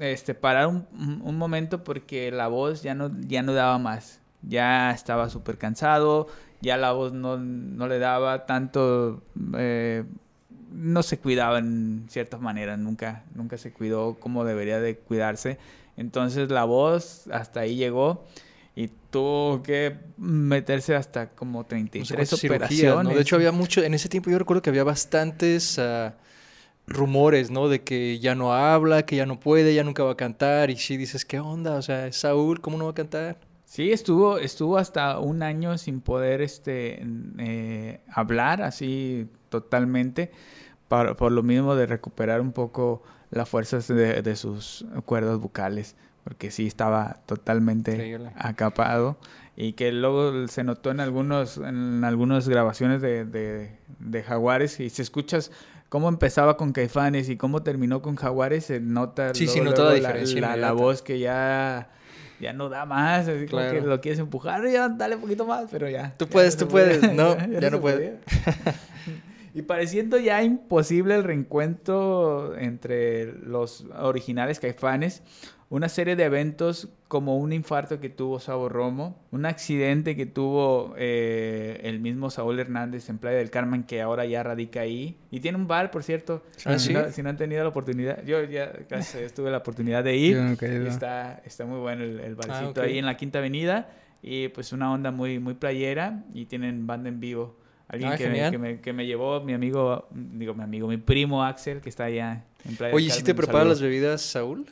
este, 0.00 0.34
parar 0.34 0.66
un, 0.66 0.86
un- 0.98 1.20
un 1.22 1.36
momento 1.38 1.84
porque 1.84 2.30
la 2.32 2.48
voz 2.48 2.82
ya 2.82 2.94
no, 2.94 3.10
ya 3.20 3.42
no 3.42 3.52
daba 3.52 3.78
más. 3.78 4.20
Ya 4.42 4.92
estaba 4.92 5.28
súper 5.30 5.58
cansado, 5.58 6.28
ya 6.60 6.76
la 6.76 6.92
voz 6.92 7.12
no, 7.12 7.36
no 7.38 7.86
le 7.88 7.98
daba 7.98 8.46
tanto... 8.46 9.22
eh, 9.56 10.04
no 10.72 11.02
se 11.02 11.18
cuidaba 11.18 11.58
en 11.58 12.04
ciertas 12.08 12.40
maneras, 12.40 12.78
nunca, 12.78 13.24
nunca 13.34 13.56
se 13.56 13.72
cuidó 13.72 14.16
como 14.20 14.44
debería 14.44 14.80
de 14.80 14.96
cuidarse. 14.96 15.58
Entonces 15.96 16.50
la 16.50 16.64
voz 16.64 17.26
hasta 17.32 17.60
ahí 17.60 17.76
llegó 17.76 18.24
y 18.76 18.90
tuvo 19.10 19.62
que 19.62 19.96
meterse 20.16 20.94
hasta 20.94 21.30
como 21.30 21.60
No 21.60 21.64
sé 21.64 21.68
33 21.70 22.08
cuántas 22.08 22.40
cirugías, 22.40 22.62
operaciones. 22.62 23.04
¿no? 23.04 23.14
De 23.16 23.22
hecho, 23.22 23.36
había 23.36 23.50
mucho, 23.50 23.82
en 23.82 23.94
ese 23.94 24.08
tiempo 24.08 24.30
yo 24.30 24.38
recuerdo 24.38 24.62
que 24.62 24.70
había 24.70 24.84
bastantes 24.84 25.78
ah, 25.80 26.14
rumores, 26.86 27.50
¿no? 27.50 27.68
De 27.68 27.82
que 27.82 28.20
ya 28.20 28.36
no 28.36 28.52
habla, 28.52 29.04
que 29.04 29.16
ya 29.16 29.26
no 29.26 29.40
puede, 29.40 29.74
ya 29.74 29.82
nunca 29.82 30.04
va 30.04 30.12
a 30.12 30.16
cantar. 30.16 30.70
Y 30.70 30.76
sí 30.76 30.96
dices, 30.96 31.24
¿qué 31.24 31.40
onda? 31.40 31.74
O 31.74 31.82
sea, 31.82 32.12
Saúl, 32.12 32.60
¿cómo 32.60 32.78
no 32.78 32.84
va 32.84 32.92
a 32.92 32.94
cantar? 32.94 33.36
Sí, 33.70 33.92
estuvo, 33.92 34.38
estuvo 34.38 34.78
hasta 34.78 35.18
un 35.18 35.42
año 35.42 35.76
sin 35.76 36.00
poder 36.00 36.40
este, 36.40 37.02
eh, 37.38 38.00
hablar 38.10 38.62
así 38.62 39.28
totalmente, 39.50 40.30
para- 40.88 41.14
por 41.16 41.32
lo 41.32 41.42
mismo 41.42 41.74
de 41.74 41.84
recuperar 41.84 42.40
un 42.40 42.52
poco 42.52 43.02
las 43.30 43.46
fuerzas 43.46 43.86
de, 43.86 44.22
de 44.22 44.36
sus 44.36 44.86
cuerdas 45.04 45.38
vocales, 45.38 45.96
porque 46.24 46.50
sí 46.50 46.66
estaba 46.66 47.20
totalmente 47.26 47.92
Increíble. 47.92 48.30
acapado 48.36 49.18
y 49.54 49.74
que 49.74 49.92
luego 49.92 50.48
se 50.48 50.64
notó 50.64 50.90
en 50.90 51.00
algunos 51.00 51.58
en 51.58 52.04
algunas 52.04 52.48
grabaciones 52.48 53.02
de, 53.02 53.26
de, 53.26 53.76
de 53.98 54.22
Jaguares 54.22 54.80
y 54.80 54.88
si 54.88 55.02
escuchas 55.02 55.50
cómo 55.90 56.08
empezaba 56.08 56.56
con 56.56 56.72
Caifanes 56.72 57.28
y 57.28 57.36
cómo 57.36 57.62
terminó 57.62 58.00
con 58.00 58.16
Jaguares 58.16 58.64
se 58.64 58.80
nota 58.80 59.34
Sí, 59.34 59.46
sí, 59.46 59.60
luego- 59.60 59.72
nota 59.72 59.94
la 60.40 60.56
la, 60.56 60.72
voz 60.72 61.02
que 61.02 61.18
ya 61.18 61.90
ya 62.40 62.52
no 62.52 62.68
da 62.68 62.84
más 62.86 63.26
así 63.28 63.46
como 63.46 63.62
que 63.70 63.80
lo 63.80 64.00
quieres 64.00 64.18
empujar 64.20 64.66
ya 64.68 64.88
dale 64.88 65.16
un 65.16 65.20
poquito 65.22 65.46
más 65.46 65.66
pero 65.70 65.88
ya 65.88 66.14
Tú 66.16 66.26
ya 66.26 66.30
puedes, 66.30 66.56
tú 66.56 66.68
podía. 66.68 66.98
puedes. 67.00 67.12
No, 67.14 67.36
ya 67.60 67.70
no 67.70 67.76
se 67.76 67.78
puede. 67.78 68.18
podía. 68.18 68.74
Y 69.54 69.62
pareciendo 69.62 70.18
ya 70.18 70.42
imposible 70.42 71.14
el 71.16 71.24
reencuentro 71.24 72.56
entre 72.58 73.32
los 73.32 73.86
originales 73.98 74.60
caifanes, 74.60 75.22
una 75.70 75.88
serie 75.90 76.16
de 76.16 76.24
eventos 76.24 76.88
como 77.08 77.36
un 77.36 77.52
infarto 77.52 78.00
que 78.00 78.08
tuvo 78.08 78.40
Sabo 78.40 78.68
Romo, 78.70 79.18
un 79.30 79.44
accidente 79.44 80.16
que 80.16 80.24
tuvo 80.24 80.94
eh, 80.96 81.80
el 81.84 82.00
mismo 82.00 82.30
Saúl 82.30 82.58
Hernández 82.58 83.08
en 83.10 83.18
Playa 83.18 83.38
del 83.38 83.50
Carmen, 83.50 83.82
que 83.84 84.00
ahora 84.00 84.24
ya 84.24 84.42
radica 84.42 84.80
ahí. 84.80 85.18
Y 85.30 85.40
tiene 85.40 85.58
un 85.58 85.66
bar, 85.66 85.90
por 85.90 86.02
cierto. 86.02 86.42
Ah, 86.64 86.78
si, 86.78 86.88
¿sí? 86.88 86.92
no, 86.94 87.10
si 87.10 87.22
no 87.22 87.28
han 87.30 87.36
tenido 87.36 87.62
la 87.62 87.68
oportunidad, 87.68 88.24
yo 88.24 88.42
ya 88.44 88.72
casi 88.88 89.18
tuve 89.34 89.50
la 89.50 89.58
oportunidad 89.58 90.02
de 90.04 90.16
ir. 90.16 90.36
Está, 90.86 91.42
está 91.44 91.66
muy 91.66 91.80
bueno 91.80 92.02
el, 92.02 92.20
el 92.20 92.34
barcito 92.34 92.80
Ah, 92.80 92.84
ahí 92.84 92.98
en 92.98 93.06
la 93.06 93.16
Quinta 93.16 93.38
Avenida. 93.38 93.90
Y 94.22 94.48
pues 94.48 94.72
una 94.72 94.90
onda 94.90 95.10
muy, 95.10 95.38
muy 95.38 95.54
playera. 95.54 96.24
Y 96.32 96.46
tienen 96.46 96.86
banda 96.86 97.10
en 97.10 97.20
vivo. 97.20 97.58
Alguien 97.88 98.12
Ah, 98.12 98.16
que, 98.16 98.28
me, 98.28 98.50
que, 98.50 98.58
me, 98.58 98.80
que 98.80 98.92
me 98.92 99.06
llevó, 99.06 99.40
mi 99.42 99.54
amigo, 99.54 100.08
digo 100.10 100.54
mi 100.54 100.62
amigo, 100.62 100.88
mi 100.88 100.98
primo 100.98 101.42
Axel, 101.42 101.80
que 101.80 101.88
está 101.88 102.04
allá 102.04 102.44
en 102.66 102.76
Playa 102.76 102.88
del 102.88 102.94
Oye, 102.96 103.06
¿y 103.06 103.10
¿sí 103.10 103.18
Carmen, 103.18 103.24
te 103.24 103.34
prepara 103.34 103.64
las 103.64 103.80
bebidas, 103.80 104.20
Saúl? 104.20 104.66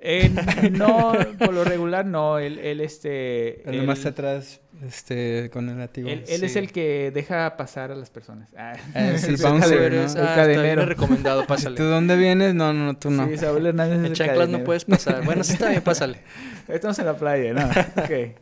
Eh, 0.00 0.30
no, 0.72 1.12
por 1.38 1.52
lo 1.52 1.64
regular 1.64 2.06
no. 2.06 2.38
Él, 2.38 2.58
él 2.60 2.80
este... 2.80 3.68
El 3.68 3.80
él- 3.80 3.86
más 3.86 4.06
atrás, 4.06 4.60
este, 4.86 5.50
con 5.52 5.68
el 5.68 5.76
látigo. 5.78 6.08
Él, 6.08 6.22
él 6.28 6.44
es 6.44 6.54
el 6.54 6.70
que 6.70 7.10
deja 7.12 7.56
pasar 7.56 7.90
a 7.90 7.96
las 7.96 8.08
personas. 8.08 8.48
Ah, 8.56 8.74
Ah, 8.94 9.10
es 9.10 9.24
el 9.24 9.36
bouncer, 9.42 9.92
¿no? 9.92 10.02
el 10.02 10.10
Ah, 10.28 10.34
cadenero. 10.36 10.86
recomendado, 10.86 11.40
¿Tú 11.42 11.46
pásale. 11.48 11.80
dónde 11.82 12.16
vienes? 12.16 12.54
No, 12.54 12.72
no, 12.72 12.96
tú 12.96 13.10
no. 13.10 13.26
Sí, 13.26 13.38
Saúl 13.38 13.66
Hernández 13.66 13.98
En 13.98 14.04
el 14.06 14.12
chanclas 14.12 14.48
no 14.48 14.62
puedes 14.62 14.84
pasar. 14.84 15.24
Bueno, 15.24 15.42
sí 15.42 15.54
está 15.54 15.70
bien, 15.70 15.82
pásale. 15.82 16.20
Estamos 16.68 16.96
en 17.00 17.06
la 17.06 17.16
playa, 17.16 17.52
¿no? 17.54 17.66
Ok. 17.66 18.36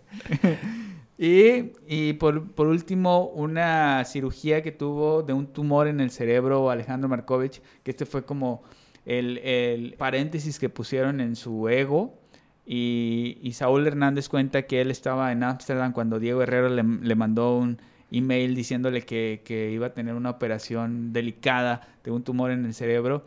y 1.19 1.73
y 1.89 2.13
por, 2.15 2.53
por 2.53 2.67
último, 2.67 3.29
una 3.29 4.05
cirugía 4.05 4.63
que 4.63 4.73
tuvo 4.73 5.23
de 5.23 5.33
un 5.33 5.47
tumor 5.47 5.87
en 5.89 6.01
el 6.01 6.11
cerebro 6.11 6.71
Alejandro 6.71 7.09
Markovich, 7.09 7.63
que 7.83 7.93
este 7.93 8.05
fue 8.05 8.25
como 8.25 8.63
el, 9.07 9.39
el 9.39 9.95
paréntesis 9.97 10.59
que 10.59 10.69
pusieron 10.69 11.21
en 11.21 11.37
su 11.37 11.69
ego. 11.69 12.19
Y, 12.67 13.39
y 13.43 13.53
Saúl 13.53 13.87
Hernández 13.87 14.29
cuenta 14.29 14.63
que 14.63 14.81
él 14.81 14.91
estaba 14.91 15.31
en 15.31 15.45
Ámsterdam 15.45 15.93
cuando 15.93 16.19
Diego 16.19 16.43
Herrero 16.43 16.69
le, 16.69 16.83
le 16.83 17.15
mandó 17.15 17.57
un 17.57 17.79
email 18.11 18.55
diciéndole 18.55 19.03
que, 19.03 19.41
que 19.45 19.71
iba 19.71 19.87
a 19.87 19.95
tener 19.95 20.15
una 20.15 20.31
operación 20.31 21.13
delicada 21.13 21.89
de 22.03 22.11
un 22.11 22.23
tumor 22.23 22.51
en 22.51 22.65
el 22.65 22.75
cerebro. 22.75 23.25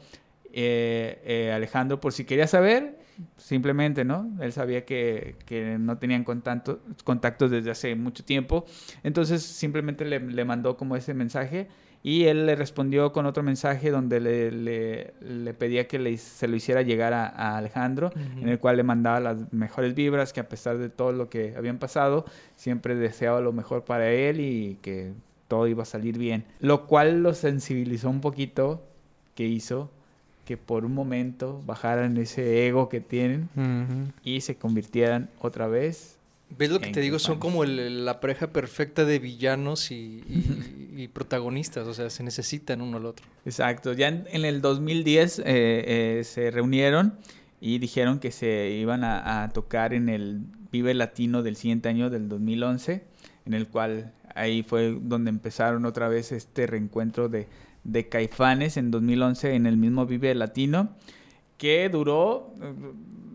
Eh, 0.51 1.21
eh, 1.25 1.51
Alejandro, 1.53 1.99
por 1.99 2.11
si 2.11 2.25
quería 2.25 2.47
saber, 2.47 2.97
simplemente, 3.37 4.03
¿no? 4.03 4.29
Él 4.41 4.51
sabía 4.51 4.83
que, 4.83 5.35
que 5.45 5.77
no 5.79 5.97
tenían 5.97 6.23
contacto, 6.23 6.81
contactos 7.03 7.51
desde 7.51 7.71
hace 7.71 7.95
mucho 7.95 8.25
tiempo, 8.25 8.65
entonces 9.03 9.43
simplemente 9.43 10.05
le, 10.05 10.19
le 10.19 10.45
mandó 10.45 10.75
como 10.75 10.95
ese 10.95 11.13
mensaje 11.13 11.67
y 12.01 12.25
él 12.25 12.45
le 12.45 12.55
respondió 12.55 13.11
con 13.11 13.25
otro 13.25 13.43
mensaje 13.43 13.91
donde 13.91 14.19
le, 14.19 14.51
le, 14.51 15.13
le 15.21 15.53
pedía 15.53 15.87
que 15.87 15.99
le, 15.99 16.17
se 16.17 16.47
lo 16.47 16.55
hiciera 16.55 16.81
llegar 16.81 17.13
a, 17.13 17.27
a 17.27 17.57
Alejandro, 17.57 18.11
en 18.15 18.47
el 18.47 18.59
cual 18.59 18.77
le 18.77 18.83
mandaba 18.83 19.19
las 19.19 19.51
mejores 19.51 19.95
vibras, 19.95 20.31
que 20.31 20.39
a 20.39 20.47
pesar 20.47 20.77
de 20.77 20.89
todo 20.89 21.11
lo 21.11 21.29
que 21.29 21.55
habían 21.57 21.77
pasado, 21.77 22.25
siempre 22.55 22.95
deseaba 22.95 23.41
lo 23.41 23.51
mejor 23.51 23.83
para 23.83 24.11
él 24.11 24.39
y 24.39 24.77
que 24.81 25.11
todo 25.49 25.67
iba 25.67 25.83
a 25.83 25.85
salir 25.85 26.17
bien. 26.17 26.45
Lo 26.59 26.87
cual 26.87 27.21
lo 27.21 27.33
sensibilizó 27.33 28.09
un 28.09 28.21
poquito, 28.21 28.81
que 29.35 29.45
hizo 29.45 29.89
que 30.45 30.57
por 30.57 30.83
un 30.85 30.93
momento 30.93 31.61
bajaran 31.65 32.17
ese 32.17 32.67
ego 32.67 32.89
que 32.89 33.01
tienen 33.01 33.49
y 34.23 34.41
se 34.41 34.55
convirtieran 34.55 35.29
otra 35.39 35.67
vez. 35.67 36.18
¿Ves 36.57 36.69
lo 36.71 36.79
que 36.79 36.87
te 36.91 36.99
digo? 37.01 37.19
Son 37.19 37.39
como 37.39 37.63
el- 37.63 38.05
la 38.05 38.19
pareja 38.19 38.47
perfecta 38.47 39.05
de 39.05 39.19
villanos 39.19 39.91
y, 39.91 39.95
y- 40.27 40.93
y 41.03 41.07
protagonistas, 41.07 41.87
o 41.87 41.93
sea, 41.93 42.09
se 42.09 42.23
necesitan 42.23 42.81
uno 42.81 42.97
al 42.97 43.05
otro. 43.05 43.25
Exacto, 43.45 43.93
ya 43.93 44.07
en, 44.09 44.25
en 44.31 44.45
el 44.45 44.61
2010 44.61 45.39
eh, 45.39 45.43
eh, 45.45 46.23
se 46.25 46.51
reunieron 46.51 47.13
y 47.61 47.77
dijeron 47.79 48.19
que 48.19 48.31
se 48.31 48.69
iban 48.71 49.03
a, 49.03 49.43
a 49.43 49.49
tocar 49.49 49.93
en 49.93 50.09
el 50.09 50.41
Vive 50.71 50.93
Latino 50.93 51.41
del 51.43 51.55
siguiente 51.55 51.89
año, 51.89 52.09
del 52.09 52.27
2011, 52.29 53.03
en 53.45 53.53
el 53.53 53.67
cual 53.67 54.13
ahí 54.35 54.63
fue 54.63 54.97
donde 55.01 55.29
empezaron 55.29 55.85
otra 55.85 56.07
vez 56.09 56.31
este 56.31 56.67
reencuentro 56.67 57.29
de, 57.29 57.47
de 57.83 58.07
Caifanes 58.09 58.77
en 58.77 58.91
2011 58.91 59.55
en 59.55 59.65
el 59.65 59.77
mismo 59.77 60.05
Vive 60.05 60.33
Latino, 60.35 60.89
que 61.57 61.89
duró 61.89 62.53
eh, 62.61 62.73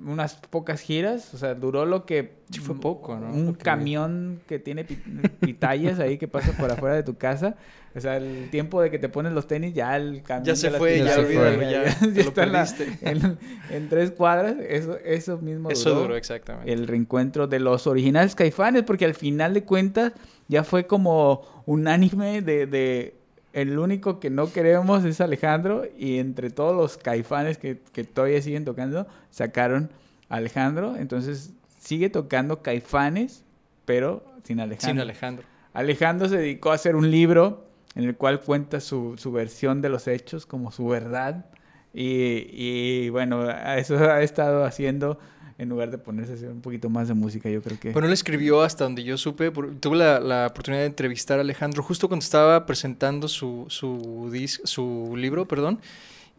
unas 0.05 0.35
pocas 0.51 0.81
giras, 0.81 1.33
o 1.35 1.39
sea, 1.39 1.55
duró 1.55 1.85
lo 1.87 2.05
que... 2.07 2.43
Sí 2.51 2.61
fue 2.61 2.79
poco, 2.79 3.17
¿no? 3.17 3.33
Un 3.33 3.55
que- 3.55 3.65
camión 3.65 4.41
que 4.47 4.59
tiene 4.59 4.85
pi- 4.85 4.97
pitayas 5.41 5.99
ahí 5.99 6.19
que 6.19 6.29
pasa 6.29 6.53
por 6.53 6.71
afuera 6.71 6.95
de 6.95 7.03
tu 7.03 7.17
casa. 7.17 7.57
O 7.97 8.01
sea, 8.01 8.17
el 8.17 8.51
tiempo 8.51 8.83
de 8.83 8.91
que 8.91 8.99
te 8.99 9.09
pones 9.09 9.33
los 9.33 9.47
tenis, 9.47 9.73
ya 9.73 9.97
el 9.97 10.23
camión 10.23 10.45
Ya 10.45 10.57
se 10.57 10.71
fue, 10.73 10.99
ya 10.99 11.19
olvídalo, 11.19 11.63
ya, 11.63 11.97
lo 12.07 12.21
está 12.21 12.43
en, 12.45 12.53
la- 12.53 12.69
en- 13.01 13.39
en 13.71 13.89
tres 13.89 14.11
cuadras. 14.11 14.57
Eso, 14.69 14.99
eso 15.05 15.39
mismo 15.39 15.71
Eso 15.71 15.91
duró. 15.91 16.03
duró, 16.03 16.17
exactamente. 16.17 16.73
el 16.73 16.87
reencuentro 16.87 17.47
de 17.47 17.61
los 17.61 17.87
originales 17.87 18.35
caifanes, 18.35 18.83
porque 18.83 19.05
al 19.07 19.15
final 19.15 19.55
de 19.55 19.65
cuentas 19.65 20.13
ya 20.49 20.65
fue 20.65 20.87
como 20.87 21.63
unánime 21.67 22.43
de, 22.43 22.67
de 22.67 23.15
el 23.55 23.79
único 23.79 24.19
que 24.19 24.31
no 24.31 24.53
queremos 24.53 25.05
es 25.05 25.21
Alejandro 25.21 25.85
y 25.97 26.19
entre 26.19 26.51
todos 26.51 26.77
los 26.77 26.99
caifanes 26.99 27.57
que, 27.57 27.81
que 27.93 28.03
todavía 28.03 28.43
siguen 28.43 28.65
tocando, 28.65 29.07
sacaron 29.31 29.91
a 30.29 30.37
Alejandro, 30.37 30.97
entonces 30.97 31.53
sigue 31.79 32.11
tocando 32.11 32.63
caifanes, 32.63 33.45
pero 33.85 34.25
sin 34.43 34.59
Alejandro. 34.59 34.91
Sin 34.91 35.01
Alejandro. 35.01 35.47
Alejandro 35.73 36.29
se 36.29 36.39
dedicó 36.39 36.73
a 36.73 36.75
hacer 36.75 36.97
un 36.97 37.13
libro 37.13 37.69
en 37.95 38.05
el 38.05 38.17
cual 38.17 38.41
cuenta 38.41 38.81
su, 38.81 39.15
su 39.19 39.31
versión 39.31 39.81
de 39.81 39.89
los 39.89 40.09
hechos 40.09 40.47
como 40.47 40.73
su 40.73 40.89
verdad. 40.89 41.47
Y, 41.93 42.49
y, 42.51 43.09
bueno, 43.11 43.49
eso 43.77 43.97
ha 43.99 44.21
estado 44.23 44.65
haciendo 44.65 45.21
en 45.59 45.69
lugar 45.69 45.91
de 45.91 45.99
ponerse 45.99 46.33
a 46.33 46.35
hacer 46.35 46.49
un 46.51 46.61
poquito 46.61 46.89
más 46.91 47.07
de 47.09 47.15
música, 47.15 47.49
yo 47.49 47.63
creo 47.63 47.79
que... 47.79 47.91
Bueno, 47.93 48.09
él 48.09 48.13
escribió 48.15 48.63
hasta 48.63 48.85
donde 48.85 49.05
yo 49.05 49.17
supe, 49.17 49.51
por- 49.53 49.73
tuve 49.77 49.97
la, 49.97 50.19
la 50.21 50.47
oportunidad 50.49 50.83
de 50.83 50.87
entrevistar 50.89 51.39
a 51.39 51.43
Alejandro 51.43 51.83
justo 51.83 52.09
cuando 52.09 52.25
estaba 52.25 52.67
presentando 52.67 53.29
su, 53.29 53.67
su, 53.69 54.31
dis- 54.33 54.61
su 54.65 55.15
libro, 55.17 55.47
perdón, 55.47 55.81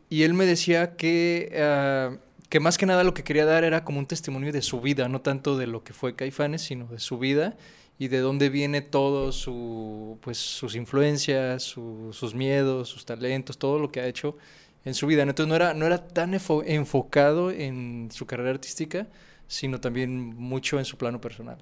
y 0.10 0.24
él 0.24 0.34
me 0.34 0.46
decía 0.46 0.96
que, 0.98 1.52
ah, 1.58 2.12
que 2.50 2.60
más 2.60 2.78
que 2.78 2.86
nada 2.86 3.04
lo 3.04 3.14
que 3.14 3.24
quería 3.24 3.46
dar 3.46 3.64
era 3.64 3.84
como 3.86 4.00
un 4.00 4.06
testimonio 4.06 4.52
de 4.52 4.62
su 4.62 4.82
vida, 4.82 5.08
no 5.08 5.22
tanto 5.22 5.58
de 5.58 5.68
lo 5.68 5.84
que 5.84 5.94
fue 5.94 6.16
Caifanes, 6.16 6.62
sino 6.62 6.86
de 6.88 7.00
su 7.00 7.18
vida 7.18 7.56
y 7.98 8.10
de 8.10 8.20
dónde 8.20 8.50
viene 8.50 8.82
todo 8.82 9.32
su, 9.32 10.18
pues, 10.22 10.38
sus 10.38 10.76
influencias, 10.76 11.64
su- 11.64 12.10
sus 12.12 12.36
miedos, 12.36 12.90
sus 12.90 13.06
talentos, 13.06 13.58
todo 13.58 13.80
lo 13.80 13.92
que 13.92 14.02
ha 14.02 14.08
hecho 14.08 14.36
en 14.86 14.94
su 14.94 15.08
vida. 15.08 15.24
Entonces 15.24 15.50
no 15.50 15.56
era, 15.56 15.74
no 15.74 15.86
era 15.86 16.08
tan 16.08 16.34
enfo- 16.34 16.64
enfocado 16.66 17.52
en 17.52 18.10
su 18.12 18.26
carrera 18.26 18.52
artística, 18.52 19.08
sino 19.48 19.82
también 19.82 20.36
mucho 20.38 20.80
en 20.80 20.86
su 20.86 20.98
plano 20.98 21.20
personal. 21.20 21.58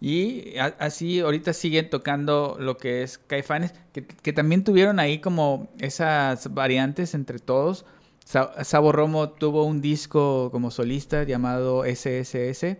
Y 0.00 0.56
a- 0.58 0.74
así 0.80 1.20
ahorita 1.20 1.52
siguen 1.52 1.88
tocando 1.90 2.56
lo 2.58 2.76
que 2.76 3.02
es 3.02 3.18
Caifanes, 3.18 3.72
que, 3.92 4.04
que 4.04 4.32
también 4.32 4.64
tuvieron 4.64 4.98
ahí 4.98 5.18
como 5.20 5.68
esas 5.78 6.52
variantes 6.54 7.14
entre 7.14 7.38
todos. 7.38 7.84
Sa- 8.24 8.64
Sabo 8.64 8.90
Romo 8.92 9.30
tuvo 9.30 9.64
un 9.64 9.80
disco 9.80 10.50
como 10.50 10.70
solista 10.70 11.22
llamado 11.24 11.84
SSS. 11.84 12.78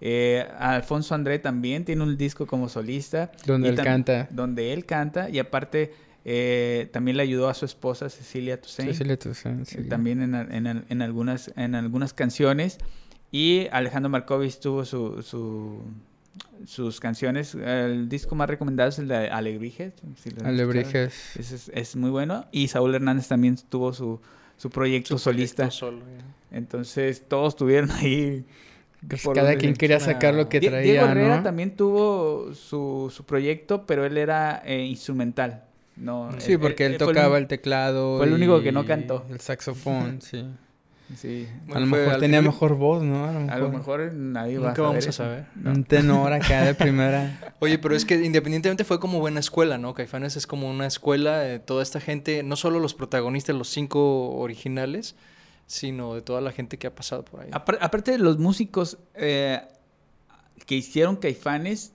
Eh, 0.00 0.46
Alfonso 0.58 1.14
André 1.14 1.38
también 1.38 1.84
tiene 1.84 2.02
un 2.02 2.16
disco 2.16 2.46
como 2.46 2.68
solista. 2.68 3.30
Donde 3.46 3.68
él 3.68 3.76
canta. 3.76 4.28
Donde 4.30 4.72
él 4.72 4.84
canta 4.86 5.28
y 5.30 5.38
aparte 5.38 5.92
eh, 6.24 6.88
también 6.92 7.16
le 7.16 7.22
ayudó 7.24 7.48
a 7.48 7.54
su 7.54 7.64
esposa 7.64 8.08
Cecilia 8.08 8.60
Toussaint. 8.60 8.92
Cecilia 8.92 9.18
Toussaint, 9.18 9.66
sí. 9.66 9.78
eh, 9.80 9.84
También 9.84 10.22
en, 10.22 10.34
en- 10.34 10.84
en 10.88 11.02
algunas, 11.02 11.52
en 11.56 11.74
algunas 11.74 12.12
canciones. 12.14 12.78
Y 13.30 13.66
Alejandro 13.72 14.10
Markovich 14.10 14.58
tuvo 14.60 14.84
su, 14.84 15.22
su- 15.22 15.80
sus 16.66 17.00
canciones. 17.00 17.54
El 17.54 18.08
disco 18.08 18.34
más 18.34 18.48
recomendado 18.48 18.88
es 18.90 18.98
el 18.98 19.08
de 19.08 19.28
Alebrijes. 19.28 19.94
si 20.16 20.30
es, 21.40 21.70
es 21.74 21.96
muy 21.96 22.10
bueno. 22.10 22.46
Y 22.52 22.68
Saúl 22.68 22.94
Hernández 22.94 23.28
también 23.28 23.56
tuvo 23.68 23.92
su, 23.92 24.20
su 24.56 24.70
proyecto 24.70 25.18
Su 25.18 25.24
solista. 25.24 25.64
proyecto 25.64 25.76
solo, 25.78 25.98
ya. 26.00 26.56
Entonces 26.56 27.22
todos 27.28 27.56
tuvieron 27.56 27.90
ahí... 27.90 28.44
Pues 29.08 29.26
cada 29.34 29.56
quien 29.56 29.74
quería 29.74 29.98
sacar 29.98 30.32
lo 30.32 30.48
que 30.48 30.60
traía, 30.60 30.92
Diego 30.92 31.06
Herrera 31.06 31.38
¿no? 31.38 31.42
también 31.42 31.74
tuvo 31.74 32.54
su, 32.54 33.12
su 33.12 33.24
proyecto, 33.24 33.84
pero 33.84 34.06
él 34.06 34.16
era 34.16 34.62
eh, 34.64 34.84
instrumental. 34.84 35.64
No, 35.96 36.30
Sí, 36.38 36.56
porque 36.56 36.86
él, 36.86 36.96
fue 36.98 37.08
el 37.08 37.14
tocaba 37.14 37.38
el 37.38 37.46
teclado. 37.46 38.16
fue 38.18 38.26
el 38.26 38.32
único 38.32 38.60
y 38.60 38.62
que 38.64 38.72
no 38.72 38.86
cantó. 38.86 39.24
El 39.30 39.40
saxofón, 39.40 40.20
sí. 40.22 40.44
Sí, 41.14 41.46
A 41.70 41.78
lo 41.78 41.84
mejor 41.84 42.18
tenía 42.20 42.40
mejor 42.40 42.74
voz, 42.76 43.02
¿no? 43.02 43.26
A 43.26 43.32
lo 43.32 43.40
mejor. 43.40 43.52
a 43.52 43.58
lo 43.58 43.68
mejor 43.70 44.12
nadie 44.14 44.58
va 44.58 44.68
Nunca 44.68 44.80
a 44.80 44.84
vamos 44.86 45.04
saber 45.04 45.08
a 45.10 45.12
saber. 45.12 45.46
No. 45.62 45.70
Un 45.72 45.84
tenor 45.84 46.32
acá 46.32 46.64
de 46.64 46.74
primera. 46.74 47.38
Oye, 47.58 47.78
pero 47.78 47.94
es 47.94 48.06
que 48.06 48.14
independientemente 48.24 48.82
fue 48.84 48.98
como 48.98 49.20
buena 49.20 49.38
escuela, 49.40 49.76
¿no? 49.76 49.92
Caifanes 49.92 50.36
es 50.36 50.46
como 50.46 50.70
una 50.70 50.86
escuela 50.86 51.38
de 51.40 51.58
toda 51.58 51.82
esta 51.82 52.00
gente, 52.00 52.42
no 52.42 52.56
solo 52.56 52.80
los 52.80 52.94
protagonistas, 52.94 53.54
los 53.54 53.68
cinco 53.68 54.30
originales, 54.38 55.14
sino 55.66 56.14
de 56.14 56.22
toda 56.22 56.40
la 56.40 56.50
gente 56.50 56.78
que 56.78 56.86
ha 56.86 56.94
pasado 56.94 57.26
por 57.26 57.40
ahí. 57.40 57.50
Apar- 57.50 57.78
aparte 57.82 58.12
de 58.12 58.18
los 58.18 58.38
músicos 58.38 58.96
eh, 59.14 59.60
que 60.64 60.76
hicieron 60.76 61.16
Caifanes, 61.16 61.92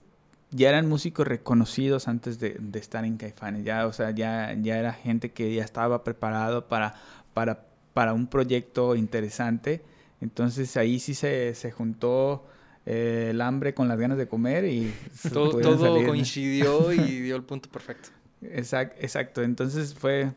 ya 0.50 0.68
eran 0.70 0.88
músicos 0.88 1.26
reconocidos 1.26 2.08
antes 2.08 2.38
de, 2.40 2.56
de 2.58 2.78
estar 2.78 3.04
en 3.04 3.16
Caifanes. 3.16 3.64
Ya, 3.64 3.86
o 3.86 3.92
sea, 3.92 4.10
ya, 4.10 4.54
ya 4.60 4.78
era 4.78 4.92
gente 4.92 5.30
que 5.30 5.54
ya 5.54 5.64
estaba 5.64 6.04
preparado 6.04 6.66
para, 6.68 6.94
para, 7.34 7.66
para 7.94 8.14
un 8.14 8.26
proyecto 8.26 8.94
interesante. 8.96 9.82
Entonces 10.20 10.76
ahí 10.76 10.98
sí 10.98 11.14
se, 11.14 11.54
se 11.54 11.70
juntó 11.70 12.46
eh, 12.86 13.28
el 13.30 13.40
hambre 13.40 13.74
con 13.74 13.88
las 13.88 13.98
ganas 13.98 14.18
de 14.18 14.26
comer 14.26 14.64
y 14.64 14.92
todo 15.32 15.50
todo 15.60 15.78
salir, 15.78 16.02
¿no? 16.02 16.08
coincidió 16.08 16.92
y 16.92 17.20
dio 17.20 17.36
el 17.36 17.42
punto 17.42 17.68
perfecto. 17.68 18.08
Exact- 18.42 18.94
exacto. 19.00 19.42
Entonces 19.42 19.94
fue, 19.94 20.32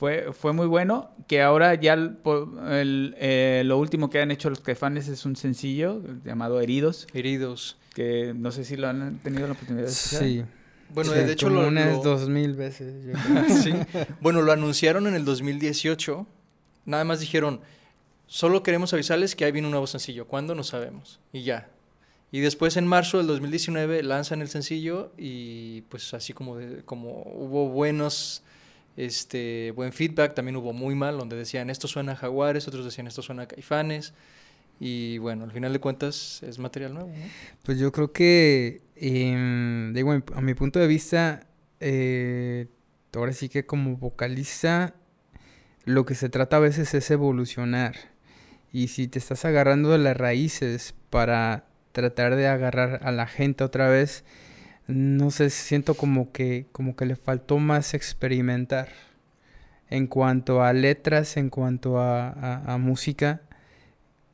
fue, 0.00 0.32
fue 0.32 0.54
muy 0.54 0.66
bueno. 0.66 1.10
Que 1.28 1.42
ahora 1.42 1.74
ya 1.74 1.92
el- 1.92 2.16
po- 2.16 2.50
el, 2.70 3.14
eh, 3.18 3.62
lo 3.66 3.76
último 3.76 4.08
que 4.08 4.18
han 4.22 4.30
hecho 4.30 4.48
los 4.48 4.60
caifanes 4.60 5.08
es 5.08 5.26
un 5.26 5.36
sencillo 5.36 6.02
llamado 6.24 6.58
Heridos. 6.62 7.06
Heridos. 7.12 7.76
Que 7.94 8.32
no 8.34 8.50
sé 8.50 8.64
si 8.64 8.76
lo 8.78 8.88
han 8.88 9.18
tenido 9.18 9.46
la 9.46 9.52
oportunidad 9.52 9.84
de 9.84 9.90
escuchar. 9.92 10.22
Sí. 10.22 10.42
Bueno, 10.94 11.12
Sí, 11.12 11.18
de 11.18 11.32
hecho 11.32 11.50
lo, 11.50 11.68
unas 11.68 11.96
lo- 11.98 12.02
dos 12.02 12.30
mil 12.30 12.54
veces. 12.54 13.04
yo 13.04 13.12
creo. 13.12 13.56
sí. 13.62 13.72
Bueno, 14.22 14.40
lo 14.40 14.52
anunciaron 14.52 15.06
en 15.06 15.14
el 15.14 15.26
2018. 15.26 16.26
Nada 16.86 17.04
más 17.04 17.20
dijeron, 17.20 17.60
solo 18.26 18.62
queremos 18.62 18.94
avisarles 18.94 19.36
que 19.36 19.44
ahí 19.44 19.52
viene 19.52 19.68
un 19.68 19.72
nuevo 19.72 19.86
sencillo. 19.86 20.26
¿Cuándo? 20.26 20.54
No 20.54 20.64
sabemos. 20.64 21.20
Y 21.30 21.42
ya. 21.42 21.68
Y 22.32 22.40
después 22.40 22.78
en 22.78 22.86
marzo 22.86 23.18
del 23.18 23.26
2019 23.26 24.02
lanzan 24.02 24.40
el 24.40 24.48
sencillo 24.48 25.12
y 25.18 25.82
pues 25.90 26.14
así 26.14 26.32
como, 26.32 26.56
de- 26.56 26.82
como 26.84 27.22
hubo 27.34 27.68
buenos, 27.68 28.42
este, 28.96 29.72
buen 29.74 29.92
feedback, 29.92 30.34
también 30.34 30.56
hubo 30.56 30.72
muy 30.72 30.94
mal, 30.94 31.18
donde 31.18 31.36
decían 31.36 31.70
esto 31.70 31.88
suena 31.88 32.12
a 32.12 32.16
Jaguares, 32.16 32.68
otros 32.68 32.84
decían 32.84 33.06
esto 33.06 33.22
suena 33.22 33.42
a 33.42 33.48
Caifanes. 33.48 34.14
Y 34.78 35.18
bueno, 35.18 35.44
al 35.44 35.52
final 35.52 35.72
de 35.74 35.78
cuentas 35.78 36.42
es 36.42 36.58
material 36.58 36.94
nuevo, 36.94 37.08
¿no? 37.08 37.24
Pues 37.62 37.78
yo 37.78 37.92
creo 37.92 38.12
que, 38.12 38.80
em, 38.96 39.92
digo, 39.92 40.12
a 40.12 40.40
mi 40.40 40.54
punto 40.54 40.78
de 40.78 40.86
vista, 40.86 41.46
eh, 41.80 42.66
ahora 43.14 43.34
sí 43.34 43.50
que 43.50 43.66
como 43.66 43.98
vocalista, 43.98 44.94
lo 45.84 46.06
que 46.06 46.14
se 46.14 46.30
trata 46.30 46.56
a 46.56 46.60
veces 46.60 46.94
es 46.94 47.10
evolucionar. 47.10 47.94
Y 48.72 48.88
si 48.88 49.06
te 49.06 49.18
estás 49.18 49.44
agarrando 49.44 49.90
de 49.90 49.98
las 49.98 50.16
raíces 50.16 50.94
para 51.10 51.66
tratar 51.92 52.36
de 52.36 52.46
agarrar 52.46 53.00
a 53.02 53.12
la 53.12 53.26
gente 53.26 53.64
otra 53.64 53.88
vez, 53.88 54.24
no 54.90 55.30
sé, 55.30 55.50
siento 55.50 55.94
como 55.94 56.32
que, 56.32 56.66
como 56.72 56.96
que 56.96 57.06
le 57.06 57.16
faltó 57.16 57.58
más 57.58 57.94
experimentar. 57.94 58.88
En 59.88 60.06
cuanto 60.06 60.62
a 60.62 60.72
letras, 60.72 61.36
en 61.36 61.50
cuanto 61.50 61.98
a, 61.98 62.28
a- 62.30 62.74
a 62.74 62.78
música, 62.78 63.40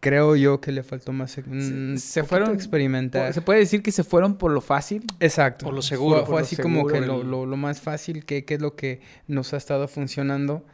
creo 0.01 0.37
yo 0.37 0.61
que 0.61 0.71
le 0.71 0.83
faltó 0.83 1.13
más 1.13 1.31
Se, 1.31 1.43
mm, 1.43 1.97
se 1.97 2.25
fueron 2.25 2.55
experimentar. 2.55 3.33
Se 3.33 3.41
puede 3.41 3.61
decir 3.61 3.83
que 3.83 3.91
se 3.91 4.05
fueron 4.05 4.37
por 4.37 4.51
lo 4.53 4.61
fácil. 4.61 5.05
Exacto. 5.19 5.65
Por 5.65 5.75
lo 5.75 5.81
seguro, 5.83 6.27
Fue, 6.27 6.43
así 6.43 6.57
como 6.57 6.87
que 6.87 7.01
lo, 7.01 7.23
el- 7.23 7.31
lo- 7.31 7.47
lo 7.47 7.57
más 7.57 7.81
fácil, 7.81 8.25
que, 8.27 8.45
que 8.45 8.55
es 8.55 8.61
lo 8.61 8.77
que 8.77 9.01
nos 9.29 9.55
ha 9.55 9.57
estado 9.57 9.89
funcionando. 9.89 10.65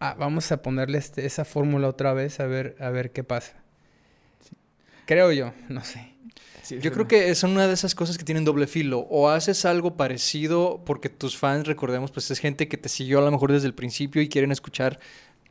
Ah, 0.00 0.16
vamos 0.18 0.50
a 0.52 0.62
ponerle 0.62 0.98
este- 0.98 1.24
esa 1.24 1.44
fórmula 1.44 1.88
otra 1.88 2.12
vez 2.12 2.40
a 2.40 2.46
ver, 2.46 2.76
a 2.80 2.90
ver 2.90 3.12
qué 3.12 3.22
pasa. 3.24 3.54
Creo 5.06 5.32
yo, 5.32 5.52
no 5.68 5.84
sé. 5.84 6.12
Yo 6.70 6.92
creo 6.92 7.08
que 7.08 7.30
es 7.30 7.42
una 7.42 7.66
de 7.66 7.72
esas 7.72 7.94
cosas 7.94 8.18
que 8.18 8.24
tienen 8.24 8.44
doble 8.44 8.66
filo. 8.66 9.06
O 9.10 9.28
haces 9.28 9.64
algo 9.64 9.96
parecido 9.96 10.82
porque 10.84 11.08
tus 11.08 11.36
fans, 11.36 11.66
recordemos, 11.66 12.10
pues 12.10 12.30
es 12.30 12.38
gente 12.38 12.68
que 12.68 12.76
te 12.76 12.88
siguió 12.88 13.20
a 13.20 13.22
lo 13.22 13.30
mejor 13.30 13.52
desde 13.52 13.66
el 13.66 13.74
principio 13.74 14.20
y 14.22 14.28
quieren 14.28 14.52
escuchar 14.52 15.00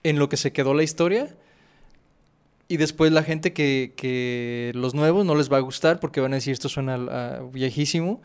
en 0.04 0.20
lo 0.20 0.30
que 0.30 0.38
se 0.38 0.52
quedó 0.52 0.74
la 0.74 0.84
historia. 0.84 1.36
Y 2.68 2.78
después 2.78 3.12
la 3.12 3.24
gente 3.24 3.54
que, 3.54 3.94
que 3.96 4.72
los 4.76 4.94
nuevos 4.94 5.26
no 5.26 5.36
les 5.36 5.52
va 5.52 5.58
a 5.58 5.62
gustar 5.62 6.00
porque 6.00 6.20
van 6.20 6.34
a 6.34 6.36
decir 6.36 6.54
esto 6.54 6.70
suena 6.70 6.96
ah, 6.96 7.42
viejísimo. 7.52 8.22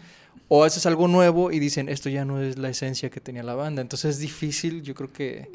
O 0.49 0.65
haces 0.65 0.85
algo 0.87 1.09
nuevo 1.09 1.51
y 1.51 1.59
dicen 1.61 1.89
esto 1.89 2.09
ya 2.09 2.25
no 2.25 2.43
es 2.43 2.59
la 2.59 2.69
esencia 2.69 3.11
que 3.11 3.21
tenía 3.21 3.43
la 3.43 3.55
banda. 3.55 3.81
Entonces 3.81 4.17
es 4.17 4.19
difícil, 4.19 4.83
yo 4.83 4.95
creo 4.95 5.13
que... 5.13 5.49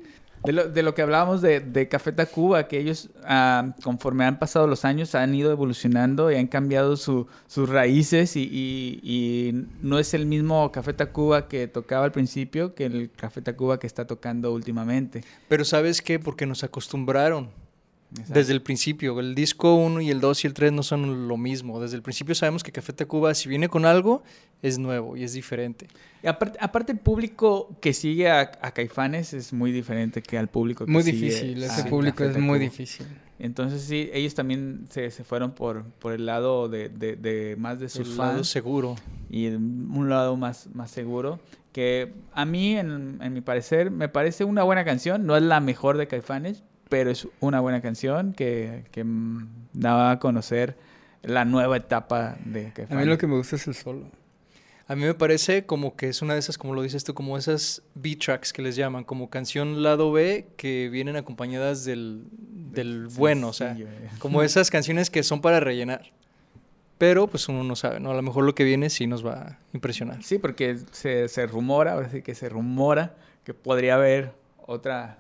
De 0.44 0.54
lo, 0.54 0.70
de 0.70 0.82
lo 0.84 0.94
que 0.94 1.02
hablábamos 1.02 1.42
de, 1.42 1.60
de 1.60 1.90
Café 1.90 2.12
Tacuba, 2.14 2.68
que 2.68 2.80
ellos, 2.80 3.10
ah, 3.26 3.74
conforme 3.84 4.24
han 4.24 4.40
pasado 4.40 4.66
los 4.68 4.86
años, 4.86 5.14
han 5.16 5.34
ido 5.36 5.52
evolucionando 5.52 6.32
y 6.32 6.36
han 6.36 6.48
cambiado 6.48 6.96
su- 6.96 7.28
sus 7.48 7.68
raíces 7.68 8.36
y, 8.38 8.44
y- 8.44 9.00
y 9.04 9.66
no 9.82 10.00
es 10.00 10.14
el 10.14 10.26
mismo 10.26 10.72
Café 10.72 10.94
Tacuba 10.94 11.48
que 11.48 11.68
tocaba 11.68 12.06
al 12.06 12.12
principio 12.12 12.76
que 12.76 12.86
el 12.86 13.12
Café 13.12 13.42
Tacuba 13.42 13.80
que 13.80 13.88
está 13.88 14.06
tocando 14.08 14.54
últimamente. 14.54 15.24
Pero 15.50 15.66
¿sabes 15.66 16.02
qué? 16.02 16.18
Porque 16.20 16.46
nos 16.46 16.64
acostumbraron. 16.64 17.50
Exacto. 18.12 18.34
Desde 18.36 18.54
el 18.54 18.62
principio, 18.62 19.20
el 19.20 19.36
disco 19.36 19.76
1 19.76 20.00
y 20.02 20.10
el 20.12 20.22
2 20.22 20.46
y 20.46 20.48
el 20.48 20.54
3 20.54 20.72
no 20.72 20.82
son 20.82 21.28
lo 21.28 21.36
mismo. 21.36 21.82
Desde 21.82 21.98
el 21.98 22.02
principio 22.02 22.36
sabemos 22.36 22.64
que 22.64 22.72
Café 22.72 22.94
Tacuba, 22.94 23.34
si 23.34 23.50
viene 23.50 23.68
con 23.68 23.86
algo, 23.86 24.24
es 24.62 24.80
nuevo 24.80 25.18
y 25.18 25.24
es 25.24 25.34
diferente. 25.34 25.88
Y 26.24 26.28
aparte, 26.28 26.58
aparte 26.62 26.94
el 26.94 27.00
público 27.00 27.76
que 27.82 27.94
sigue 27.94 28.30
a, 28.30 28.40
a 28.62 28.72
Caifanes 28.72 29.34
es 29.34 29.52
muy 29.52 29.72
diferente 29.74 30.22
que 30.22 30.38
al 30.38 30.48
público 30.48 30.86
que 30.86 30.92
Muy 30.92 31.04
sigue 31.04 31.18
difícil, 31.18 31.64
ese 31.64 31.84
público 31.84 32.18
Café 32.20 32.32
es 32.32 32.38
muy 32.40 32.60
difícil. 32.60 33.06
Entonces 33.40 33.82
sí, 33.82 34.10
ellos 34.14 34.34
también 34.34 34.86
se, 34.90 35.12
se 35.12 35.24
fueron 35.26 35.52
por, 35.52 35.84
por 35.84 36.14
el 36.14 36.26
lado 36.26 36.70
de, 36.70 36.90
de- 36.90 37.18
de 37.18 37.56
más 37.58 37.78
de 37.80 37.90
sus 37.90 38.08
El 38.12 38.18
lado 38.18 38.34
fans 38.36 38.48
seguro. 38.48 38.96
y 39.30 39.48
un 39.48 40.08
lado 40.10 40.38
más, 40.38 40.70
más 40.74 40.90
seguro. 40.92 41.40
Que 41.74 42.14
a 42.34 42.46
mí, 42.46 42.76
en, 42.78 43.20
en 43.22 43.34
mi 43.34 43.42
parecer, 43.42 43.92
me 43.92 44.08
parece 44.10 44.44
una 44.46 44.64
buena 44.64 44.84
canción. 44.86 45.26
No 45.28 45.36
es 45.38 45.44
la 45.44 45.60
mejor 45.60 45.98
de 45.98 46.08
Caifanes, 46.08 46.64
pero 46.90 47.12
es 47.12 47.28
una 47.40 47.60
buena 47.60 47.82
canción 47.82 48.34
que, 48.34 48.86
que 48.92 49.06
daba 49.74 50.12
a 50.12 50.20
conocer 50.20 50.78
la 51.24 51.46
nueva 51.46 51.78
etapa 51.78 52.38
de 52.46 52.68
A 52.68 52.74
Caifanes. 52.74 53.06
mí 53.06 53.10
lo 53.10 53.18
que 53.18 53.28
me 53.28 53.36
gusta 53.36 53.56
es 53.56 53.68
el 53.68 53.76
solo. 53.76 54.10
A 54.90 54.96
mí 54.96 55.04
me 55.04 55.14
parece 55.14 55.66
como 55.66 55.98
que 55.98 56.08
es 56.08 56.22
una 56.22 56.34
de 56.34 56.40
esas, 56.40 56.58
como 56.58 56.74
lo 56.74 56.82
dices 56.82 57.04
tú, 57.04 57.14
como 57.14 57.38
esas 57.38 57.84
B-tracks 57.96 58.54
que 58.54 58.62
les 58.62 58.78
llaman, 58.78 59.04
como 59.04 59.30
canción 59.30 59.84
lado 59.84 60.14
B 60.14 60.48
que 60.56 60.88
vienen 60.90 61.18
acompañadas 61.18 61.84
del, 61.84 62.24
del 62.32 63.08
bueno, 63.08 63.50
o 63.50 63.54
sea, 63.54 63.70
Sencillo, 63.70 63.90
eh. 63.90 64.10
como 64.20 64.44
esas 64.44 64.72
canciones 64.72 65.10
que 65.10 65.24
son 65.24 65.42
para 65.42 65.60
rellenar. 65.60 66.12
Pero 66.98 67.28
pues 67.28 67.48
uno 67.50 67.64
no 67.64 67.76
sabe, 67.76 68.00
¿no? 68.00 68.12
A 68.12 68.16
lo 68.16 68.22
mejor 68.22 68.46
lo 68.46 68.56
que 68.56 68.64
viene 68.64 68.90
sí 68.90 69.06
nos 69.08 69.26
va 69.26 69.34
a 69.34 69.60
impresionar. 69.74 70.24
Sí, 70.24 70.40
porque 70.40 70.78
se, 70.92 71.28
se 71.28 71.46
rumora, 71.46 71.94
ahora 71.94 72.10
sí 72.10 72.22
que 72.22 72.34
se 72.34 72.48
rumora 72.50 73.16
que 73.44 73.54
podría 73.54 73.96
haber 73.96 74.32
otra 74.66 75.20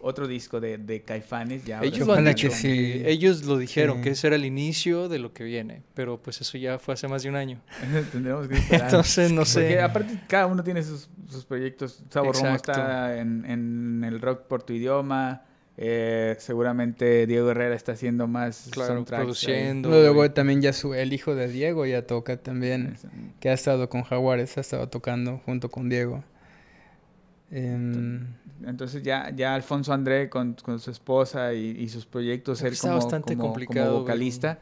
otro 0.00 0.26
disco 0.28 0.60
de, 0.60 0.78
de 0.78 1.02
Caifanes 1.02 1.64
ya. 1.64 1.76
ahora 1.78 1.88
Ellos 1.88 2.06
lo 2.06 2.12
han 2.12 2.18
Ojalá 2.20 2.30
dicho, 2.30 2.48
que 2.48 2.54
sí. 2.54 3.02
ellos 3.06 3.44
lo 3.44 3.58
dijeron, 3.58 3.98
Sí. 3.98 4.02
que 4.04 4.10
ese 4.10 4.26
era 4.28 4.36
el 4.36 4.44
inicio 4.44 5.08
de 5.08 5.18
lo 5.18 5.32
que 5.32 5.44
viene, 5.44 5.82
pero 5.94 6.20
pues 6.22 6.40
eso 6.40 6.58
ya 6.58 6.78
fue 6.78 6.94
hace 6.94 7.08
más 7.08 7.22
de 7.22 7.28
un 7.30 7.36
año. 7.36 7.60
Tendremos 8.12 8.46
que 8.48 8.54
esperar. 8.58 8.84
Entonces, 8.86 9.30
no 9.30 9.38
Porque 9.42 9.50
sé. 9.50 9.80
aparte 9.80 10.20
cada 10.28 10.46
uno 10.46 10.62
tiene 10.62 10.82
sus, 10.82 11.08
sus 11.28 11.44
proyectos. 11.44 12.02
Sabo 12.10 12.32
Romo 12.32 12.54
está 12.54 13.18
en, 13.18 13.44
en 13.46 14.04
el 14.04 14.20
rock 14.20 14.42
por 14.46 14.62
tu 14.62 14.72
idioma. 14.72 15.42
eh, 15.78 16.34
seguramente 16.38 17.26
Diego 17.26 17.50
Herrera 17.50 17.74
está 17.74 17.92
haciendo 17.92 18.26
más 18.26 18.68
Claro, 18.72 19.04
produciendo. 19.04 19.90
Luego 19.90 20.30
también 20.30 20.62
ya 20.62 20.72
su, 20.72 20.94
el 20.94 21.12
hijo 21.12 21.34
de 21.34 21.48
Diego 21.48 21.84
ya 21.84 22.06
toca 22.06 22.36
también. 22.38 22.96
Que 23.40 23.50
ha 23.50 23.52
estado 23.52 23.88
con 23.90 24.02
Jaguares, 24.02 24.56
ha 24.56 24.60
estado 24.62 24.88
tocando 24.88 25.38
junto 25.44 25.70
con 25.70 25.88
Diego. 25.90 26.24
Entonces 27.50 29.02
ya, 29.02 29.30
ya 29.34 29.54
Alfonso 29.54 29.92
André 29.92 30.28
con, 30.28 30.54
con 30.54 30.78
su 30.80 30.90
esposa 30.90 31.52
y, 31.54 31.70
y 31.78 31.88
sus 31.88 32.06
proyectos, 32.06 32.58
ser 32.58 32.72
Está 32.72 32.88
como, 32.88 33.00
bastante 33.00 33.34
como- 33.34 33.42
como 33.42 33.52
complicado, 33.54 33.90
güey. 33.92 34.00
vocalista. 34.02 34.58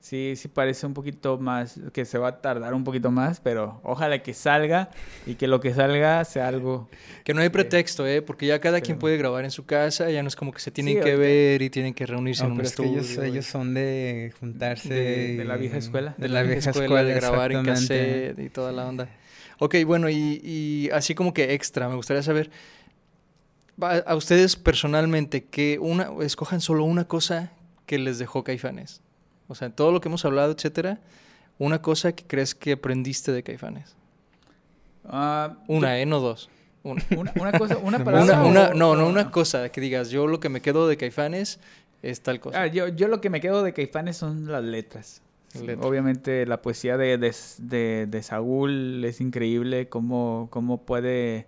Sí, 0.00 0.34
sí 0.36 0.46
parece 0.46 0.86
un 0.86 0.94
poquito 0.94 1.38
más, 1.38 1.80
que 1.92 2.04
se 2.04 2.18
va 2.18 2.28
a 2.28 2.40
tardar 2.40 2.72
un 2.72 2.84
poquito 2.84 3.10
más, 3.10 3.40
pero 3.40 3.80
ojalá 3.82 4.22
que 4.22 4.32
salga 4.32 4.90
y 5.26 5.34
que 5.34 5.48
lo 5.48 5.58
que 5.58 5.74
salga 5.74 6.24
sea 6.24 6.46
algo... 6.46 6.88
Que 7.24 7.34
no 7.34 7.40
hay 7.42 7.48
pretexto, 7.48 8.06
¿eh? 8.06 8.22
Porque 8.22 8.46
ya 8.46 8.60
cada 8.60 8.80
quien 8.80 9.00
puede 9.00 9.16
grabar 9.16 9.44
en 9.44 9.50
su 9.50 9.66
casa, 9.66 10.08
ya 10.08 10.22
no 10.22 10.28
es 10.28 10.36
como 10.36 10.52
que 10.52 10.60
se 10.60 10.70
tienen 10.70 10.98
Sí, 10.98 11.00
que 11.02 11.16
ver 11.16 11.62
y 11.62 11.68
tienen 11.70 11.94
que 11.94 12.06
reunirse 12.06 12.44
no, 12.44 12.46
en 12.46 12.52
un 12.52 12.56
pero 12.58 12.68
es 12.68 12.76
que 12.76 12.82
estudio. 12.84 13.00
ellos, 13.00 13.18
ellos 13.24 13.46
son 13.46 13.74
de 13.74 14.32
juntarse. 14.38 14.94
De- 14.94 15.36
de 15.38 15.44
la 15.44 15.56
vieja 15.56 15.78
escuela. 15.78 16.14
De 16.16 16.28
la 16.28 16.42
vieja 16.44 16.70
escuela, 16.70 17.02
de 17.02 17.14
grabar 17.14 17.50
en 17.50 17.64
cassette 17.64 18.38
y 18.38 18.50
toda 18.50 18.70
la 18.70 18.86
onda. 18.86 19.08
Ok, 19.58 19.76
bueno, 19.86 20.08
y, 20.08 20.40
y 20.44 20.90
así 20.90 21.14
como 21.14 21.34
que 21.34 21.52
extra, 21.54 21.88
me 21.88 21.96
gustaría 21.96 22.22
saber, 22.22 22.50
va- 23.82 23.98
a 23.98 24.14
ustedes 24.14 24.56
personalmente, 24.56 25.44
que 25.44 25.78
una, 25.80 26.10
escojan 26.22 26.60
solo 26.60 26.84
una 26.84 27.06
cosa 27.06 27.50
que 27.86 27.98
les 27.98 28.18
dejó 28.18 28.44
Caifanes. 28.44 29.00
O 29.48 29.54
sea, 29.54 29.70
todo 29.70 29.90
lo 29.92 30.00
que 30.00 30.08
hemos 30.08 30.24
hablado, 30.24 30.52
etcétera, 30.52 31.00
una 31.58 31.82
cosa 31.82 32.12
que 32.12 32.24
crees 32.24 32.54
que 32.54 32.72
aprendiste 32.72 33.32
de 33.32 33.42
Caifanes. 33.42 33.96
Ah, 35.04 35.56
Una, 35.66 35.98
¿eh? 35.98 36.06
No 36.06 36.20
dos. 36.20 36.48
Una. 36.82 37.02
una, 37.16 37.32
una 37.40 37.52
cosa, 37.58 37.78
una 37.78 37.96
Una- 37.96 38.04
palabra. 38.04 38.42
Una, 38.44 38.68
o- 38.68 38.74
no, 38.74 38.94
no, 38.94 39.06
una 39.08 39.30
cosa 39.30 39.68
que 39.70 39.80
digas, 39.80 40.10
yo 40.10 40.26
lo 40.26 40.38
que 40.40 40.48
me 40.48 40.60
quedo 40.60 40.86
de 40.86 40.96
Caifanes 40.96 41.58
es 42.02 42.20
tal 42.20 42.40
cosa. 42.40 42.62
Ah, 42.62 42.66
yo, 42.66 42.88
yo 42.88 43.08
lo 43.08 43.20
que 43.20 43.30
me 43.30 43.40
quedo 43.40 43.62
de 43.62 43.72
Caifanes 43.72 44.16
son 44.18 44.46
las 44.50 44.62
letras. 44.62 45.22
Obviamente 45.86 46.44
la 46.46 46.60
poesía 46.62 46.96
de, 46.96 47.16
de, 47.18 47.34
de- 47.58 48.06
de 48.08 48.22
Saúl 48.22 49.04
es 49.04 49.20
increíble, 49.20 49.88
cómo, 49.88 50.48
cómo 50.50 50.82
puede 50.84 51.46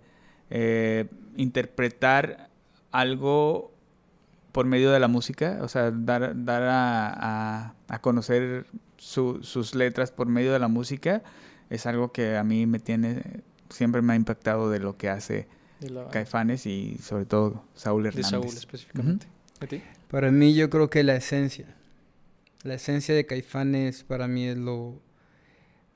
eh, 0.49 1.05
interpretar 1.37 2.49
algo 2.91 3.71
por 4.51 4.65
medio 4.65 4.91
de 4.91 4.99
la 4.99 5.07
música, 5.07 5.59
o 5.61 5.67
sea, 5.67 5.91
dar, 5.91 6.33
dar 6.43 6.63
a, 6.63 7.07
a- 7.67 7.75
a 7.87 8.01
conocer 8.01 8.65
su- 8.97 9.43
sus 9.43 9.75
letras 9.75 10.11
por 10.11 10.27
medio 10.27 10.51
de 10.51 10.59
la 10.59 10.67
música, 10.67 11.21
es 11.69 11.85
algo 11.85 12.11
que 12.11 12.35
a 12.37 12.43
mí 12.43 12.65
me 12.65 12.79
tiene, 12.79 13.21
siempre 13.69 14.01
me 14.01 14.13
ha 14.13 14.15
impactado 14.17 14.69
de 14.69 14.79
lo 14.79 14.97
que 14.97 15.09
hace 15.09 15.47
la- 15.79 16.09
Caifanes 16.09 16.65
y 16.65 16.97
sobre 17.01 17.25
todo 17.25 17.63
Saúl 17.75 18.03
de 18.03 18.09
Hernández. 18.09 18.29
Saúl 18.31 18.47
específicamente. 18.57 19.27
¿A 19.61 19.67
ti? 19.67 19.81
Para 20.09 20.31
mí 20.31 20.53
yo 20.53 20.69
creo 20.69 20.89
que 20.89 21.03
la 21.03 21.15
esencia. 21.15 21.65
La 22.63 22.75
esencia 22.75 23.15
de 23.15 23.25
Caifanes 23.25 24.03
para 24.03 24.27
mí 24.27 24.47
es 24.47 24.57
lo... 24.57 25.01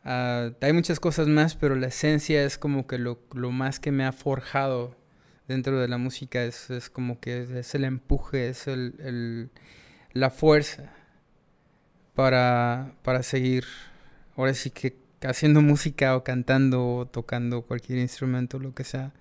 ah, 0.04 0.52
hay 0.62 0.74
muchas 0.74 1.00
cosas 1.00 1.28
más, 1.28 1.56
pero 1.56 1.76
la 1.76 1.88
esencia 1.88 2.44
es 2.44 2.58
como 2.58 2.88
que 2.88 2.98
lo, 2.98 3.20
lo 3.34 3.52
más 3.52 3.80
que 3.80 3.92
me 3.92 4.06
ha 4.06 4.12
forjado 4.12 4.96
dentro 5.48 5.80
de 5.80 5.88
la 5.88 5.98
música. 5.98 6.44
Es, 6.44 6.70
es 6.70 6.90
como 6.90 7.20
que 7.20 7.44
es, 7.44 7.50
es 7.52 7.76
el 7.76 7.86
empuje, 7.86 8.50
es 8.50 8.68
el, 8.68 8.96
el- 9.00 9.50
la 10.14 10.32
fuerza 10.32 10.94
para, 12.16 12.94
para 13.04 13.24
seguir. 13.24 13.66
Ahora 14.36 14.54
sí 14.54 14.70
que 14.72 14.98
haciendo 15.24 15.62
música 15.62 16.16
o 16.16 16.24
cantando 16.24 16.88
o 16.98 17.06
tocando 17.08 17.64
cualquier 17.64 18.00
instrumento, 18.00 18.60
lo 18.60 18.74
que 18.74 18.84
sea. 18.84 19.14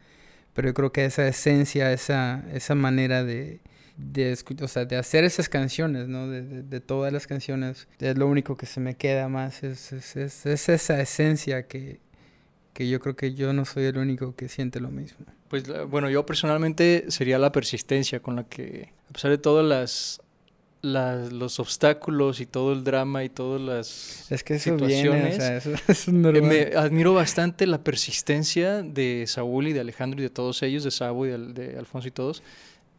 Pero 0.54 0.68
yo 0.70 0.74
creo 0.74 0.92
que 0.92 1.04
esa 1.06 1.26
esencia, 1.28 1.92
esa, 1.92 2.44
esa 2.52 2.74
manera 2.74 3.24
de, 3.24 3.60
de, 3.96 4.36
o 4.62 4.68
sea, 4.68 4.84
de 4.84 4.96
hacer 4.96 5.24
esas 5.24 5.48
canciones, 5.48 6.08
¿no? 6.08 6.28
De, 6.28 6.42
de- 6.42 6.62
de 6.62 6.80
todas 6.80 7.12
las 7.12 7.26
canciones, 7.26 7.86
es 8.00 8.18
lo 8.18 8.26
único 8.26 8.56
que 8.56 8.66
se 8.66 8.80
me 8.80 8.94
queda 8.96 9.28
más, 9.28 9.62
es, 9.62 9.92
es, 9.92 10.16
es- 10.16 10.46
es 10.46 10.68
esa 10.68 11.00
esencia 11.00 11.66
que, 11.68 12.00
que 12.72 12.88
yo 12.88 12.98
creo 13.00 13.14
que 13.14 13.34
yo 13.34 13.52
no 13.52 13.64
soy 13.64 13.84
el 13.84 13.98
único 13.98 14.34
que 14.34 14.48
siente 14.48 14.80
lo 14.80 14.90
mismo. 14.90 15.24
Pues 15.48 15.64
bueno, 15.88 16.10
yo 16.10 16.26
personalmente 16.26 17.04
sería 17.08 17.38
la 17.38 17.52
persistencia 17.52 18.18
con 18.20 18.34
la 18.36 18.44
que, 18.44 18.92
a 19.08 19.12
pesar 19.12 19.30
de 19.30 19.38
todas 19.38 19.64
las, 19.64 20.20
las- 20.82 21.32
los 21.32 21.60
obstáculos 21.60 22.40
y 22.40 22.46
todo 22.46 22.72
el 22.72 22.82
drama 22.82 23.22
y 23.22 23.28
todas 23.28 23.60
las 23.60 24.30
Es 24.32 24.42
que 24.42 24.54
eso 24.56 24.76
viene, 24.76 24.84
o 24.84 24.88
situaciones, 24.88 25.36
sea, 25.36 25.56
eso, 25.58 25.70
eso 25.72 25.82
es 25.88 26.08
eh, 26.08 26.12
me 26.12 26.76
admiro 26.76 27.14
bastante 27.14 27.66
la 27.68 27.84
persistencia 27.84 28.82
de 28.82 29.24
Saúl 29.28 29.68
y 29.68 29.72
de 29.72 29.80
Alejandro 29.80 30.18
y 30.18 30.24
de 30.24 30.30
todos 30.30 30.62
ellos, 30.64 30.82
de 30.82 30.90
Sabo 30.90 31.26
y 31.26 31.28
de, 31.30 31.38
de 31.38 31.78
Alfonso 31.78 32.08
y 32.08 32.10
todos, 32.10 32.42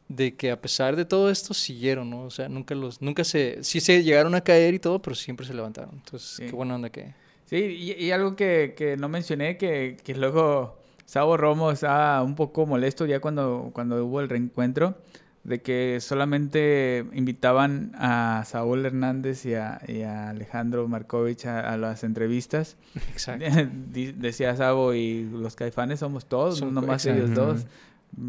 de 0.07 0.35
que 0.35 0.51
a 0.51 0.61
pesar 0.61 0.95
de 0.95 1.05
todo 1.05 1.29
esto 1.31 1.53
siguieron, 1.53 2.09
¿no? 2.09 2.23
O 2.23 2.29
sea, 2.31 2.47
nunca 2.49 2.75
los, 2.75 3.01
nunca 3.01 3.23
se, 3.23 3.63
sí 3.63 3.79
se 3.79 4.03
llegaron 4.03 4.35
a 4.35 4.41
caer 4.41 4.73
y 4.73 4.79
todo, 4.79 5.01
pero 5.01 5.15
siempre 5.15 5.45
se 5.45 5.53
levantaron. 5.53 5.91
Entonces, 5.95 6.29
Sí. 6.37 6.45
qué 6.45 6.51
buena 6.51 6.75
onda 6.75 6.89
que... 6.89 7.13
Sí, 7.45 7.57
y, 7.57 7.91
y 8.05 8.11
algo 8.11 8.35
que, 8.35 8.73
que 8.77 8.97
no 8.97 9.07
mencioné, 9.09 9.57
que, 9.57 9.97
que 10.03 10.15
luego 10.15 10.77
Sabo 11.05 11.37
Romo 11.37 11.71
estaba 11.71 12.23
un 12.23 12.35
poco 12.35 12.65
molesto 12.65 13.05
ya 13.05 13.19
cuando, 13.19 13.69
cuando 13.73 14.03
hubo 14.03 14.19
el 14.21 14.29
reencuentro, 14.29 14.95
de 15.43 15.61
que 15.61 15.99
solamente 16.01 17.05
invitaban 17.13 17.91
a 17.99 18.43
Saúl 18.47 18.83
Hernández 18.83 19.45
y 19.45 19.53
a, 19.53 19.79
y 19.87 20.01
a 20.01 20.29
Alejandro 20.29 20.87
Markovich 20.87 21.45
a, 21.45 21.71
a 21.71 21.77
las 21.77 22.03
entrevistas. 22.03 22.77
Exacto. 23.11 23.45
Decía 23.93 24.55
Sabo 24.55 24.95
y 24.95 25.29
los 25.31 25.55
caifanes 25.55 25.99
somos 25.99 26.25
todos, 26.25 26.57
Son- 26.59 26.73
no 26.73 26.81
nomás 26.81 27.05
exacto. 27.05 27.25
ellos 27.31 27.35
dos. 27.35 27.65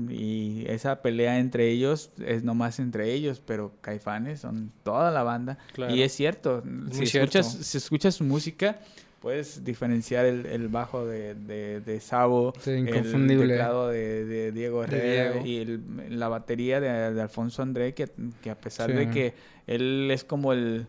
Y 0.09 0.65
esa 0.69 1.01
pelea 1.03 1.39
entre 1.39 1.69
ellos 1.71 2.11
es 2.25 2.43
nomás 2.43 2.79
entre 2.81 3.13
ellos, 3.13 3.41
pero 3.45 3.73
caifanes 3.81 4.41
son 4.41 4.73
toda 4.83 5.11
la 5.13 5.23
banda. 5.23 5.59
Claro. 5.75 5.95
Y 5.95 6.03
es 6.03 6.13
cierto, 6.13 6.63
si, 6.91 7.07
cierto. 7.07 7.39
Escuchas, 7.39 7.67
si 7.67 7.79
escuchas 7.79 8.15
su 8.17 8.25
música, 8.25 8.81
puedes 9.21 9.65
diferenciar 9.65 10.25
el, 10.25 10.45
el 10.47 10.69
bajo 10.69 11.07
de, 11.07 11.35
de, 11.35 11.81
de 11.81 12.01
Sabo, 12.01 12.53
Sí, 12.61 12.71
el 12.71 12.87
teclado 13.29 13.89
de, 13.89 14.25
de 14.25 14.53
Diego 14.53 14.83
Herrera 14.85 15.41
y 15.47 15.59
el- 15.59 16.19
la 16.19 16.29
batería 16.29 16.81
de, 16.81 17.21
Alfonso 17.21 17.63
André, 17.63 17.95
que, 17.95 18.09
que 18.43 18.51
a 18.51 18.59
pesar 18.59 18.91
Sí. 18.91 18.97
de 18.97 19.11
que 19.11 19.35
él 19.69 20.09
es 20.13 20.25
como 20.25 20.53
el, 20.53 20.87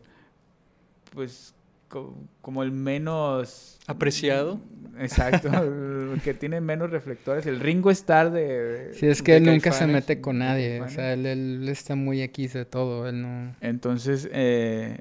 pues, 1.13 1.53
como 1.87 2.63
el 2.63 2.71
menos... 2.71 3.79
Apreciado. 3.87 4.59
Exacto, 4.99 5.49
el 5.49 6.21
que 6.23 6.33
tiene 6.33 6.59
menos 6.59 6.89
reflectores, 6.89 7.45
el 7.45 7.59
Ringo 7.59 7.91
Starr 7.91 8.31
de... 8.31 8.91
Sí, 8.93 9.07
es 9.07 9.21
que 9.21 9.33
de 9.33 9.37
él 9.37 9.45
nunca 9.45 9.71
se 9.71 9.87
mete 9.87 10.21
con 10.21 10.39
nadie. 10.39 10.81
O 10.81 10.89
sea, 10.89 11.13
él, 11.13 11.25
él 11.25 11.69
está 11.69 11.95
muy 11.95 12.21
aquí 12.21 12.47
de 12.47 12.65
todo. 12.65 13.07
Él 13.07 13.21
no. 13.21 13.55
Entonces, 13.61 14.27
eh, 14.31 14.99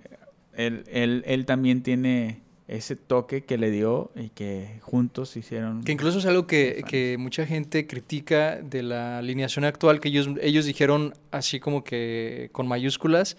él, 0.54 0.84
él, 0.88 1.22
él 1.26 1.46
también 1.46 1.82
tiene 1.82 2.42
ese 2.68 2.96
toque 2.96 3.44
que 3.44 3.58
le 3.58 3.70
dio 3.70 4.10
y 4.16 4.30
que 4.30 4.78
juntos 4.80 5.36
hicieron... 5.36 5.84
Que 5.84 5.92
incluso 5.92 6.18
es 6.18 6.26
algo 6.26 6.46
que, 6.46 6.82
que 6.88 7.16
mucha 7.18 7.46
gente 7.46 7.86
critica 7.86 8.56
de 8.60 8.82
la 8.82 9.18
alineación 9.18 9.64
actual, 9.64 10.00
que 10.00 10.08
ellos, 10.08 10.28
ellos 10.42 10.64
dijeron 10.64 11.14
así 11.30 11.60
como 11.60 11.84
que 11.84 12.48
con 12.52 12.66
mayúsculas, 12.66 13.36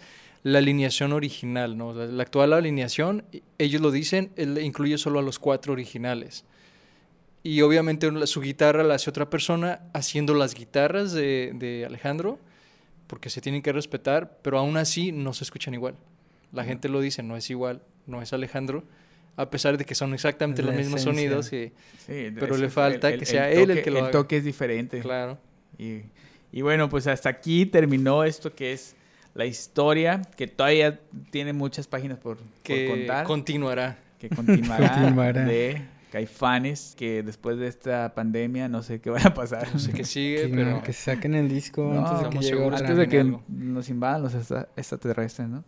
la 0.52 0.60
alineación 0.60 1.14
original, 1.14 1.78
¿no? 1.78 1.94
La, 1.94 2.06
la 2.06 2.24
actual 2.24 2.54
alineación, 2.54 3.24
ellos 3.58 3.82
lo 3.82 3.92
dicen, 3.92 4.32
él 4.36 4.58
incluye 4.60 4.98
solo 4.98 5.20
a 5.20 5.22
los 5.22 5.40
cuatro 5.40 5.74
originales. 5.74 6.46
Y 7.44 7.62
obviamente 7.62 8.12
la- 8.12 8.28
su 8.28 8.42
guitarra 8.42 8.84
la 8.84 8.96
hace 8.96 9.10
otra 9.10 9.30
persona 9.30 9.82
haciendo 9.94 10.34
las 10.34 10.54
guitarras 10.54 11.14
de, 11.14 11.52
de 11.56 11.86
Alejandro, 11.86 12.40
porque 13.08 13.30
se 13.30 13.42
tienen 13.42 13.62
que 13.62 13.72
respetar, 13.72 14.38
pero 14.42 14.58
aún 14.60 14.76
así 14.78 15.12
no 15.12 15.34
se 15.34 15.44
escuchan 15.44 15.74
igual. 15.74 15.96
La 16.52 16.64
gente 16.66 16.90
lo 16.90 17.00
dice, 17.00 17.24
no 17.24 17.38
es 17.38 17.50
igual, 17.50 17.82
no 18.06 18.22
es 18.22 18.34
Alejandro, 18.34 18.84
a 19.38 19.50
pesar 19.50 19.78
de 19.78 19.86
que 19.86 19.96
son 19.96 20.14
exactamente 20.14 20.62
Es 20.62 20.66
los 20.66 20.76
la 20.76 20.82
mismos 20.82 21.02
esencia. 21.02 21.22
sonidos. 21.30 21.54
Y, 21.54 21.72
Sí, 22.06 22.32
pero 22.38 22.58
le 22.58 22.70
falta 22.70 23.16
que 23.18 23.26
sea 23.26 23.50
él 23.52 23.70
el 23.72 23.78
toque- 23.78 23.84
que 23.84 23.92
lo 23.92 23.98
El 24.00 24.04
haga. 24.06 24.12
toque 24.12 24.38
es 24.38 24.44
diferente. 24.44 25.00
claro. 25.00 25.38
Y, 25.78 26.02
y 26.52 26.62
bueno, 26.62 26.90
pues 26.90 27.08
hasta 27.08 27.30
aquí 27.30 27.66
terminó 27.66 28.24
esto 28.24 28.54
que 28.56 28.74
es 28.74 28.96
la 29.38 29.46
historia, 29.46 30.22
que 30.36 30.48
todavía 30.48 31.00
tiene 31.32 31.54
muchas 31.54 31.88
páginas 31.88 32.18
por, 32.18 32.38
por 32.38 32.46
que 32.64 32.88
contar, 32.90 33.26
continuará. 33.26 33.98
que 34.20 34.30
continuará, 34.30 34.94
Continuará. 34.94 35.46
de 35.46 35.82
Caifanes, 36.12 36.96
que 36.98 37.22
después 37.22 37.58
de 37.60 37.68
esta 37.68 38.14
pandemia 38.16 38.68
no 38.68 38.82
sé 38.82 39.00
qué 39.00 39.10
va 39.12 39.20
a 39.24 39.34
pasar. 39.34 39.68
No 39.72 39.80
sé 39.80 39.94
qué 39.94 40.04
sigue, 40.04 40.44
Que, 40.50 40.56
pero 40.56 40.72
no, 40.72 40.84
que 40.84 40.92
saquen 40.94 41.36
el 41.36 41.48
disco 41.50 41.84
No, 41.94 42.06
antes 42.08 42.24
de 42.24 42.30
que 42.32 42.46
llegue. 42.46 42.66
Antes 42.76 42.98
de 42.98 43.08
que 43.08 43.20
algo. 43.20 43.44
nos 43.48 43.90
invadan 43.90 44.24
los 44.24 44.34
extra- 44.34 44.70
extraterrestres, 44.76 45.48
¿no? 45.48 45.64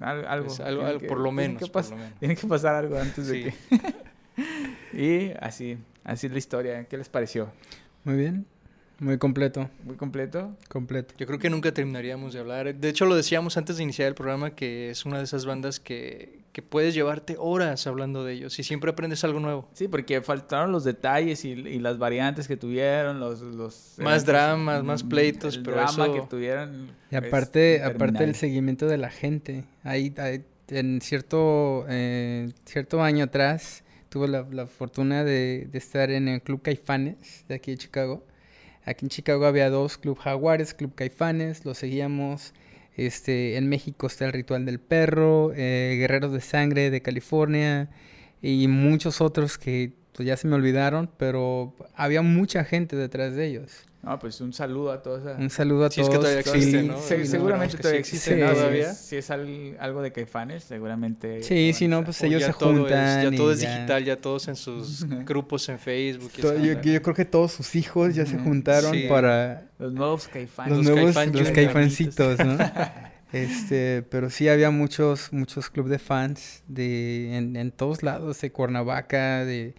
Al- 0.00 0.26
algo. 0.26 0.46
pues, 0.46 0.60
algo- 0.60 0.84
algo- 0.86 1.00
que- 1.00 1.06
por 1.06 1.20
lo 1.20 1.30
menos. 1.30 1.62
que 1.62 1.66
por 1.70 1.82
pas- 1.82 1.90
lo 1.90 1.96
menos. 1.96 2.18
Tiene 2.18 2.34
que 2.36 2.46
pasar 2.46 2.74
algo 2.74 2.98
antes 2.98 3.26
de 3.28 3.42
que... 3.42 3.54
y 4.92 5.32
así, 5.40 5.76
así 6.04 6.26
es 6.26 6.32
la 6.32 6.38
historia. 6.38 6.84
¿Qué 6.84 6.96
les 6.96 7.08
pareció? 7.08 7.52
Muy 8.04 8.16
bien. 8.16 8.46
Muy 9.00 9.18
completo. 9.18 9.68
¿Muy 9.84 9.96
completo? 9.96 10.56
Completo. 10.68 11.14
Yo 11.18 11.26
creo 11.26 11.38
que 11.38 11.50
nunca 11.50 11.72
terminaríamos 11.74 12.32
de 12.32 12.40
hablar. 12.40 12.74
De 12.74 12.88
hecho, 12.88 13.06
lo 13.06 13.16
decíamos 13.16 13.56
antes 13.56 13.76
de 13.76 13.82
iniciar 13.82 14.08
el 14.08 14.14
programa, 14.14 14.50
que 14.54 14.90
es 14.90 15.04
una 15.04 15.18
de 15.18 15.24
esas 15.24 15.44
bandas 15.46 15.80
que, 15.80 16.40
que 16.52 16.62
puedes 16.62 16.94
llevarte 16.94 17.34
horas 17.38 17.86
hablando 17.88 18.24
de 18.24 18.34
ellos 18.34 18.56
y 18.58 18.62
siempre 18.62 18.90
aprendes 18.92 19.24
algo 19.24 19.40
nuevo. 19.40 19.68
Sí, 19.72 19.88
porque 19.88 20.22
faltaron 20.22 20.70
los 20.70 20.84
detalles 20.84 21.44
y, 21.44 21.50
y 21.50 21.80
las 21.80 21.98
variantes 21.98 22.46
que 22.46 22.56
tuvieron, 22.56 23.18
los... 23.18 23.40
los 23.40 23.94
Más 23.98 24.24
dramas, 24.24 24.84
más 24.84 25.02
pleitos, 25.02 25.56
el 25.56 25.64
pero 25.64 25.76
drama 25.78 26.04
eso- 26.04 26.14
que 26.14 26.22
tuvieron. 26.28 26.88
Y 27.10 27.16
aparte, 27.16 27.82
aparte 27.82 28.22
el 28.24 28.36
seguimiento 28.36 28.86
de 28.86 28.96
la 28.98 29.10
gente. 29.10 29.64
Ahí, 29.82 30.14
ahí, 30.18 30.44
en 30.68 31.00
cierto, 31.00 31.84
eh, 31.88 32.52
cierto 32.64 33.02
año 33.02 33.24
atrás 33.24 33.82
tuve 34.08 34.28
la, 34.28 34.46
la 34.50 34.66
fortuna 34.68 35.24
de, 35.24 35.66
de 35.70 35.78
estar 35.78 36.10
en 36.12 36.28
el 36.28 36.40
Club 36.42 36.62
Caifanes 36.62 37.44
de 37.48 37.56
aquí 37.56 37.72
de 37.72 37.78
Chicago. 37.78 38.24
Aquí 38.84 39.06
en 39.06 39.08
Chicago 39.08 39.46
había 39.46 39.70
dos, 39.70 39.96
Club 39.98 40.18
Jaguares, 40.18 40.74
Club 40.74 40.94
Caifanes, 40.94 41.64
los 41.64 41.78
seguíamos. 41.78 42.52
Este, 42.96 43.56
en 43.56 43.68
México 43.68 44.06
está 44.06 44.24
el 44.26 44.32
Ritual 44.32 44.64
del 44.66 44.78
Perro, 44.78 45.52
eh, 45.54 45.96
Guerreros 45.98 46.32
de 46.32 46.40
Sangre 46.40 46.90
de 46.90 47.02
California 47.02 47.90
y 48.40 48.68
muchos 48.68 49.20
otros 49.20 49.58
que 49.58 49.94
pues, 50.14 50.26
ya 50.26 50.36
se 50.36 50.46
me 50.48 50.54
olvidaron, 50.54 51.10
pero 51.16 51.74
había 51.94 52.22
mucha 52.22 52.64
gente 52.64 52.96
detrás 52.96 53.34
de 53.34 53.46
ellos. 53.46 53.72
No, 54.02 54.18
pues 54.18 54.38
un 54.42 54.52
saludo 54.52 54.92
a 54.92 55.02
todos. 55.02 55.26
a- 55.26 55.38
Un 55.40 55.48
saludo 55.48 55.86
a 55.86 55.90
Si 55.90 56.02
es 56.02 56.06
todos. 56.06 56.18
que 56.18 56.20
todavía 56.20 56.40
existe, 56.40 56.80
sí, 56.82 56.86
¿no? 56.88 56.98
Se- 57.00 57.20
sí, 57.24 57.26
seguramente 57.26 57.74
que 57.76 57.82
todavía 57.82 58.00
existe, 58.00 58.36
todavía. 58.36 58.84
Si 58.84 58.90
es, 58.90 58.98
si 58.98 59.16
es 59.16 59.30
al- 59.30 59.76
algo 59.80 60.02
de 60.02 60.12
Caifanes, 60.12 60.62
seguramente... 60.64 61.42
Sí, 61.42 61.72
sí, 61.72 61.88
no, 61.88 62.04
pues 62.04 62.22
ellos 62.22 62.42
se 62.42 62.50
es- 62.50 62.56
juntan. 62.56 63.30
ya 63.30 63.34
todo 63.36 63.52
es 63.52 63.60
digital, 63.60 64.04
ya 64.04 64.16
todos 64.20 64.46
en 64.48 64.56
sus 64.56 65.04
grupos 65.24 65.66
en 65.70 65.78
Facebook. 65.78 66.30
yo, 66.36 67.02
creo 67.02 67.14
que 67.14 67.24
todos 67.24 67.52
sus 67.52 67.74
hijos 67.76 68.14
ya 68.14 68.26
se 68.26 68.38
juntaron 68.38 68.92
Sí. 68.92 69.06
para 69.08 69.68
Los 69.78 69.94
nuevos 69.94 70.28
Caifanes. 70.28 70.76
los, 70.76 70.86
Los 70.86 70.94
nuevos 71.14 71.34
los 71.34 71.50
caifancitos, 71.50 72.38
¿no? 72.40 72.58
Este, 73.32 74.02
pero 74.10 74.30
sí 74.30 74.48
había 74.48 74.70
muchos 74.70 75.32
muchos 75.32 75.68
clubes 75.68 75.90
de 75.90 75.98
fans 75.98 76.62
de 76.68 77.36
en, 77.36 77.56
en 77.56 77.72
todos 77.72 78.04
lados, 78.04 78.40
de 78.40 78.52
Cuernavaca, 78.52 79.44
de, 79.44 79.74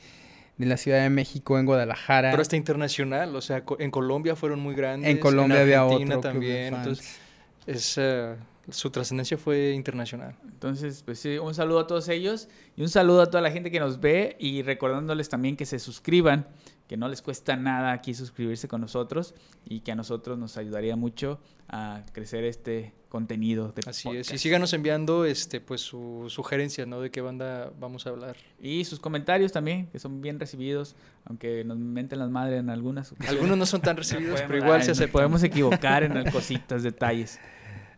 de 0.57 0.65
la 0.65 0.77
Ciudad 0.77 1.01
de 1.01 1.09
México, 1.09 1.59
en 1.59 1.65
Guadalajara. 1.65 2.31
Pero 2.31 2.41
hasta 2.41 2.55
internacional, 2.55 3.35
o 3.35 3.41
sea, 3.41 3.63
en 3.79 3.91
Colombia 3.91 4.35
fueron 4.35 4.59
muy 4.59 4.75
grandes. 4.75 5.09
en 5.09 5.19
Colombia 5.19 5.61
había 5.61 5.81
Argentina 5.81 6.17
otro 6.17 6.31
también. 6.31 6.73
club 6.73 6.79
de 6.79 6.85
fans. 6.85 6.87
Entonces, 6.87 7.19
es, 7.67 7.97
eh, 7.97 8.35
su 8.69 8.89
trascendencia 8.89 9.37
fue 9.37 9.71
internacional. 9.71 10.35
Entonces, 10.43 11.03
pues 11.03 11.19
sí, 11.19 11.37
un 11.37 11.53
saludo 11.53 11.79
a 11.79 11.87
todos 11.87 12.09
ellos 12.09 12.47
y 12.75 12.81
un 12.81 12.89
saludo 12.89 13.21
a 13.21 13.27
toda 13.27 13.41
la 13.41 13.51
gente 13.51 13.69
que 13.69 13.79
nos 13.79 13.99
ve 13.99 14.35
y 14.39 14.61
recordándoles 14.63 15.29
también 15.29 15.55
que 15.55 15.65
se 15.65 15.79
suscriban, 15.79 16.47
que 16.87 16.97
no 16.97 17.07
les 17.07 17.21
cuesta 17.21 17.55
nada 17.55 17.91
aquí 17.91 18.13
suscribirse 18.13 18.67
con 18.67 18.81
nosotros 18.81 19.33
y 19.67 19.79
que 19.79 19.91
a 19.91 19.95
nosotros 19.95 20.37
nos 20.37 20.57
ayudaría 20.57 20.95
mucho 20.95 21.39
a 21.67 22.03
crecer 22.11 22.43
este 22.43 22.93
contenido 23.09 23.71
de 23.71 23.89
Así 23.89 24.09
es. 24.09 24.31
Y 24.31 24.37
síganos 24.37 24.73
enviando 24.73 25.25
este, 25.25 25.61
pues, 25.61 25.81
sus 25.81 26.31
sugerencias, 26.31 26.87
¿no? 26.87 27.01
De 27.01 27.09
qué 27.09 27.21
banda 27.21 27.71
vamos 27.79 28.05
a 28.05 28.09
hablar. 28.09 28.35
Y 28.59 28.85
sus 28.85 28.99
comentarios 28.99 29.51
también, 29.51 29.87
que 29.87 29.99
son 29.99 30.21
bien 30.21 30.39
recibidos, 30.39 30.95
aunque 31.23 31.63
nos 31.63 31.77
menten 31.77 32.19
las 32.19 32.29
madres 32.29 32.59
en 32.59 32.69
algunas. 32.69 33.13
Algunos 33.27 33.57
no 33.57 33.65
son 33.65 33.81
tan 33.81 33.97
recibidos, 33.97 34.41
pero 34.41 34.57
igual 34.57 34.81
ay, 34.81 34.83
se 34.83 34.91
aceptan. 34.91 35.13
Podemos 35.13 35.43
equivocar 35.43 36.03
en 36.03 36.29
cositas, 36.29 36.83
detalles. 36.83 37.39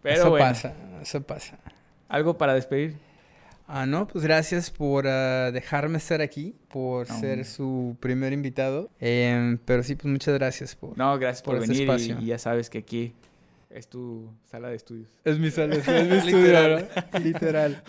Pero 0.01 0.21
eso 0.21 0.29
bueno, 0.29 0.45
pasa, 0.45 0.73
eso 1.01 1.21
pasa. 1.21 1.57
algo 2.07 2.37
para 2.37 2.53
despedir. 2.53 3.06
Ah, 3.67 3.85
no, 3.85 4.07
pues 4.07 4.23
gracias 4.23 4.71
por 4.71 5.05
ah, 5.07 5.51
dejarme 5.51 5.97
estar 5.97 6.21
aquí, 6.21 6.55
por 6.69 7.09
No. 7.09 7.19
ser 7.19 7.43
su 7.45 7.97
primer 7.99 8.31
invitado. 8.33 8.89
Em, 8.99 9.57
pero 9.57 9.83
sí, 9.83 9.95
pues 9.95 10.05
muchas 10.05 10.33
gracias 10.35 10.75
por... 10.75 10.97
No, 10.97 11.17
gracias 11.19 11.41
por, 11.43 11.55
Por 11.55 11.63
este 11.63 11.73
venir 11.73 11.87
y- 11.87 11.91
espacio. 11.91 12.19
y 12.21 12.25
ya 12.27 12.37
sabes 12.39 12.69
que 12.69 12.77
aquí 12.77 13.13
es 13.69 13.89
tu 13.89 14.29
sala 14.49 14.69
de 14.69 14.75
estudios. 14.77 15.09
Es 15.25 15.37
mi 15.37 15.51
sala, 15.51 15.75
es 15.75 15.85
mi 15.85 15.93
Literal. 16.31 16.89
estudio. 16.95 17.19
Literal. 17.25 17.83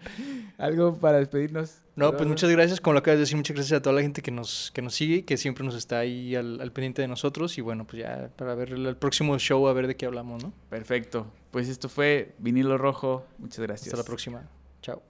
¿Algo 0.58 0.98
para 0.98 1.18
despedirnos? 1.18 1.78
No, 1.96 2.14
pues 2.16 2.28
muchas 2.28 2.50
gracias, 2.50 2.80
como 2.80 2.92
lo 2.94 2.98
acabas 2.98 3.16
de 3.18 3.20
decir, 3.20 3.36
muchas 3.36 3.54
gracias 3.56 3.78
a 3.78 3.82
toda 3.82 3.96
la 3.96 4.02
gente 4.02 4.20
que 4.20 4.30
nos, 4.30 4.70
que 4.74 4.82
nos 4.82 4.94
sigue, 4.94 5.24
que 5.24 5.36
siempre 5.36 5.64
nos 5.64 5.74
está 5.74 6.00
ahí 6.00 6.34
al, 6.36 6.60
al 6.60 6.70
pendiente 6.72 7.00
de 7.02 7.08
nosotros. 7.08 7.56
Y 7.56 7.60
bueno, 7.62 7.86
pues 7.86 8.02
ya 8.02 8.30
para 8.36 8.54
ver 8.54 8.72
el, 8.74 8.84
el 8.86 8.96
próximo 8.96 9.38
show, 9.38 9.66
a 9.68 9.72
ver 9.72 9.86
de 9.86 9.96
qué 9.96 10.04
hablamos, 10.06 10.42
¿no? 10.42 10.52
Perfecto. 10.68 11.26
Pues 11.50 11.68
esto 11.68 11.88
fue 11.88 12.34
Vinilo 12.38 12.76
Rojo. 12.78 13.24
Muchas 13.38 13.60
gracias. 13.60 13.86
Hasta 13.88 13.96
la 13.96 14.04
próxima. 14.04 14.42
Ciao. 14.84 15.00